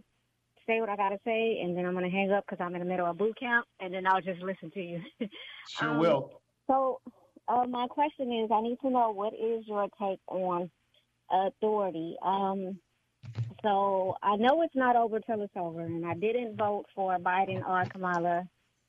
say 0.69 0.81
what 0.81 0.89
I 0.89 0.97
got 0.97 1.09
to 1.09 1.19
say, 1.25 1.61
and 1.63 1.77
then 1.77 1.87
I'm 1.87 1.95
going 1.95 2.05
to 2.05 2.17
hang 2.17 2.31
up 2.31 2.45
because 2.47 2.63
I'm 2.65 2.75
in 2.75 2.81
the 2.81 2.89
middle 2.89 3.07
of 3.07 3.19
boot 3.19 3.39
camp, 3.39 3.67
and 3.81 3.93
then 3.93 4.07
I'll 4.07 4.21
just 4.21 4.41
listen 4.43 4.71
to 4.73 4.81
you. 4.81 5.01
sure 5.69 5.89
um, 5.89 5.99
will. 5.99 6.41
So, 6.69 7.01
uh, 7.49 7.67
my 7.67 7.87
question 7.89 8.31
is 8.33 8.51
I 8.53 8.61
need 8.61 8.79
to 8.83 8.91
know 8.91 9.11
what 9.11 9.33
is 9.33 9.65
your 9.67 9.89
take 10.01 10.21
on 10.29 10.71
authority? 11.31 12.17
Um, 12.23 12.79
so, 13.63 14.17
I 14.23 14.37
know 14.37 14.63
it's 14.63 14.77
not 14.77 14.95
over 14.95 15.19
till 15.21 15.43
it's 15.43 15.57
over, 15.57 15.81
and 15.81 16.07
I 16.07 16.15
didn't 16.15 16.57
vote 16.57 16.85
for 16.95 17.17
Biden 17.19 17.67
or 17.67 17.85
Kamala 17.91 18.47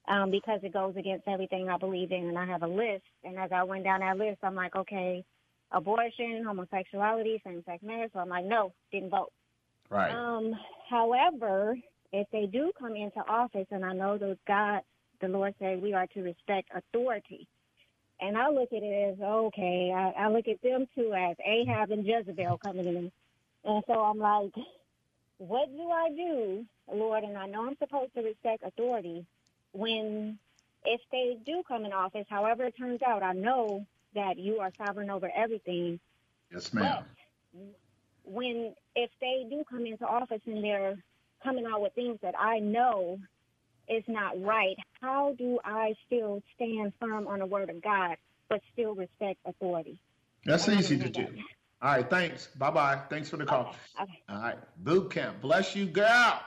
um, 0.08 0.32
because 0.32 0.60
it 0.64 0.74
goes 0.74 0.96
against 0.98 1.28
everything 1.28 1.70
I 1.70 1.78
believe 1.78 2.12
in, 2.12 2.28
and 2.28 2.38
I 2.38 2.46
have 2.46 2.64
a 2.64 2.68
list. 2.68 3.06
And 3.24 3.38
as 3.38 3.52
I 3.54 3.64
went 3.64 3.86
down 3.86 4.02
that 4.02 4.18
list, 4.18 4.40
I'm 4.44 4.56
like, 4.56 4.76
okay, 4.76 5.24
abortion, 5.72 6.44
homosexuality, 6.46 7.42
same-sex 7.46 7.84
marriage. 7.84 8.12
So 8.14 8.20
I'm 8.20 8.30
like, 8.30 8.46
no, 8.46 8.74
didn't 8.92 9.12
vote. 9.12 9.32
Right. 9.90 10.14
Um, 10.14 10.54
however, 10.90 11.78
if 12.12 12.28
they 12.32 12.46
do 12.46 12.72
come 12.78 12.96
into 12.96 13.20
office, 13.28 13.68
and 13.72 13.86
I 13.86 13.94
know 13.94 14.18
those 14.18 14.38
God, 14.48 14.82
the 15.22 15.28
Lord 15.28 15.54
said 15.60 15.82
we 15.82 15.94
are 15.94 16.08
to 16.08 16.22
respect 16.22 16.70
authority. 16.74 17.48
And 18.22 18.38
I 18.38 18.50
look 18.50 18.74
at 18.74 18.84
it 18.84 19.14
as 19.14 19.22
okay. 19.22 19.94
I, 19.96 20.26
I 20.26 20.30
look 20.30 20.48
at 20.48 20.62
them 20.62 20.88
too 20.96 21.14
as 21.14 21.38
Ahab 21.46 21.92
and 21.92 22.06
Jezebel 22.06 22.58
coming 22.58 22.88
in, 22.88 23.12
and 23.64 23.84
so 23.88 23.94
I'm 23.94 24.18
like, 24.18 24.54
what 25.38 25.70
do 25.72 25.90
I 25.90 26.10
do, 26.10 26.66
Lord? 26.94 27.24
And 27.24 27.38
I 27.38 27.48
know 27.48 27.66
I'm 27.66 27.78
supposed 27.78 28.14
to 28.16 28.22
respect 28.22 28.64
authority 28.64 29.26
when, 29.72 30.38
if 30.86 31.02
they 31.12 31.38
do 31.46 31.64
come 31.68 31.86
in 31.86 31.94
office, 31.94 32.26
however 32.30 32.66
it 32.66 32.78
turns 32.78 33.02
out, 33.02 33.24
I 33.24 33.34
know 33.34 33.86
that 34.16 34.38
you 34.38 34.60
are 34.60 34.72
sovereign 34.78 35.10
over 35.10 35.32
everything. 35.36 36.00
Yes, 36.52 36.74
ma'am. 36.74 37.06
But 37.54 37.70
when 38.30 38.74
if 38.96 39.10
they 39.22 39.46
do 39.50 39.64
come 39.70 39.86
into 39.86 40.06
office 40.06 40.42
and 40.46 40.64
they're 40.64 40.98
coming 41.44 41.66
out 41.66 41.82
with 41.82 41.94
things 41.94 42.20
that 42.22 42.36
I 42.38 42.60
know 42.60 43.20
is 43.88 44.04
not 44.08 44.42
right, 44.42 44.76
how 45.02 45.36
do 45.38 45.60
I 45.64 45.94
still 46.06 46.42
stand 46.56 46.94
firm 47.00 47.28
on 47.28 47.40
the 47.40 47.46
word 47.46 47.70
of 47.70 47.82
God 47.82 48.18
but 48.50 48.62
still 48.74 48.96
respect 48.96 49.40
authority? 49.46 50.00
That's 50.46 50.68
easy 50.70 50.98
to 50.98 51.10
do. 51.10 51.28
All 51.82 51.92
right, 51.92 52.10
thanks. 52.10 52.48
Bye 52.58 52.72
bye. 52.72 53.02
Thanks 53.10 53.30
for 53.30 53.38
the 53.38 53.46
call. 53.46 53.76
Okay. 54.00 54.04
okay. 54.04 54.24
All 54.30 54.42
right, 54.42 54.58
boot 54.78 55.12
camp. 55.12 55.42
Bless 55.42 55.76
you, 55.76 55.86
girl 55.86 56.40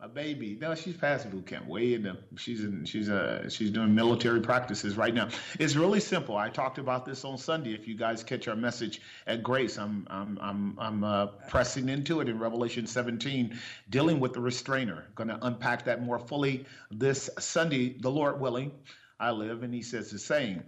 a 0.00 0.08
baby. 0.08 0.58
No, 0.60 0.74
she's 0.74 0.96
past 0.96 1.30
boot 1.30 1.46
camp. 1.46 1.66
Way 1.66 1.94
in 1.94 2.02
the 2.02 2.18
she's 2.36 2.62
in 2.64 2.84
she's 2.84 3.08
uh 3.08 3.48
she's 3.48 3.70
doing 3.70 3.94
military 3.94 4.40
practices 4.40 4.96
right 4.96 5.14
now. 5.14 5.28
It's 5.58 5.76
really 5.76 6.00
simple. 6.00 6.36
I 6.36 6.50
talked 6.50 6.78
about 6.78 7.06
this 7.06 7.24
on 7.24 7.38
Sunday. 7.38 7.74
If 7.74 7.86
you 7.86 7.96
guys 7.96 8.22
catch 8.24 8.48
our 8.48 8.56
message 8.56 9.00
at 9.26 9.42
Grace, 9.42 9.78
I'm 9.78 10.06
I'm 10.10 10.38
I'm 10.42 10.76
I'm 10.78 11.04
uh, 11.04 11.26
pressing 11.48 11.88
into 11.88 12.20
it 12.20 12.28
in 12.28 12.38
Revelation 12.38 12.86
17, 12.86 13.58
dealing 13.88 14.20
with 14.20 14.32
the 14.32 14.40
restrainer. 14.40 15.06
Going 15.14 15.28
to 15.28 15.38
unpack 15.46 15.84
that 15.84 16.02
more 16.02 16.18
fully 16.18 16.66
this 16.90 17.30
Sunday, 17.38 17.96
the 17.98 18.10
Lord 18.10 18.40
willing. 18.40 18.72
I 19.20 19.30
live, 19.30 19.62
and 19.62 19.72
He 19.72 19.82
says 19.82 20.10
the 20.10 20.18
same. 20.18 20.64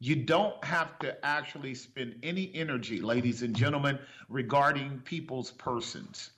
You 0.00 0.16
don't 0.16 0.62
have 0.62 0.98
to 0.98 1.24
actually 1.24 1.74
spend 1.74 2.16
any 2.22 2.50
energy, 2.54 3.00
ladies 3.00 3.42
and 3.42 3.56
gentlemen, 3.56 3.98
regarding 4.28 5.00
people's 5.04 5.52
persons 5.52 6.30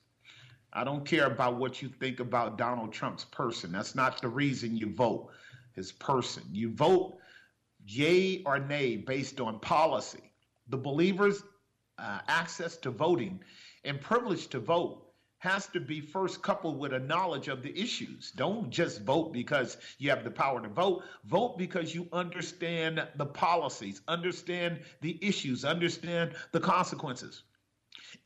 I 0.72 0.84
don't 0.84 1.04
care 1.04 1.26
about 1.26 1.56
what 1.56 1.80
you 1.80 1.88
think 1.88 2.20
about 2.20 2.58
Donald 2.58 2.92
Trump's 2.92 3.24
person. 3.24 3.72
That's 3.72 3.94
not 3.94 4.20
the 4.20 4.28
reason 4.28 4.76
you 4.76 4.92
vote, 4.92 5.30
his 5.74 5.92
person. 5.92 6.42
You 6.52 6.70
vote 6.70 7.18
yay 7.86 8.42
or 8.44 8.58
nay 8.58 8.96
based 8.96 9.40
on 9.40 9.60
policy. 9.60 10.32
The 10.68 10.76
believer's 10.76 11.42
uh, 11.98 12.20
access 12.28 12.76
to 12.78 12.90
voting 12.90 13.40
and 13.84 14.00
privilege 14.00 14.48
to 14.48 14.60
vote 14.60 15.04
has 15.38 15.68
to 15.68 15.80
be 15.80 16.00
first 16.00 16.42
coupled 16.42 16.78
with 16.78 16.92
a 16.92 16.98
knowledge 16.98 17.48
of 17.48 17.62
the 17.62 17.76
issues. 17.80 18.32
Don't 18.32 18.70
just 18.70 19.02
vote 19.02 19.32
because 19.32 19.76
you 19.98 20.10
have 20.10 20.24
the 20.24 20.30
power 20.30 20.60
to 20.60 20.68
vote. 20.68 21.04
Vote 21.26 21.56
because 21.56 21.94
you 21.94 22.08
understand 22.12 23.06
the 23.16 23.26
policies, 23.26 24.00
understand 24.08 24.80
the 25.00 25.16
issues, 25.22 25.64
understand 25.64 26.34
the 26.50 26.60
consequences. 26.60 27.44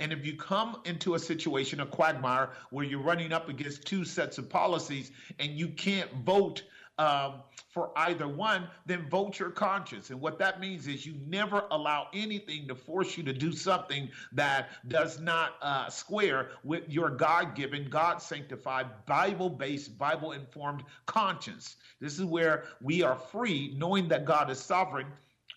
And 0.01 0.12
if 0.12 0.25
you 0.25 0.37
come 0.37 0.81
into 0.85 1.14
a 1.14 1.18
situation, 1.18 1.81
a 1.81 1.87
quagmire, 1.87 2.51
where 2.71 2.85
you're 2.85 3.03
running 3.03 3.33
up 3.33 3.49
against 3.49 3.85
two 3.87 4.05
sets 4.05 4.38
of 4.38 4.49
policies 4.49 5.11
and 5.38 5.53
you 5.53 5.68
can't 5.68 6.12
vote 6.25 6.62
um, 6.99 7.42
for 7.71 7.90
either 7.97 8.29
one, 8.29 8.68
then 8.85 9.09
vote 9.09 9.38
your 9.38 9.51
conscience. 9.51 10.11
And 10.11 10.21
what 10.21 10.38
that 10.38 10.61
means 10.61 10.87
is 10.87 11.07
you 11.07 11.14
never 11.27 11.64
allow 11.71 12.09
anything 12.12 12.68
to 12.68 12.75
force 12.75 13.16
you 13.16 13.23
to 13.25 13.33
do 13.33 13.51
something 13.51 14.11
that 14.33 14.71
does 14.88 15.18
not 15.18 15.55
uh, 15.62 15.88
square 15.88 16.51
with 16.64 16.88
your 16.88 17.09
God 17.09 17.55
given, 17.55 17.88
God 17.88 18.21
sanctified, 18.21 18.87
Bible 19.07 19.49
based, 19.49 19.97
Bible 19.97 20.33
informed 20.33 20.85
conscience. 21.07 21.77
This 21.99 22.18
is 22.18 22.25
where 22.25 22.64
we 22.83 23.03
are 23.03 23.16
free, 23.16 23.75
knowing 23.77 24.09
that 24.09 24.27
God 24.27 24.51
is 24.51 24.61
sovereign 24.61 25.07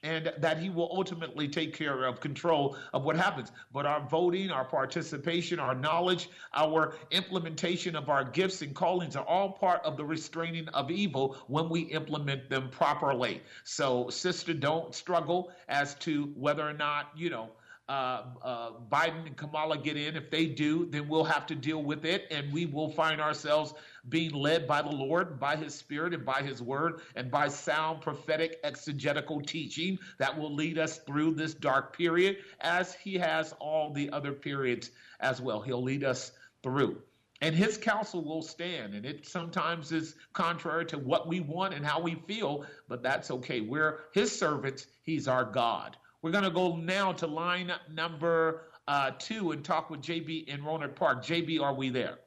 and 0.05 0.31
that 0.37 0.59
he 0.59 0.69
will 0.69 0.89
ultimately 0.95 1.47
take 1.47 1.73
care 1.73 2.05
of 2.05 2.19
control 2.19 2.77
of 2.93 3.03
what 3.03 3.15
happens. 3.15 3.51
But 3.73 3.87
our 3.87 4.07
voting, 4.07 4.51
our 4.51 4.63
participation, 4.63 5.59
our 5.59 5.73
knowledge, 5.73 6.29
our 6.53 6.93
implementation 7.09 7.95
of 7.95 8.07
our 8.07 8.23
gifts 8.23 8.61
and 8.61 8.75
callings 8.75 9.15
are 9.15 9.25
all 9.25 9.53
part 9.53 9.83
of 9.83 9.97
the 9.97 10.05
restraining 10.05 10.69
of 10.69 10.91
evil 10.91 11.37
when 11.47 11.69
we 11.69 11.81
implement 11.81 12.49
them 12.51 12.69
properly. 12.69 13.41
So, 13.63 14.09
sister, 14.11 14.53
don't 14.53 14.93
struggle 14.93 15.51
as 15.67 15.95
to 15.95 16.31
whether 16.35 16.61
or 16.61 16.73
not, 16.73 17.07
you 17.15 17.31
know, 17.31 17.49
uh, 17.87 18.23
uh, 18.41 18.71
Biden 18.91 19.27
and 19.27 19.37
Kamala 19.37 19.77
get 19.77 19.97
in. 19.97 20.15
If 20.15 20.31
they 20.31 20.47
do, 20.47 20.85
then 20.85 21.07
we'll 21.07 21.23
have 21.23 21.45
to 21.47 21.55
deal 21.55 21.83
with 21.83 22.05
it, 22.05 22.27
and 22.31 22.51
we 22.51 22.65
will 22.65 22.89
find 22.89 23.21
ourselves 23.21 23.73
being 24.09 24.31
led 24.31 24.67
by 24.67 24.81
the 24.81 24.89
Lord, 24.89 25.39
by 25.39 25.55
His 25.55 25.75
Spirit, 25.75 26.13
and 26.13 26.25
by 26.25 26.41
His 26.41 26.61
Word, 26.61 27.01
and 27.15 27.29
by 27.29 27.49
sound 27.49 28.01
prophetic 28.01 28.59
exegetical 28.63 29.41
teaching 29.41 29.99
that 30.17 30.37
will 30.37 30.53
lead 30.53 30.79
us 30.79 30.97
through 30.99 31.35
this 31.35 31.53
dark 31.53 31.95
period, 31.95 32.37
as 32.59 32.93
He 32.95 33.15
has 33.15 33.53
all 33.59 33.93
the 33.93 34.09
other 34.09 34.31
periods 34.31 34.89
as 35.19 35.39
well. 35.39 35.61
He'll 35.61 35.83
lead 35.83 36.03
us 36.03 36.31
through. 36.63 37.01
And 37.41 37.53
his 37.53 37.77
counsel 37.77 38.23
will 38.23 38.41
stand. 38.41 38.93
And 38.93 39.05
it 39.05 39.27
sometimes 39.27 39.91
is 39.91 40.15
contrary 40.33 40.85
to 40.87 40.97
what 40.97 41.27
we 41.27 41.41
want 41.41 41.73
and 41.73 41.85
how 41.85 41.99
we 41.99 42.15
feel, 42.27 42.65
but 42.87 43.03
that's 43.03 43.29
okay. 43.29 43.59
We're 43.59 43.99
his 44.13 44.37
servants, 44.37 44.87
he's 45.03 45.27
our 45.27 45.43
God. 45.43 45.97
We're 46.25 46.31
going 46.31 46.43
to 46.43 46.49
go 46.49 46.75
now 46.75 47.11
to 47.11 47.27
line 47.27 47.71
number 47.93 48.63
uh, 48.87 49.11
two 49.19 49.51
and 49.51 49.63
talk 49.63 49.91
with 49.91 50.01
JB 50.01 50.47
in 50.47 50.61
Rohnert 50.61 50.95
Park. 50.95 51.23
JB, 51.23 51.61
are 51.61 51.75
we 51.75 51.91
there? 51.91 52.17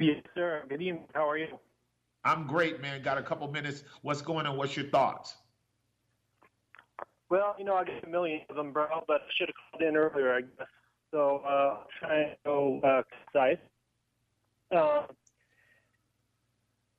Yes, 0.00 0.16
sir. 0.34 0.64
Good 0.68 0.82
evening. 0.82 1.04
How 1.14 1.30
are 1.30 1.38
you? 1.38 1.60
I'm 2.24 2.48
great, 2.48 2.80
man. 2.80 3.02
Got 3.02 3.18
a 3.18 3.22
couple 3.22 3.46
minutes. 3.46 3.84
What's 4.02 4.20
going 4.20 4.46
on? 4.46 4.56
What's 4.56 4.76
your 4.76 4.86
thoughts? 4.86 5.36
Well, 7.30 7.54
you 7.56 7.64
know, 7.64 7.76
I 7.76 7.84
get 7.84 8.02
a 8.04 8.08
million 8.08 8.40
of 8.50 8.56
them, 8.56 8.72
bro, 8.72 8.88
but 9.06 9.20
I 9.20 9.30
should 9.38 9.50
have 9.50 9.54
called 9.70 9.88
in 9.88 9.96
earlier, 9.96 10.34
I 10.34 10.40
guess. 10.40 10.66
So 11.12 11.42
uh, 11.46 11.48
I'll 11.48 11.86
try 12.00 12.18
and 12.22 12.36
go 12.44 12.80
uh, 12.80 13.02
concise. 13.32 13.58
Uh, 14.74 15.02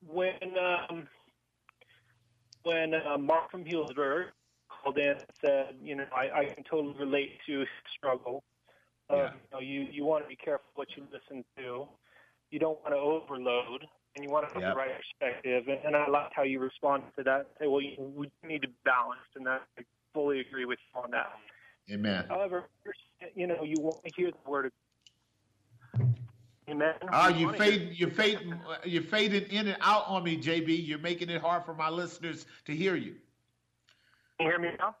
when 0.00 0.32
um, 0.58 1.06
when 2.62 2.94
uh, 2.94 3.18
Mark 3.18 3.50
from 3.50 3.66
Healdsburg 3.66 4.28
called 4.82 4.98
in 4.98 5.10
and 5.10 5.24
said, 5.44 5.74
you 5.82 5.96
know, 5.96 6.04
I, 6.14 6.40
I 6.40 6.44
can 6.46 6.64
totally 6.64 6.94
relate 6.98 7.38
to 7.46 7.64
struggle. 7.96 8.42
Uh, 9.10 9.16
yeah. 9.16 9.22
you, 9.24 9.40
know, 9.52 9.60
you 9.60 9.86
you 9.92 10.04
want 10.04 10.24
to 10.24 10.28
be 10.28 10.36
careful 10.36 10.66
what 10.74 10.88
you 10.96 11.04
listen 11.12 11.44
to. 11.56 11.86
You 12.50 12.58
don't 12.58 12.80
want 12.82 12.94
to 12.94 12.98
overload, 12.98 13.86
and 14.16 14.24
you 14.24 14.30
want 14.30 14.48
to 14.48 14.54
have 14.54 14.62
yep. 14.62 14.74
the 14.74 14.78
right 14.78 14.90
perspective. 14.96 15.64
And, 15.68 15.78
and 15.84 15.96
I 15.96 16.08
like 16.08 16.30
how 16.32 16.42
you 16.42 16.60
responded 16.60 17.08
to 17.16 17.24
that. 17.24 17.48
Say, 17.60 17.66
well, 17.66 17.80
you, 17.80 17.94
we 17.98 18.30
need 18.46 18.62
to 18.62 18.68
be 18.68 18.74
balanced, 18.84 19.30
and 19.36 19.46
that, 19.46 19.62
I 19.78 19.82
fully 20.14 20.40
agree 20.40 20.64
with 20.64 20.78
you 20.94 21.00
on 21.02 21.10
that. 21.12 21.32
Amen. 21.92 22.24
However, 22.28 22.68
you 23.34 23.46
know, 23.46 23.62
you 23.64 23.76
want 23.80 24.04
to 24.04 24.10
hear 24.16 24.30
the 24.30 24.50
word 24.50 24.66
of 24.66 24.72
Amen. 26.68 26.94
Ah, 27.10 27.28
you 27.28 27.52
fade, 27.54 27.98
you 27.98 28.08
fade, 28.08 28.38
you're 28.84 29.02
fading 29.02 29.42
in 29.50 29.66
and 29.66 29.76
out 29.80 30.04
on 30.06 30.22
me, 30.22 30.36
JB. 30.36 30.86
You're 30.86 31.00
making 31.00 31.28
it 31.28 31.40
hard 31.40 31.64
for 31.64 31.74
my 31.74 31.88
listeners 31.88 32.46
to 32.66 32.76
hear 32.76 32.94
you. 32.94 33.16
You 34.40 34.46
hear 34.46 34.58
me 34.58 34.70
now? 34.78 34.96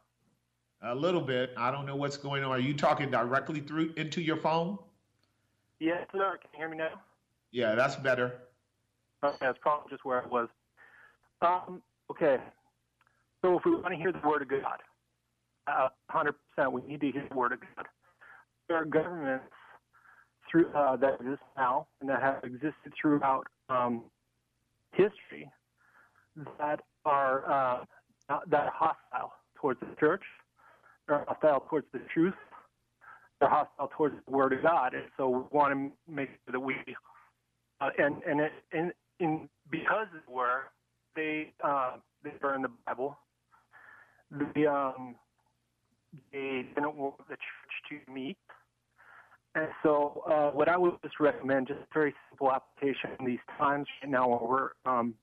A 0.82 0.94
little 0.94 1.20
bit. 1.20 1.52
I 1.56 1.70
don't 1.70 1.86
know 1.86 1.96
what's 1.96 2.16
going 2.16 2.42
on. 2.42 2.50
Are 2.50 2.58
you 2.58 2.74
talking 2.74 3.10
directly 3.10 3.60
through 3.60 3.92
into 3.96 4.20
your 4.20 4.36
phone? 4.36 4.78
Yes, 5.78 6.06
sir. 6.12 6.38
Can 6.40 6.50
you 6.52 6.58
hear 6.58 6.68
me 6.68 6.76
now? 6.76 7.00
Yeah, 7.52 7.74
that's 7.74 7.96
better. 7.96 8.38
Okay, 9.24 9.36
that's 9.40 9.58
probably 9.60 9.90
just 9.90 10.04
where 10.04 10.22
I 10.22 10.26
was. 10.26 10.48
Um, 11.42 11.82
okay. 12.10 12.38
So 13.42 13.58
if 13.58 13.64
we 13.64 13.72
want 13.72 13.88
to 13.88 13.96
hear 13.96 14.12
the 14.12 14.26
word 14.26 14.42
of 14.42 14.48
God, 14.48 14.80
uh, 15.66 15.88
100%, 16.12 16.72
we 16.72 16.82
need 16.82 17.00
to 17.00 17.10
hear 17.10 17.26
the 17.28 17.36
word 17.36 17.52
of 17.52 17.60
God. 17.60 17.86
There 18.68 18.78
are 18.78 18.84
governments 18.84 19.44
through 20.50 20.68
uh, 20.74 20.96
that 20.96 21.20
exist 21.20 21.42
now 21.56 21.86
and 22.00 22.08
that 22.10 22.22
have 22.22 22.44
existed 22.44 22.92
throughout 23.00 23.46
um, 23.68 24.04
history 24.92 25.50
that 26.58 26.80
are 27.04 27.50
uh, 27.50 27.84
that 28.50 28.64
are 28.64 28.72
hostile 28.74 29.32
towards 29.56 29.80
the 29.80 29.94
church. 29.98 30.22
They're 31.06 31.24
hostile 31.26 31.64
towards 31.68 31.86
the 31.92 32.00
truth. 32.12 32.34
They're 33.40 33.48
hostile 33.48 33.90
towards 33.96 34.14
the 34.26 34.30
word 34.30 34.52
of 34.52 34.62
God, 34.62 34.94
and 34.94 35.04
so 35.16 35.28
we 35.28 35.42
want 35.50 35.72
to 35.72 36.12
make 36.12 36.28
sure 36.28 36.52
that 36.52 36.60
we 36.60 36.74
uh, 37.80 37.88
and 37.98 38.22
and 38.28 38.40
it, 38.40 38.52
and 38.72 38.92
in 39.18 39.48
because 39.70 40.06
they 40.12 40.32
were 40.32 40.64
they 41.16 41.52
uh, 41.64 41.96
they 42.22 42.32
burn 42.40 42.62
the 42.62 42.70
Bible. 42.86 43.18
They 44.54 44.66
um, 44.66 45.16
they 46.32 46.66
didn't 46.74 46.96
want 46.96 47.18
the 47.28 47.36
church 47.36 48.04
to 48.06 48.12
meet. 48.12 48.36
And 49.56 49.66
so, 49.82 50.22
uh, 50.30 50.50
what 50.50 50.68
I 50.68 50.76
would 50.76 50.92
just 51.02 51.18
recommend, 51.18 51.66
just 51.66 51.80
a 51.80 51.86
very 51.92 52.14
simple 52.28 52.52
application 52.52 53.10
in 53.18 53.26
these 53.26 53.40
times 53.58 53.86
right 54.02 54.10
now 54.10 54.28
where 54.28 54.72
we're. 54.84 54.90
Um, 54.90 55.14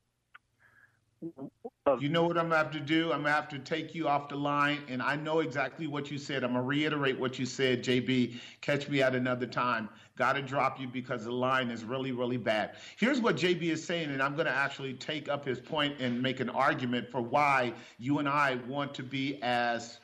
you 1.21 2.09
know 2.09 2.23
what 2.23 2.37
I'm 2.37 2.49
gonna 2.49 2.57
have 2.57 2.71
to 2.71 2.79
do? 2.79 3.11
I'm 3.11 3.23
gonna 3.23 3.31
have 3.31 3.47
to 3.49 3.59
take 3.59 3.95
you 3.95 4.07
off 4.07 4.29
the 4.29 4.35
line, 4.35 4.79
and 4.87 5.01
I 5.01 5.15
know 5.15 5.39
exactly 5.39 5.87
what 5.87 6.11
you 6.11 6.17
said. 6.17 6.43
I'm 6.43 6.53
gonna 6.53 6.63
reiterate 6.63 7.19
what 7.19 7.39
you 7.39 7.45
said, 7.45 7.83
JB. 7.83 8.39
Catch 8.61 8.89
me 8.89 9.01
at 9.01 9.15
another 9.15 9.47
time. 9.47 9.89
Got 10.17 10.33
to 10.33 10.41
drop 10.41 10.79
you 10.79 10.87
because 10.87 11.23
the 11.23 11.31
line 11.31 11.69
is 11.69 11.83
really, 11.83 12.11
really 12.11 12.37
bad. 12.37 12.75
Here's 12.97 13.21
what 13.21 13.35
JB 13.35 13.63
is 13.63 13.83
saying, 13.83 14.11
and 14.11 14.21
I'm 14.21 14.35
gonna 14.35 14.49
actually 14.49 14.93
take 14.93 15.29
up 15.29 15.45
his 15.45 15.59
point 15.59 15.99
and 15.99 16.21
make 16.21 16.39
an 16.39 16.49
argument 16.49 17.09
for 17.09 17.21
why 17.21 17.73
you 17.97 18.19
and 18.19 18.27
I 18.27 18.55
want 18.67 18.93
to 18.95 19.03
be 19.03 19.41
as 19.41 19.99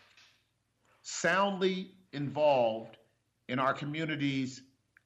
soundly 1.02 1.92
involved 2.14 2.98
in 3.50 3.60
our 3.60 3.74
communities 3.74 4.62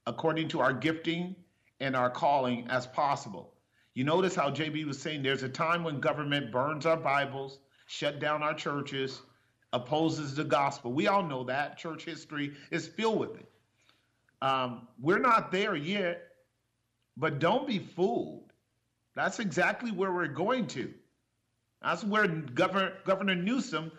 according 0.06 0.48
to 0.50 0.62
our 0.62 0.74
gifting 0.74 1.36
and 1.80 1.96
our 1.96 2.10
calling 2.10 2.68
as 2.70 2.88
possible. 2.88 3.57
You 3.98 4.04
notice 4.04 4.36
how 4.36 4.52
JB 4.52 4.86
was 4.86 5.02
saying 5.02 5.24
there's 5.24 5.42
a 5.42 5.50
time 5.50 5.84
when 5.84 6.00
government 6.00 6.52
burns 6.52 6.86
our 6.86 6.98
Bibles, 6.98 7.58
shut 7.88 8.20
down 8.20 8.44
our 8.44 8.54
churches, 8.54 9.24
opposes 9.74 10.36
the 10.36 10.44
gospel. 10.44 10.94
We 10.94 11.08
all 11.08 11.24
know 11.24 11.46
that. 11.46 11.80
Church 11.80 12.06
history 12.06 12.54
is 12.70 12.88
filled 12.88 13.18
with 13.18 13.40
it. 13.40 13.50
Um, 14.40 14.88
we're 15.02 15.18
not 15.18 15.52
there 15.52 15.76
yet, 15.76 16.22
but 17.18 17.40
don't 17.40 17.66
be 17.66 17.80
fooled. 17.80 18.54
That's 19.16 19.40
exactly 19.40 19.90
where 19.90 20.12
we're 20.12 20.28
going 20.28 20.68
to. 20.68 20.94
That's 21.82 22.04
where 22.04 22.28
Governor, 22.28 22.94
Governor 23.04 23.34
Newsom 23.34 23.92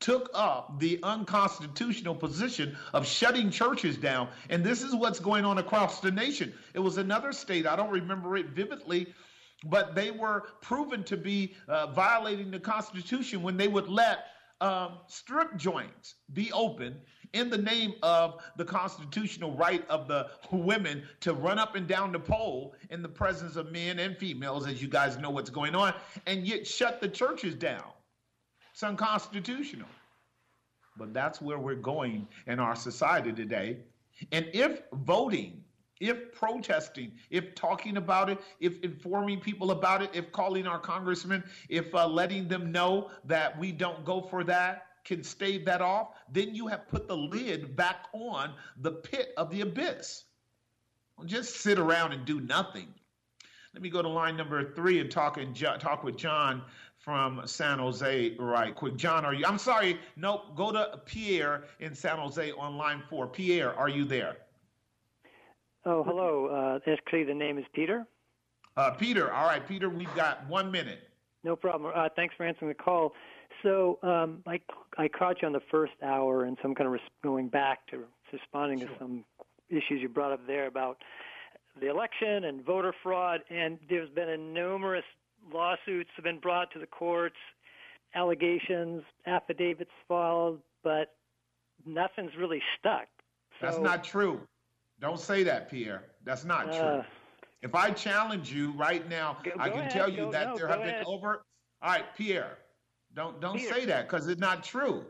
took 0.00 0.30
up 0.34 0.80
the 0.80 0.98
unconstitutional 1.04 2.16
position 2.16 2.76
of 2.92 3.06
shutting 3.06 3.50
churches 3.50 3.96
down. 3.96 4.30
And 4.50 4.64
this 4.64 4.82
is 4.82 4.96
what's 4.96 5.20
going 5.20 5.44
on 5.44 5.58
across 5.58 6.00
the 6.00 6.10
nation. 6.10 6.52
It 6.74 6.80
was 6.80 6.98
another 6.98 7.30
state, 7.30 7.68
I 7.68 7.76
don't 7.76 7.90
remember 7.90 8.36
it 8.36 8.48
vividly, 8.48 9.14
but 9.64 9.94
they 9.94 10.10
were 10.10 10.44
proven 10.60 11.02
to 11.04 11.16
be 11.16 11.54
uh, 11.68 11.88
violating 11.88 12.50
the 12.50 12.60
Constitution 12.60 13.42
when 13.42 13.56
they 13.56 13.68
would 13.68 13.88
let 13.88 14.26
um, 14.60 14.98
strip 15.06 15.56
joints 15.56 16.14
be 16.32 16.52
open 16.52 16.96
in 17.32 17.50
the 17.50 17.58
name 17.58 17.94
of 18.02 18.40
the 18.56 18.64
constitutional 18.64 19.52
right 19.56 19.86
of 19.88 20.06
the 20.06 20.28
women 20.52 21.02
to 21.20 21.34
run 21.34 21.58
up 21.58 21.74
and 21.74 21.86
down 21.86 22.12
the 22.12 22.18
pole 22.18 22.74
in 22.90 23.02
the 23.02 23.08
presence 23.08 23.56
of 23.56 23.72
men 23.72 23.98
and 23.98 24.16
females, 24.16 24.66
as 24.66 24.80
you 24.80 24.88
guys 24.88 25.18
know 25.18 25.30
what's 25.30 25.50
going 25.50 25.74
on, 25.74 25.92
and 26.26 26.46
yet 26.46 26.66
shut 26.66 27.00
the 27.00 27.08
churches 27.08 27.54
down. 27.54 27.84
It's 28.72 28.82
unconstitutional. 28.82 29.88
But 30.96 31.12
that's 31.12 31.42
where 31.42 31.58
we're 31.58 31.74
going 31.74 32.28
in 32.46 32.60
our 32.60 32.76
society 32.76 33.32
today. 33.32 33.78
And 34.30 34.46
if 34.52 34.82
voting, 34.92 35.63
if 36.00 36.32
protesting, 36.32 37.12
if 37.30 37.54
talking 37.54 37.96
about 37.96 38.28
it, 38.28 38.40
if 38.60 38.80
informing 38.82 39.40
people 39.40 39.70
about 39.70 40.02
it, 40.02 40.10
if 40.12 40.32
calling 40.32 40.66
our 40.66 40.78
congressmen, 40.78 41.42
if 41.68 41.94
uh, 41.94 42.06
letting 42.06 42.48
them 42.48 42.72
know 42.72 43.10
that 43.24 43.58
we 43.58 43.72
don't 43.72 44.04
go 44.04 44.20
for 44.20 44.44
that, 44.44 44.86
can 45.04 45.22
stave 45.22 45.64
that 45.66 45.82
off, 45.82 46.14
then 46.32 46.54
you 46.54 46.66
have 46.66 46.88
put 46.88 47.06
the 47.06 47.16
lid 47.16 47.76
back 47.76 48.06
on 48.12 48.54
the 48.80 48.90
pit 48.90 49.34
of 49.36 49.50
the 49.50 49.60
abyss. 49.60 50.24
Don't 51.18 51.28
just 51.28 51.56
sit 51.56 51.78
around 51.78 52.12
and 52.12 52.24
do 52.24 52.40
nothing. 52.40 52.88
Let 53.74 53.82
me 53.82 53.90
go 53.90 54.02
to 54.02 54.08
line 54.08 54.36
number 54.36 54.72
three 54.74 55.00
and 55.00 55.10
talk 55.10 55.36
and 55.36 55.54
talk 55.56 56.04
with 56.04 56.16
John 56.16 56.62
from 56.98 57.42
San 57.44 57.80
Jose 57.80 58.34
right 58.38 58.74
quick. 58.74 58.96
John, 58.96 59.24
are 59.24 59.34
you? 59.34 59.44
I'm 59.46 59.58
sorry. 59.58 59.98
Nope. 60.16 60.56
Go 60.56 60.72
to 60.72 61.00
Pierre 61.04 61.64
in 61.80 61.94
San 61.94 62.18
Jose 62.18 62.52
on 62.52 62.76
line 62.76 63.02
four. 63.10 63.26
Pierre, 63.26 63.74
are 63.74 63.88
you 63.88 64.04
there? 64.04 64.38
Oh, 65.86 66.02
hello. 66.02 66.80
Uh, 66.86 66.90
actually, 66.90 67.24
the 67.24 67.34
name 67.34 67.58
is 67.58 67.64
Peter. 67.74 68.06
Uh, 68.76 68.90
Peter. 68.92 69.32
All 69.32 69.46
right, 69.46 69.66
Peter. 69.66 69.90
We've 69.90 70.14
got 70.14 70.46
one 70.48 70.70
minute. 70.70 71.08
No 71.44 71.54
problem. 71.56 71.92
Uh, 71.94 72.08
thanks 72.16 72.34
for 72.36 72.46
answering 72.46 72.70
the 72.70 72.74
call. 72.74 73.12
So 73.62 73.98
um, 74.02 74.42
I, 74.46 74.60
I 74.96 75.08
caught 75.08 75.42
you 75.42 75.46
on 75.46 75.52
the 75.52 75.62
first 75.70 75.92
hour, 76.02 76.44
and 76.44 76.56
so 76.62 76.68
I'm 76.68 76.74
kind 76.74 76.86
of 76.86 76.92
res- 76.94 77.02
going 77.22 77.48
back 77.48 77.86
to 77.88 78.04
responding 78.32 78.80
sure. 78.80 78.88
to 78.88 78.94
some 78.98 79.24
issues 79.68 80.00
you 80.00 80.08
brought 80.08 80.32
up 80.32 80.46
there 80.46 80.66
about 80.66 81.02
the 81.80 81.90
election 81.90 82.44
and 82.44 82.64
voter 82.64 82.94
fraud. 83.02 83.40
And 83.50 83.78
there's 83.90 84.10
been 84.10 84.30
a 84.30 84.36
numerous 84.38 85.04
lawsuits 85.52 86.10
have 86.16 86.24
been 86.24 86.40
brought 86.40 86.72
to 86.72 86.78
the 86.78 86.86
courts, 86.86 87.36
allegations, 88.14 89.02
affidavits 89.26 89.90
filed, 90.08 90.60
but 90.82 91.14
nothing's 91.84 92.32
really 92.38 92.62
stuck. 92.78 93.06
So, 93.60 93.66
That's 93.66 93.78
not 93.78 94.02
true. 94.02 94.40
Don't 95.00 95.20
say 95.20 95.42
that, 95.44 95.70
Pierre. 95.70 96.04
That's 96.24 96.44
not 96.44 96.68
uh, 96.70 96.78
true. 96.78 97.04
If 97.62 97.74
I 97.74 97.90
challenge 97.90 98.52
you 98.52 98.72
right 98.72 99.08
now, 99.08 99.38
go, 99.42 99.52
I 99.58 99.70
can 99.70 99.80
ahead, 99.80 99.90
tell 99.90 100.08
you 100.08 100.16
go, 100.24 100.32
that 100.32 100.48
no, 100.48 100.56
there 100.56 100.68
have 100.68 100.80
ahead. 100.80 100.98
been 100.98 101.06
over. 101.06 101.44
All 101.82 101.90
right, 101.90 102.04
Pierre, 102.16 102.58
don't 103.14 103.40
don't 103.40 103.56
Pierre. 103.56 103.72
say 103.72 103.84
that 103.86 104.08
because 104.08 104.28
it's 104.28 104.40
not 104.40 104.62
true. 104.64 105.04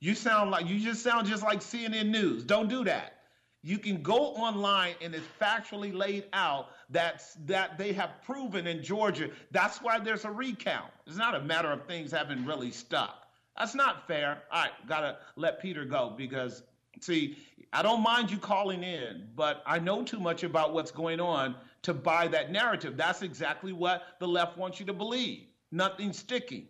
You 0.00 0.14
sound 0.14 0.50
like 0.50 0.66
you 0.66 0.78
just 0.78 1.02
sound 1.02 1.26
just 1.26 1.42
like 1.42 1.60
CNN 1.60 2.10
News. 2.10 2.44
Don't 2.44 2.68
do 2.68 2.84
that. 2.84 3.14
You 3.62 3.78
can 3.78 4.02
go 4.02 4.14
online 4.34 4.94
and 5.02 5.14
it's 5.14 5.26
factually 5.40 5.92
laid 5.92 6.26
out 6.32 6.68
that 6.90 7.24
that 7.46 7.78
they 7.78 7.92
have 7.92 8.10
proven 8.24 8.66
in 8.66 8.82
Georgia. 8.82 9.30
That's 9.50 9.78
why 9.82 9.98
there's 9.98 10.24
a 10.24 10.30
recount. 10.30 10.92
It's 11.06 11.16
not 11.16 11.34
a 11.34 11.40
matter 11.40 11.72
of 11.72 11.86
things 11.86 12.12
having 12.12 12.44
really 12.44 12.70
stuck. 12.70 13.26
That's 13.58 13.74
not 13.74 14.06
fair. 14.06 14.42
All 14.52 14.62
right, 14.62 14.72
gotta 14.86 15.16
let 15.34 15.60
Peter 15.60 15.84
go 15.84 16.14
because 16.16 16.62
see, 17.00 17.36
I 17.72 17.82
don't 17.82 18.02
mind 18.02 18.30
you 18.30 18.38
calling 18.38 18.82
in, 18.82 19.28
but 19.34 19.62
I 19.66 19.78
know 19.78 20.02
too 20.02 20.20
much 20.20 20.42
about 20.42 20.72
what's 20.72 20.90
going 20.90 21.20
on 21.20 21.56
to 21.82 21.94
buy 21.94 22.28
that 22.28 22.50
narrative. 22.50 22.96
That's 22.96 23.22
exactly 23.22 23.72
what 23.72 24.02
the 24.20 24.28
left 24.28 24.56
wants 24.56 24.80
you 24.80 24.86
to 24.86 24.92
believe. 24.92 25.46
Nothing 25.72 26.12
sticking. 26.12 26.68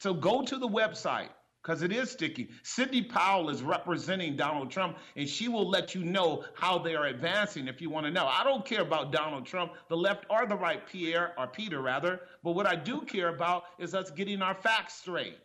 So 0.00 0.14
go 0.14 0.42
to 0.42 0.58
the 0.58 0.68
website 0.68 1.28
because 1.62 1.82
it 1.82 1.92
is 1.92 2.10
sticky. 2.10 2.48
Sidney 2.62 3.02
Powell 3.02 3.50
is 3.50 3.62
representing 3.62 4.36
Donald 4.36 4.70
Trump, 4.70 4.96
and 5.16 5.28
she 5.28 5.48
will 5.48 5.68
let 5.68 5.94
you 5.94 6.02
know 6.02 6.44
how 6.54 6.78
they 6.78 6.94
are 6.94 7.06
advancing 7.06 7.68
if 7.68 7.80
you 7.80 7.90
want 7.90 8.06
to 8.06 8.12
know. 8.12 8.26
I 8.26 8.44
don't 8.44 8.64
care 8.64 8.80
about 8.80 9.12
Donald 9.12 9.44
Trump, 9.44 9.72
the 9.88 9.96
left 9.96 10.24
or 10.30 10.46
the 10.46 10.56
right, 10.56 10.86
Pierre 10.86 11.34
or 11.36 11.46
Peter 11.46 11.82
rather. 11.82 12.20
But 12.42 12.52
what 12.52 12.66
I 12.66 12.76
do 12.76 13.02
care 13.02 13.28
about 13.28 13.64
is 13.78 13.94
us 13.94 14.10
getting 14.10 14.40
our 14.40 14.54
facts 14.54 14.94
straight. 14.94 15.38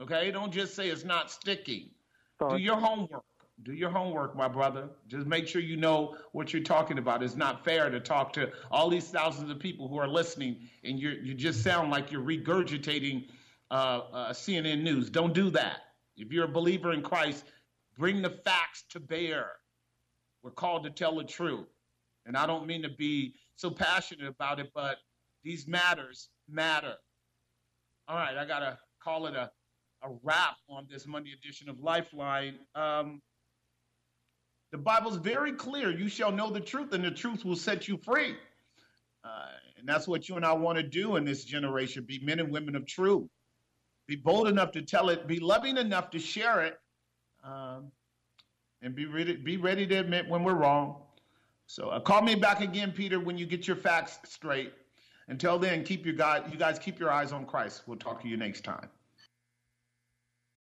Okay, 0.00 0.30
don't 0.32 0.52
just 0.52 0.74
say 0.74 0.88
it's 0.88 1.04
not 1.04 1.30
sticky. 1.30 1.94
Sorry. 2.38 2.58
Do 2.58 2.64
your 2.64 2.76
homework. 2.76 3.24
Do 3.62 3.72
your 3.72 3.90
homework, 3.90 4.36
my 4.36 4.48
brother. 4.48 4.88
Just 5.06 5.26
make 5.26 5.46
sure 5.46 5.60
you 5.62 5.76
know 5.76 6.16
what 6.32 6.52
you're 6.52 6.62
talking 6.62 6.98
about. 6.98 7.22
It's 7.22 7.36
not 7.36 7.64
fair 7.64 7.88
to 7.88 8.00
talk 8.00 8.32
to 8.32 8.50
all 8.70 8.90
these 8.90 9.08
thousands 9.08 9.50
of 9.50 9.60
people 9.60 9.86
who 9.88 9.96
are 9.96 10.08
listening, 10.08 10.56
and 10.82 10.98
you 10.98 11.10
you 11.10 11.34
just 11.34 11.62
sound 11.62 11.90
like 11.90 12.10
you're 12.10 12.22
regurgitating 12.22 13.28
uh, 13.70 13.74
uh, 14.12 14.32
CNN 14.32 14.82
News. 14.82 15.08
Don't 15.08 15.32
do 15.32 15.50
that. 15.50 15.78
If 16.16 16.32
you're 16.32 16.46
a 16.46 16.48
believer 16.48 16.92
in 16.92 17.02
Christ, 17.02 17.44
bring 17.96 18.22
the 18.22 18.30
facts 18.30 18.84
to 18.90 19.00
bear. 19.00 19.52
We're 20.42 20.50
called 20.50 20.84
to 20.84 20.90
tell 20.90 21.16
the 21.16 21.24
truth. 21.24 21.68
And 22.26 22.36
I 22.36 22.46
don't 22.46 22.66
mean 22.66 22.82
to 22.82 22.88
be 22.88 23.34
so 23.56 23.70
passionate 23.70 24.28
about 24.28 24.58
it, 24.58 24.70
but 24.74 24.98
these 25.42 25.66
matters 25.66 26.28
matter. 26.48 26.94
All 28.08 28.16
right, 28.16 28.36
I 28.36 28.44
got 28.44 28.60
to 28.60 28.78
call 29.02 29.26
it 29.26 29.34
a, 29.34 29.50
a 30.04 30.10
wrap 30.22 30.56
on 30.68 30.86
this 30.90 31.06
Monday 31.06 31.32
edition 31.32 31.68
of 31.68 31.80
Lifeline. 31.80 32.58
Um, 32.74 33.22
the 34.72 34.78
Bible's 34.78 35.16
very 35.16 35.52
clear. 35.52 35.90
You 35.90 36.08
shall 36.08 36.32
know 36.32 36.50
the 36.50 36.60
truth, 36.60 36.92
and 36.92 37.04
the 37.04 37.10
truth 37.10 37.44
will 37.44 37.56
set 37.56 37.88
you 37.88 37.96
free. 37.96 38.36
Uh, 39.24 39.46
and 39.78 39.88
that's 39.88 40.06
what 40.06 40.28
you 40.28 40.36
and 40.36 40.44
I 40.44 40.52
want 40.52 40.76
to 40.78 40.82
do 40.82 41.16
in 41.16 41.24
this 41.24 41.44
generation 41.44 42.04
be 42.04 42.20
men 42.20 42.40
and 42.40 42.52
women 42.52 42.76
of 42.76 42.86
truth. 42.86 43.28
be 44.06 44.16
bold 44.16 44.48
enough 44.48 44.72
to 44.72 44.82
tell 44.82 45.08
it, 45.08 45.26
be 45.26 45.40
loving 45.40 45.78
enough 45.78 46.10
to 46.10 46.18
share 46.18 46.62
it, 46.62 46.78
um, 47.44 47.90
and 48.82 48.94
be 48.94 49.06
ready, 49.06 49.36
be 49.36 49.56
ready 49.56 49.86
to 49.86 49.96
admit 49.96 50.28
when 50.28 50.44
we're 50.44 50.54
wrong. 50.54 50.96
So 51.66 51.88
uh, 51.88 52.00
call 52.00 52.20
me 52.22 52.34
back 52.34 52.60
again, 52.60 52.92
Peter, 52.92 53.18
when 53.20 53.38
you 53.38 53.46
get 53.46 53.66
your 53.66 53.76
facts 53.76 54.18
straight. 54.30 54.72
Until 55.28 55.58
then, 55.58 55.84
keep 55.84 56.04
your 56.04 56.14
God, 56.14 56.52
you 56.52 56.58
guys 56.58 56.78
keep 56.78 56.98
your 57.00 57.10
eyes 57.10 57.32
on 57.32 57.46
Christ. 57.46 57.84
We'll 57.86 57.96
talk 57.96 58.20
to 58.22 58.28
you 58.28 58.36
next 58.36 58.62
time. 58.64 58.90